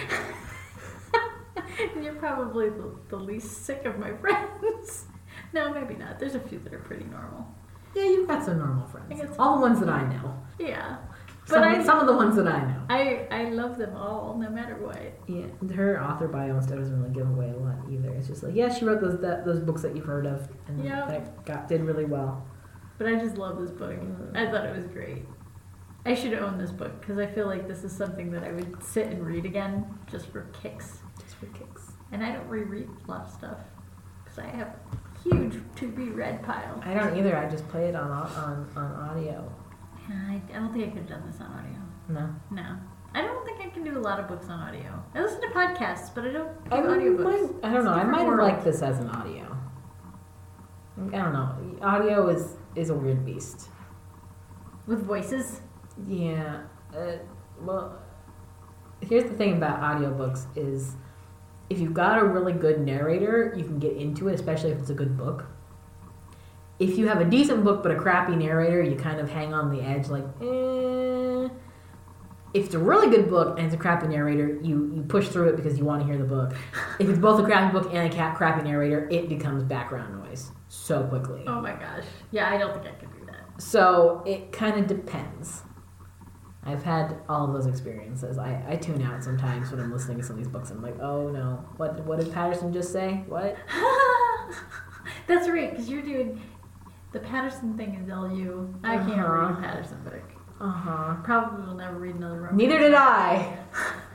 You're 2.02 2.14
probably 2.14 2.70
the, 2.70 2.94
the 3.08 3.16
least 3.16 3.64
sick 3.64 3.84
of 3.84 3.98
my 3.98 4.12
friends. 4.14 5.04
no, 5.52 5.74
maybe 5.74 5.94
not. 5.94 6.18
There's 6.18 6.34
a 6.34 6.40
few 6.40 6.58
that 6.60 6.72
are 6.72 6.78
pretty 6.78 7.04
normal. 7.04 7.46
Yeah, 7.96 8.04
you've 8.04 8.28
got 8.28 8.44
some 8.44 8.58
normal 8.58 8.86
friends. 8.86 9.20
All 9.38 9.56
the 9.56 9.62
ones 9.62 9.80
that 9.80 9.88
I 9.88 10.02
know. 10.12 10.36
Yeah. 10.58 10.98
Some, 11.46 11.60
But 11.60 11.68
I, 11.68 11.82
some 11.84 12.00
of 12.00 12.06
the 12.06 12.14
ones 12.16 12.34
that 12.36 12.46
I 12.48 12.60
know. 12.60 12.82
I 12.90 13.26
I 13.30 13.50
love 13.50 13.78
them 13.78 13.94
all, 13.96 14.36
no 14.36 14.50
matter 14.50 14.74
what. 14.76 14.98
Yeah, 15.28 15.46
her 15.74 16.02
author 16.02 16.26
bio 16.28 16.54
and 16.56 16.62
stuff 16.62 16.78
doesn't 16.78 17.00
really 17.00 17.14
give 17.14 17.28
away 17.30 17.50
a 17.50 17.56
lot 17.56 17.76
either. 17.90 18.10
It's 18.10 18.26
just 18.26 18.42
like, 18.42 18.54
yeah, 18.54 18.68
she 18.72 18.84
wrote 18.84 19.00
those 19.00 19.20
that, 19.20 19.44
those 19.46 19.60
books 19.60 19.80
that 19.82 19.94
you've 19.96 20.04
heard 20.06 20.26
of, 20.26 20.48
and 20.66 20.84
Yeah. 20.84 21.06
that 21.06 21.44
got 21.46 21.68
did 21.68 21.82
really 21.82 22.04
well. 22.04 22.44
But 22.98 23.06
I 23.06 23.14
just 23.16 23.36
love 23.38 23.58
this 23.60 23.70
book. 23.70 23.94
I 24.34 24.46
thought 24.50 24.66
it 24.66 24.74
was 24.76 24.86
great. 24.88 25.24
I 26.04 26.14
should 26.14 26.34
own 26.34 26.58
this 26.58 26.70
book 26.72 27.00
because 27.00 27.18
I 27.18 27.26
feel 27.26 27.46
like 27.46 27.66
this 27.68 27.82
is 27.84 27.92
something 27.92 28.30
that 28.32 28.42
I 28.44 28.52
would 28.52 28.82
sit 28.82 29.06
and 29.08 29.24
read 29.26 29.44
again 29.44 29.86
just 30.10 30.26
for 30.28 30.42
kicks. 30.62 30.98
Just 31.20 31.36
for 31.36 31.46
kicks. 31.46 31.92
And 32.12 32.24
I 32.24 32.32
don't 32.32 32.48
reread 32.48 32.88
a 33.06 33.10
lot 33.10 33.26
of 33.26 33.30
stuff 33.32 33.58
because 34.24 34.38
I 34.40 34.46
have 34.48 34.74
huge 35.30 35.60
to 35.76 35.88
be 35.88 36.10
read 36.10 36.42
pile. 36.42 36.80
I 36.84 36.94
don't 36.94 37.16
either. 37.16 37.36
I 37.36 37.48
just 37.48 37.66
play 37.68 37.88
it 37.88 37.94
on 37.96 38.10
on 38.10 38.70
on 38.76 38.92
audio. 39.10 39.52
Yeah, 40.08 40.14
I, 40.28 40.40
I 40.54 40.58
don't 40.60 40.72
think 40.72 40.84
I 40.84 40.88
could 40.88 40.98
have 40.98 41.08
done 41.08 41.24
this 41.30 41.40
on 41.40 41.50
audio. 41.52 41.80
No. 42.08 42.34
No. 42.50 42.76
I 43.14 43.22
don't 43.22 43.44
think 43.46 43.60
I 43.60 43.68
can 43.70 43.82
do 43.82 43.96
a 43.98 44.00
lot 44.00 44.20
of 44.20 44.28
books 44.28 44.48
on 44.48 44.60
audio. 44.60 45.02
I 45.14 45.22
listen 45.22 45.40
to 45.40 45.48
podcasts, 45.48 46.14
but 46.14 46.24
I 46.26 46.32
don't 46.32 46.64
do 46.68 46.76
I 46.76 46.80
audiobooks. 46.80 47.60
might, 47.62 47.70
I 47.70 47.72
don't 47.72 47.84
know. 47.84 47.92
I 47.92 48.04
might 48.04 48.26
have 48.26 48.38
liked 48.38 48.64
this 48.64 48.82
as 48.82 48.98
an 48.98 49.08
audio. 49.08 49.56
I 51.12 51.18
don't 51.18 51.32
know. 51.32 51.78
Audio 51.82 52.28
is 52.28 52.56
is 52.74 52.90
a 52.90 52.94
weird 52.94 53.24
beast. 53.24 53.68
With 54.86 55.04
voices? 55.04 55.60
Yeah. 56.06 56.62
Uh, 56.96 57.16
well, 57.60 57.98
here's 59.00 59.24
the 59.24 59.36
thing 59.36 59.56
about 59.56 59.80
audiobooks 59.80 60.46
is 60.56 60.94
if 61.68 61.80
you've 61.80 61.94
got 61.94 62.18
a 62.18 62.24
really 62.24 62.52
good 62.52 62.80
narrator, 62.80 63.54
you 63.56 63.64
can 63.64 63.78
get 63.78 63.96
into 63.96 64.28
it, 64.28 64.34
especially 64.34 64.70
if 64.70 64.78
it's 64.78 64.90
a 64.90 64.94
good 64.94 65.16
book. 65.16 65.46
If 66.78 66.98
you 66.98 67.08
have 67.08 67.20
a 67.20 67.24
decent 67.24 67.64
book 67.64 67.82
but 67.82 67.92
a 67.92 67.96
crappy 67.96 68.36
narrator, 68.36 68.82
you 68.82 68.96
kind 68.96 69.18
of 69.18 69.30
hang 69.30 69.54
on 69.54 69.70
the 69.70 69.82
edge 69.82 70.08
like, 70.08 70.24
eh. 70.40 71.48
If 72.54 72.66
it's 72.66 72.74
a 72.74 72.78
really 72.78 73.10
good 73.10 73.28
book 73.28 73.58
and 73.58 73.66
it's 73.66 73.74
a 73.74 73.78
crappy 73.78 74.08
narrator, 74.08 74.58
you, 74.62 74.90
you 74.94 75.04
push 75.06 75.28
through 75.28 75.48
it 75.48 75.56
because 75.56 75.76
you 75.76 75.84
want 75.84 76.00
to 76.00 76.06
hear 76.06 76.16
the 76.16 76.24
book. 76.24 76.54
If 76.98 77.08
it's 77.08 77.18
both 77.18 77.40
a 77.40 77.44
crappy 77.44 77.72
book 77.72 77.92
and 77.92 78.12
a 78.12 78.34
crappy 78.34 78.62
narrator, 78.62 79.08
it 79.10 79.28
becomes 79.28 79.62
background 79.62 80.22
noise 80.22 80.52
so 80.68 81.04
quickly. 81.04 81.44
Oh 81.46 81.60
my 81.60 81.72
gosh. 81.72 82.04
Yeah, 82.30 82.48
I 82.48 82.56
don't 82.56 82.72
think 82.72 82.86
I 82.86 82.98
could 82.98 83.12
do 83.12 83.26
that. 83.26 83.62
So 83.62 84.22
it 84.24 84.52
kind 84.52 84.78
of 84.78 84.86
depends. 84.86 85.62
I've 86.66 86.82
had 86.82 87.16
all 87.28 87.46
of 87.46 87.52
those 87.52 87.66
experiences. 87.66 88.38
I, 88.38 88.60
I 88.68 88.76
tune 88.76 89.00
out 89.02 89.22
sometimes 89.22 89.70
when 89.70 89.80
I'm 89.80 89.92
listening 89.92 90.18
to 90.18 90.24
some 90.24 90.36
of 90.36 90.38
these 90.44 90.52
books. 90.52 90.70
And 90.70 90.78
I'm 90.78 90.82
like, 90.84 91.00
oh 91.00 91.28
no, 91.30 91.64
what 91.76 92.04
what 92.04 92.18
did 92.18 92.32
Patterson 92.32 92.72
just 92.72 92.92
say? 92.92 93.22
What? 93.28 93.56
That's 95.26 95.48
right, 95.48 95.70
because 95.70 95.88
you're 95.88 96.02
doing 96.02 96.40
the 97.12 97.20
Patterson 97.20 97.76
thing 97.76 97.94
is 97.94 98.06
you. 98.38 98.74
I 98.84 98.96
can't 98.96 99.10
Uh-huh. 99.12 99.32
read 99.32 99.50
a 99.52 99.60
Patterson 99.60 100.02
book. 100.04 100.22
Uh 100.60 100.70
huh. 100.70 101.14
Probably 101.22 101.66
will 101.66 101.74
never 101.74 101.98
read 101.98 102.14
another 102.16 102.36
romance. 102.36 102.56
Neither 102.56 102.78
did 102.78 102.94
I. 102.94 103.58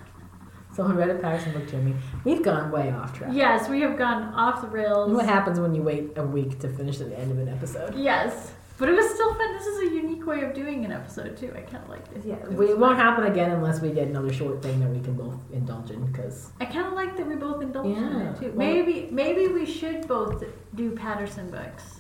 Someone 0.73 0.95
read 0.95 1.09
a 1.09 1.15
Patterson 1.15 1.51
book 1.53 1.67
to 1.67 1.77
me. 1.77 1.93
We've 2.23 2.41
gone 2.41 2.71
way 2.71 2.91
off 2.91 3.13
track. 3.17 3.31
Yes, 3.33 3.67
we 3.69 3.81
have 3.81 3.97
gone 3.97 4.33
off 4.33 4.61
the 4.61 4.67
rails. 4.69 5.11
What 5.11 5.25
happens 5.25 5.59
when 5.59 5.75
you 5.75 5.81
wait 5.83 6.11
a 6.17 6.23
week 6.23 6.59
to 6.59 6.69
finish 6.69 7.01
at 7.01 7.09
the 7.09 7.19
end 7.19 7.31
of 7.31 7.39
an 7.39 7.49
episode? 7.49 7.95
Yes, 7.95 8.53
but 8.81 8.89
it 8.89 8.95
was 8.95 9.07
still 9.11 9.31
fun. 9.35 9.53
This 9.53 9.67
is 9.67 9.91
a 9.91 9.93
unique 9.95 10.25
way 10.25 10.41
of 10.41 10.55
doing 10.55 10.83
an 10.85 10.91
episode 10.91 11.37
too. 11.37 11.53
I 11.55 11.61
kind 11.61 11.83
of 11.83 11.89
like 11.89 12.11
this. 12.11 12.25
Yeah, 12.25 12.37
It 12.37 12.59
it 12.59 12.77
won't 12.79 12.97
happen 12.97 13.25
again 13.25 13.51
unless 13.51 13.79
we 13.79 13.91
get 13.91 14.07
another 14.07 14.33
short 14.33 14.63
thing 14.63 14.79
that 14.79 14.89
we 14.89 14.99
can 14.99 15.13
both 15.13 15.37
indulge 15.53 15.91
in. 15.91 16.03
Because 16.07 16.51
I 16.59 16.65
kind 16.65 16.87
of 16.87 16.93
like 16.93 17.15
that 17.15 17.27
we 17.27 17.35
both 17.35 17.61
indulge 17.61 17.95
in 17.95 18.03
it 18.03 18.39
too. 18.39 18.47
well- 18.47 18.55
maybe 18.57 19.07
maybe 19.11 19.47
we 19.47 19.67
should 19.67 20.07
both 20.07 20.43
do 20.73 20.89
Patterson 20.91 21.51
books. 21.51 21.99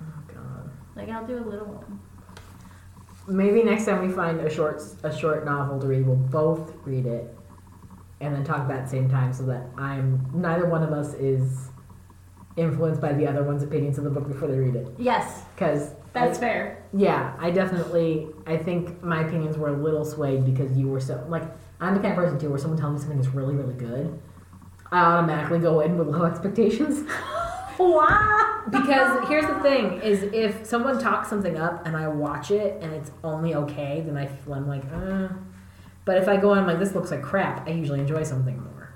oh 0.00 0.22
god, 0.34 0.70
Like 0.96 1.10
I'll 1.10 1.26
do 1.26 1.36
a 1.38 1.46
little 1.52 1.66
one. 1.66 2.00
maybe 3.28 3.62
next 3.62 3.84
time 3.84 4.00
we 4.06 4.10
find 4.12 4.40
a 4.40 4.48
short 4.48 4.82
a 5.02 5.14
short 5.14 5.44
novel 5.44 5.78
to 5.80 5.86
read, 5.86 6.06
we'll 6.06 6.16
both 6.16 6.72
read 6.86 7.04
it, 7.04 7.36
and 8.22 8.34
then 8.34 8.42
talk 8.42 8.60
about 8.64 8.76
it 8.76 8.78
at 8.78 8.84
the 8.84 8.90
same 8.90 9.10
time, 9.10 9.34
so 9.34 9.42
that 9.44 9.66
I'm 9.76 10.30
neither 10.32 10.64
one 10.66 10.82
of 10.82 10.92
us 10.92 11.12
is 11.12 11.68
influenced 12.56 13.00
by 13.00 13.12
the 13.12 13.24
other 13.26 13.44
one's 13.44 13.62
opinions 13.62 13.98
of 13.98 14.04
the 14.04 14.10
book 14.10 14.26
before 14.26 14.48
they 14.48 14.58
read 14.58 14.74
it. 14.74 14.88
Yes, 14.98 15.37
Because 15.58 15.94
that's 16.12 16.38
fair. 16.38 16.84
Yeah, 16.92 17.34
I 17.38 17.50
definitely. 17.50 18.28
I 18.46 18.56
think 18.56 19.02
my 19.02 19.26
opinions 19.26 19.58
were 19.58 19.70
a 19.70 19.76
little 19.76 20.04
swayed 20.04 20.44
because 20.44 20.76
you 20.76 20.86
were 20.86 21.00
so 21.00 21.24
like. 21.28 21.42
I'm 21.80 21.94
the 21.94 22.00
kind 22.00 22.12
of 22.12 22.16
person 22.16 22.38
too 22.38 22.50
where 22.50 22.58
someone 22.58 22.78
tells 22.78 22.94
me 22.94 23.00
something 23.00 23.18
is 23.20 23.28
really 23.28 23.54
really 23.54 23.74
good, 23.74 24.20
I 24.90 25.00
automatically 25.00 25.60
go 25.60 25.80
in 25.80 25.96
with 25.98 26.08
low 26.08 26.24
expectations. 26.24 27.08
Wow. 27.80 28.64
because 28.72 29.24
here's 29.28 29.46
the 29.46 29.60
thing: 29.60 30.00
is 30.02 30.24
if 30.32 30.66
someone 30.66 30.98
talks 30.98 31.28
something 31.28 31.56
up 31.56 31.86
and 31.86 31.96
I 31.96 32.08
watch 32.08 32.50
it 32.50 32.76
and 32.82 32.92
it's 32.92 33.12
only 33.22 33.54
okay, 33.54 34.02
then 34.04 34.16
I 34.16 34.28
I'm 34.52 34.66
like, 34.66 34.82
uh. 34.92 35.28
But 36.04 36.16
if 36.16 36.26
I 36.26 36.38
go 36.38 36.54
in 36.54 36.66
like 36.66 36.80
this 36.80 36.94
looks 36.94 37.12
like 37.12 37.22
crap, 37.22 37.68
I 37.68 37.70
usually 37.70 38.00
enjoy 38.00 38.24
something 38.24 38.60
more. 38.60 38.92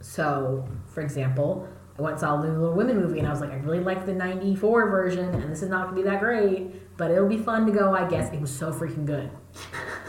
So, 0.00 0.68
for 0.86 1.00
example, 1.00 1.66
I 1.66 1.79
went 2.00 2.14
and 2.14 2.20
saw 2.20 2.36
the 2.40 2.48
Little 2.48 2.74
Women 2.74 2.96
movie 3.00 3.18
and 3.18 3.28
I 3.28 3.30
was 3.30 3.40
like, 3.40 3.50
I 3.52 3.56
really 3.56 3.80
like 3.80 4.06
the 4.06 4.12
'94 4.14 4.88
version, 4.90 5.28
and 5.34 5.50
this 5.52 5.62
is 5.62 5.68
not 5.68 5.84
gonna 5.84 5.96
be 5.96 6.02
that 6.02 6.20
great, 6.20 6.96
but 6.96 7.10
it'll 7.10 7.28
be 7.28 7.38
fun 7.38 7.66
to 7.66 7.72
go. 7.72 7.94
I 7.94 8.08
guess 8.08 8.32
it 8.32 8.40
was 8.40 8.50
so 8.56 8.72
freaking 8.72 9.04
good. 9.06 9.30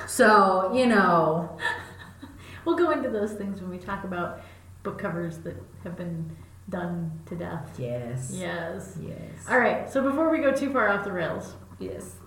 So 0.07 0.71
you 0.73 0.85
know, 0.87 1.57
We'll 2.65 2.75
go 2.77 2.91
into 2.91 3.09
those 3.09 3.33
things 3.33 3.59
when 3.59 3.71
we 3.71 3.79
talk 3.79 4.03
about 4.03 4.41
book 4.83 4.99
covers 4.99 5.39
that 5.39 5.55
have 5.83 5.97
been 5.97 6.35
done 6.69 7.19
to 7.25 7.35
death. 7.35 7.75
yes, 7.79 8.31
Yes. 8.33 8.97
yes, 9.01 9.17
All 9.49 9.59
right. 9.59 9.89
So 9.91 10.01
before 10.03 10.29
we 10.29 10.37
go 10.39 10.51
too 10.53 10.71
far 10.71 10.87
off 10.89 11.03
the 11.03 11.11
rails, 11.11 11.55
yes. 11.79 12.17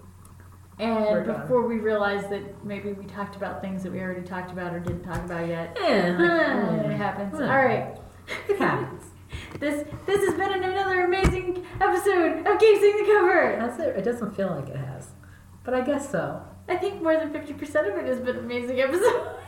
and 0.81 1.05
We're 1.05 1.23
done. 1.25 1.41
before 1.43 1.67
we 1.69 1.77
realize 1.79 2.29
that 2.31 2.65
maybe 2.65 2.93
we 2.93 3.05
talked 3.07 3.37
about 3.37 3.61
things 3.61 3.85
that 3.85 3.93
we 3.93 4.01
already 4.01 4.23
talked 4.27 4.51
about 4.51 4.75
or 4.75 4.81
didn't 4.81 5.05
talk 5.05 5.25
about 5.25 5.47
yet, 5.47 5.77
Yeah, 5.81 6.17
Ah, 6.19 6.73
like, 6.79 6.87
it 6.87 6.97
happens. 6.97 7.35
All 7.35 7.47
right. 7.47 7.97
it 8.49 8.59
happens. 8.59 9.05
This 9.61 9.87
this 10.07 10.21
has 10.29 10.35
been 10.35 10.53
another 10.63 11.05
amazing 11.05 11.65
episode 11.81 12.47
of 12.47 12.59
Casing 12.59 12.97
the 12.99 13.05
Cover. 13.13 13.57
That's 13.59 13.79
it. 13.81 13.97
It 13.97 14.03
doesn't 14.05 14.35
feel 14.37 14.49
like 14.49 14.69
it 14.69 14.77
has, 14.77 15.09
but 15.65 15.75
I 15.75 15.81
guess 15.81 16.11
so. 16.11 16.43
I 16.69 16.77
think 16.77 17.03
more 17.03 17.17
than 17.17 17.33
fifty 17.33 17.53
percent 17.55 17.87
of 17.87 17.97
it 17.97 18.07
has 18.07 18.19
been 18.21 18.37
an 18.37 18.45
amazing 18.45 18.81
episode. 18.81 19.31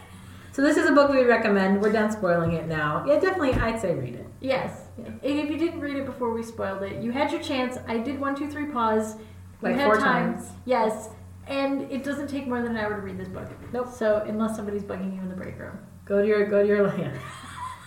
So 0.53 0.63
this 0.63 0.79
is 0.79 0.89
a 0.89 0.93
book 0.93 1.11
we 1.11 1.23
recommend. 1.23 1.83
We're 1.83 1.93
done 1.93 2.11
spoiling 2.11 2.53
it 2.53 2.67
now. 2.67 3.05
Yeah, 3.07 3.21
definitely, 3.21 3.53
I'd 3.53 3.79
say 3.79 3.95
read 3.95 4.15
it. 4.15 4.27
yes. 4.41 4.85
Yeah. 4.97 5.09
And 5.09 5.39
if 5.39 5.51
you 5.51 5.59
didn't 5.59 5.81
read 5.81 5.99
it 5.99 6.07
before 6.07 6.33
we 6.33 6.43
spoiled 6.43 6.83
it, 6.83 7.03
you 7.03 7.11
had 7.13 7.31
your 7.31 7.43
chance. 7.43 7.77
I 7.87 7.99
did 7.99 8.19
one, 8.19 8.35
two, 8.35 8.49
three, 8.51 8.65
pause. 8.65 9.17
Like 9.61 9.75
you 9.75 9.81
had 9.81 9.85
four 9.85 9.99
time. 9.99 10.33
times. 10.37 10.49
Yes. 10.65 11.11
And 11.47 11.83
it 11.93 12.05
doesn't 12.05 12.29
take 12.29 12.47
more 12.49 12.63
than 12.63 12.71
an 12.71 12.79
hour 12.79 12.95
to 12.97 13.03
read 13.03 13.19
this 13.19 13.29
book. 13.29 13.49
Nope. 13.75 13.89
So 13.93 14.25
unless 14.27 14.57
somebody's 14.57 14.83
bugging 14.83 15.15
you 15.15 15.21
in 15.21 15.29
the 15.29 15.37
break 15.37 15.59
room. 15.59 15.79
Go 16.07 16.23
to 16.23 16.27
your 16.27 16.47
go 16.47 16.63
to 16.63 16.67
your 16.67 16.87
yeah. 16.99 17.13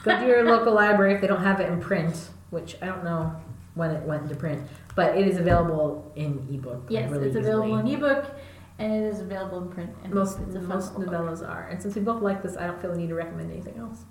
Go 0.04 0.20
to 0.20 0.26
your 0.28 0.44
local 0.44 0.74
library 0.74 1.14
if 1.14 1.22
they 1.22 1.28
don't 1.28 1.44
have 1.44 1.60
it 1.60 1.70
in 1.70 1.80
print, 1.80 2.30
which 2.50 2.76
I 2.82 2.86
don't 2.88 3.04
know 3.04 3.36
when 3.76 3.92
it 3.92 4.04
went 4.04 4.24
into 4.24 4.36
print, 4.36 4.68
but 4.96 5.18
it 5.18 5.28
is 5.28 5.38
available 5.38 6.12
in 6.16 6.48
ebook. 6.52 6.86
Yes, 6.90 7.10
really 7.12 7.28
it's 7.28 7.36
available 7.36 7.78
easily. 7.80 7.94
in 7.94 7.98
ebook 8.04 8.26
and 8.80 8.94
it 8.94 9.04
is 9.08 9.20
available 9.20 9.62
in 9.62 9.70
print. 9.70 9.92
And 10.04 10.14
Most 10.14 10.40
it's 10.40 10.56
a 10.56 10.62
most 10.62 10.96
little 10.98 11.12
book. 11.14 11.22
novellas 11.28 11.48
are, 11.48 11.68
and 11.68 11.82
since 11.82 11.96
we 11.96 12.02
both 12.02 12.22
like 12.22 12.42
this, 12.42 12.58
I 12.58 12.66
don't 12.68 12.82
feel 12.82 12.92
the 12.92 12.98
need 12.98 13.10
to 13.10 13.16
recommend 13.16 13.52
anything 13.52 13.78
else. 13.78 14.04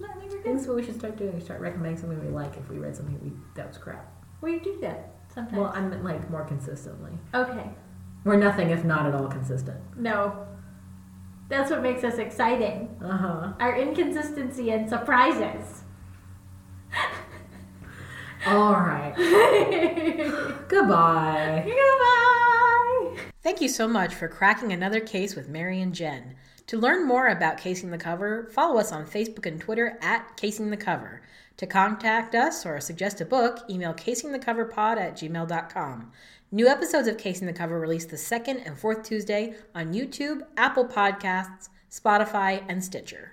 No, 0.00 0.08
I 0.08 0.12
think 0.14 0.22
we're 0.22 0.26
I 0.26 0.30
think 0.30 0.44
good. 0.44 0.56
that's 0.56 0.66
what 0.66 0.76
we 0.76 0.84
should 0.84 0.98
start 0.98 1.16
doing. 1.16 1.40
Start 1.40 1.60
recommending 1.60 2.00
something 2.00 2.20
we 2.24 2.28
like 2.30 2.56
if 2.56 2.68
we 2.68 2.78
read 2.78 2.96
something 2.96 3.18
we 3.22 3.32
that 3.54 3.68
was 3.68 3.78
crap. 3.78 4.12
We 4.40 4.58
do 4.58 4.76
that 4.80 5.10
sometimes. 5.32 5.56
Well, 5.58 5.72
I'm 5.74 6.02
like 6.02 6.28
more 6.30 6.44
consistently. 6.44 7.12
okay. 7.34 7.70
We're 8.24 8.36
nothing 8.36 8.70
if 8.70 8.84
not 8.84 9.04
at 9.06 9.14
all 9.14 9.26
consistent. 9.28 9.78
No. 9.98 10.46
That's 11.48 11.70
what 11.70 11.82
makes 11.82 12.04
us 12.04 12.18
exciting. 12.18 12.88
Uh 13.02 13.16
huh. 13.16 13.52
Our 13.60 13.76
inconsistency 13.76 14.70
and 14.70 14.88
surprises. 14.88 15.82
All 18.46 18.72
right. 18.72 19.14
Goodbye. 20.68 21.64
Goodbye. 21.64 23.22
Thank 23.42 23.60
you 23.60 23.68
so 23.68 23.88
much 23.88 24.14
for 24.14 24.28
cracking 24.28 24.72
another 24.72 25.00
case 25.00 25.34
with 25.34 25.48
Mary 25.48 25.80
and 25.80 25.94
Jen. 25.94 26.36
To 26.68 26.78
learn 26.78 27.06
more 27.06 27.28
about 27.28 27.58
Casing 27.58 27.90
the 27.90 27.98
Cover, 27.98 28.48
follow 28.52 28.80
us 28.80 28.90
on 28.90 29.06
Facebook 29.06 29.46
and 29.46 29.60
Twitter 29.60 29.98
at 30.00 30.36
Casing 30.36 30.70
the 30.70 30.76
Cover. 30.76 31.20
To 31.58 31.66
contact 31.66 32.34
us 32.34 32.66
or 32.66 32.80
suggest 32.80 33.20
a 33.20 33.24
book, 33.24 33.60
email 33.70 33.94
casingthecoverpod 33.94 34.96
at 34.96 35.14
gmail.com. 35.14 36.12
New 36.54 36.68
episodes 36.68 37.08
of 37.08 37.18
Casing 37.18 37.48
the 37.48 37.52
Cover 37.52 37.80
released 37.80 38.10
the 38.10 38.16
second 38.16 38.58
and 38.58 38.78
fourth 38.78 39.02
Tuesday 39.02 39.56
on 39.74 39.92
YouTube, 39.92 40.46
Apple 40.56 40.84
Podcasts, 40.86 41.68
Spotify, 41.90 42.62
and 42.68 42.84
Stitcher. 42.84 43.32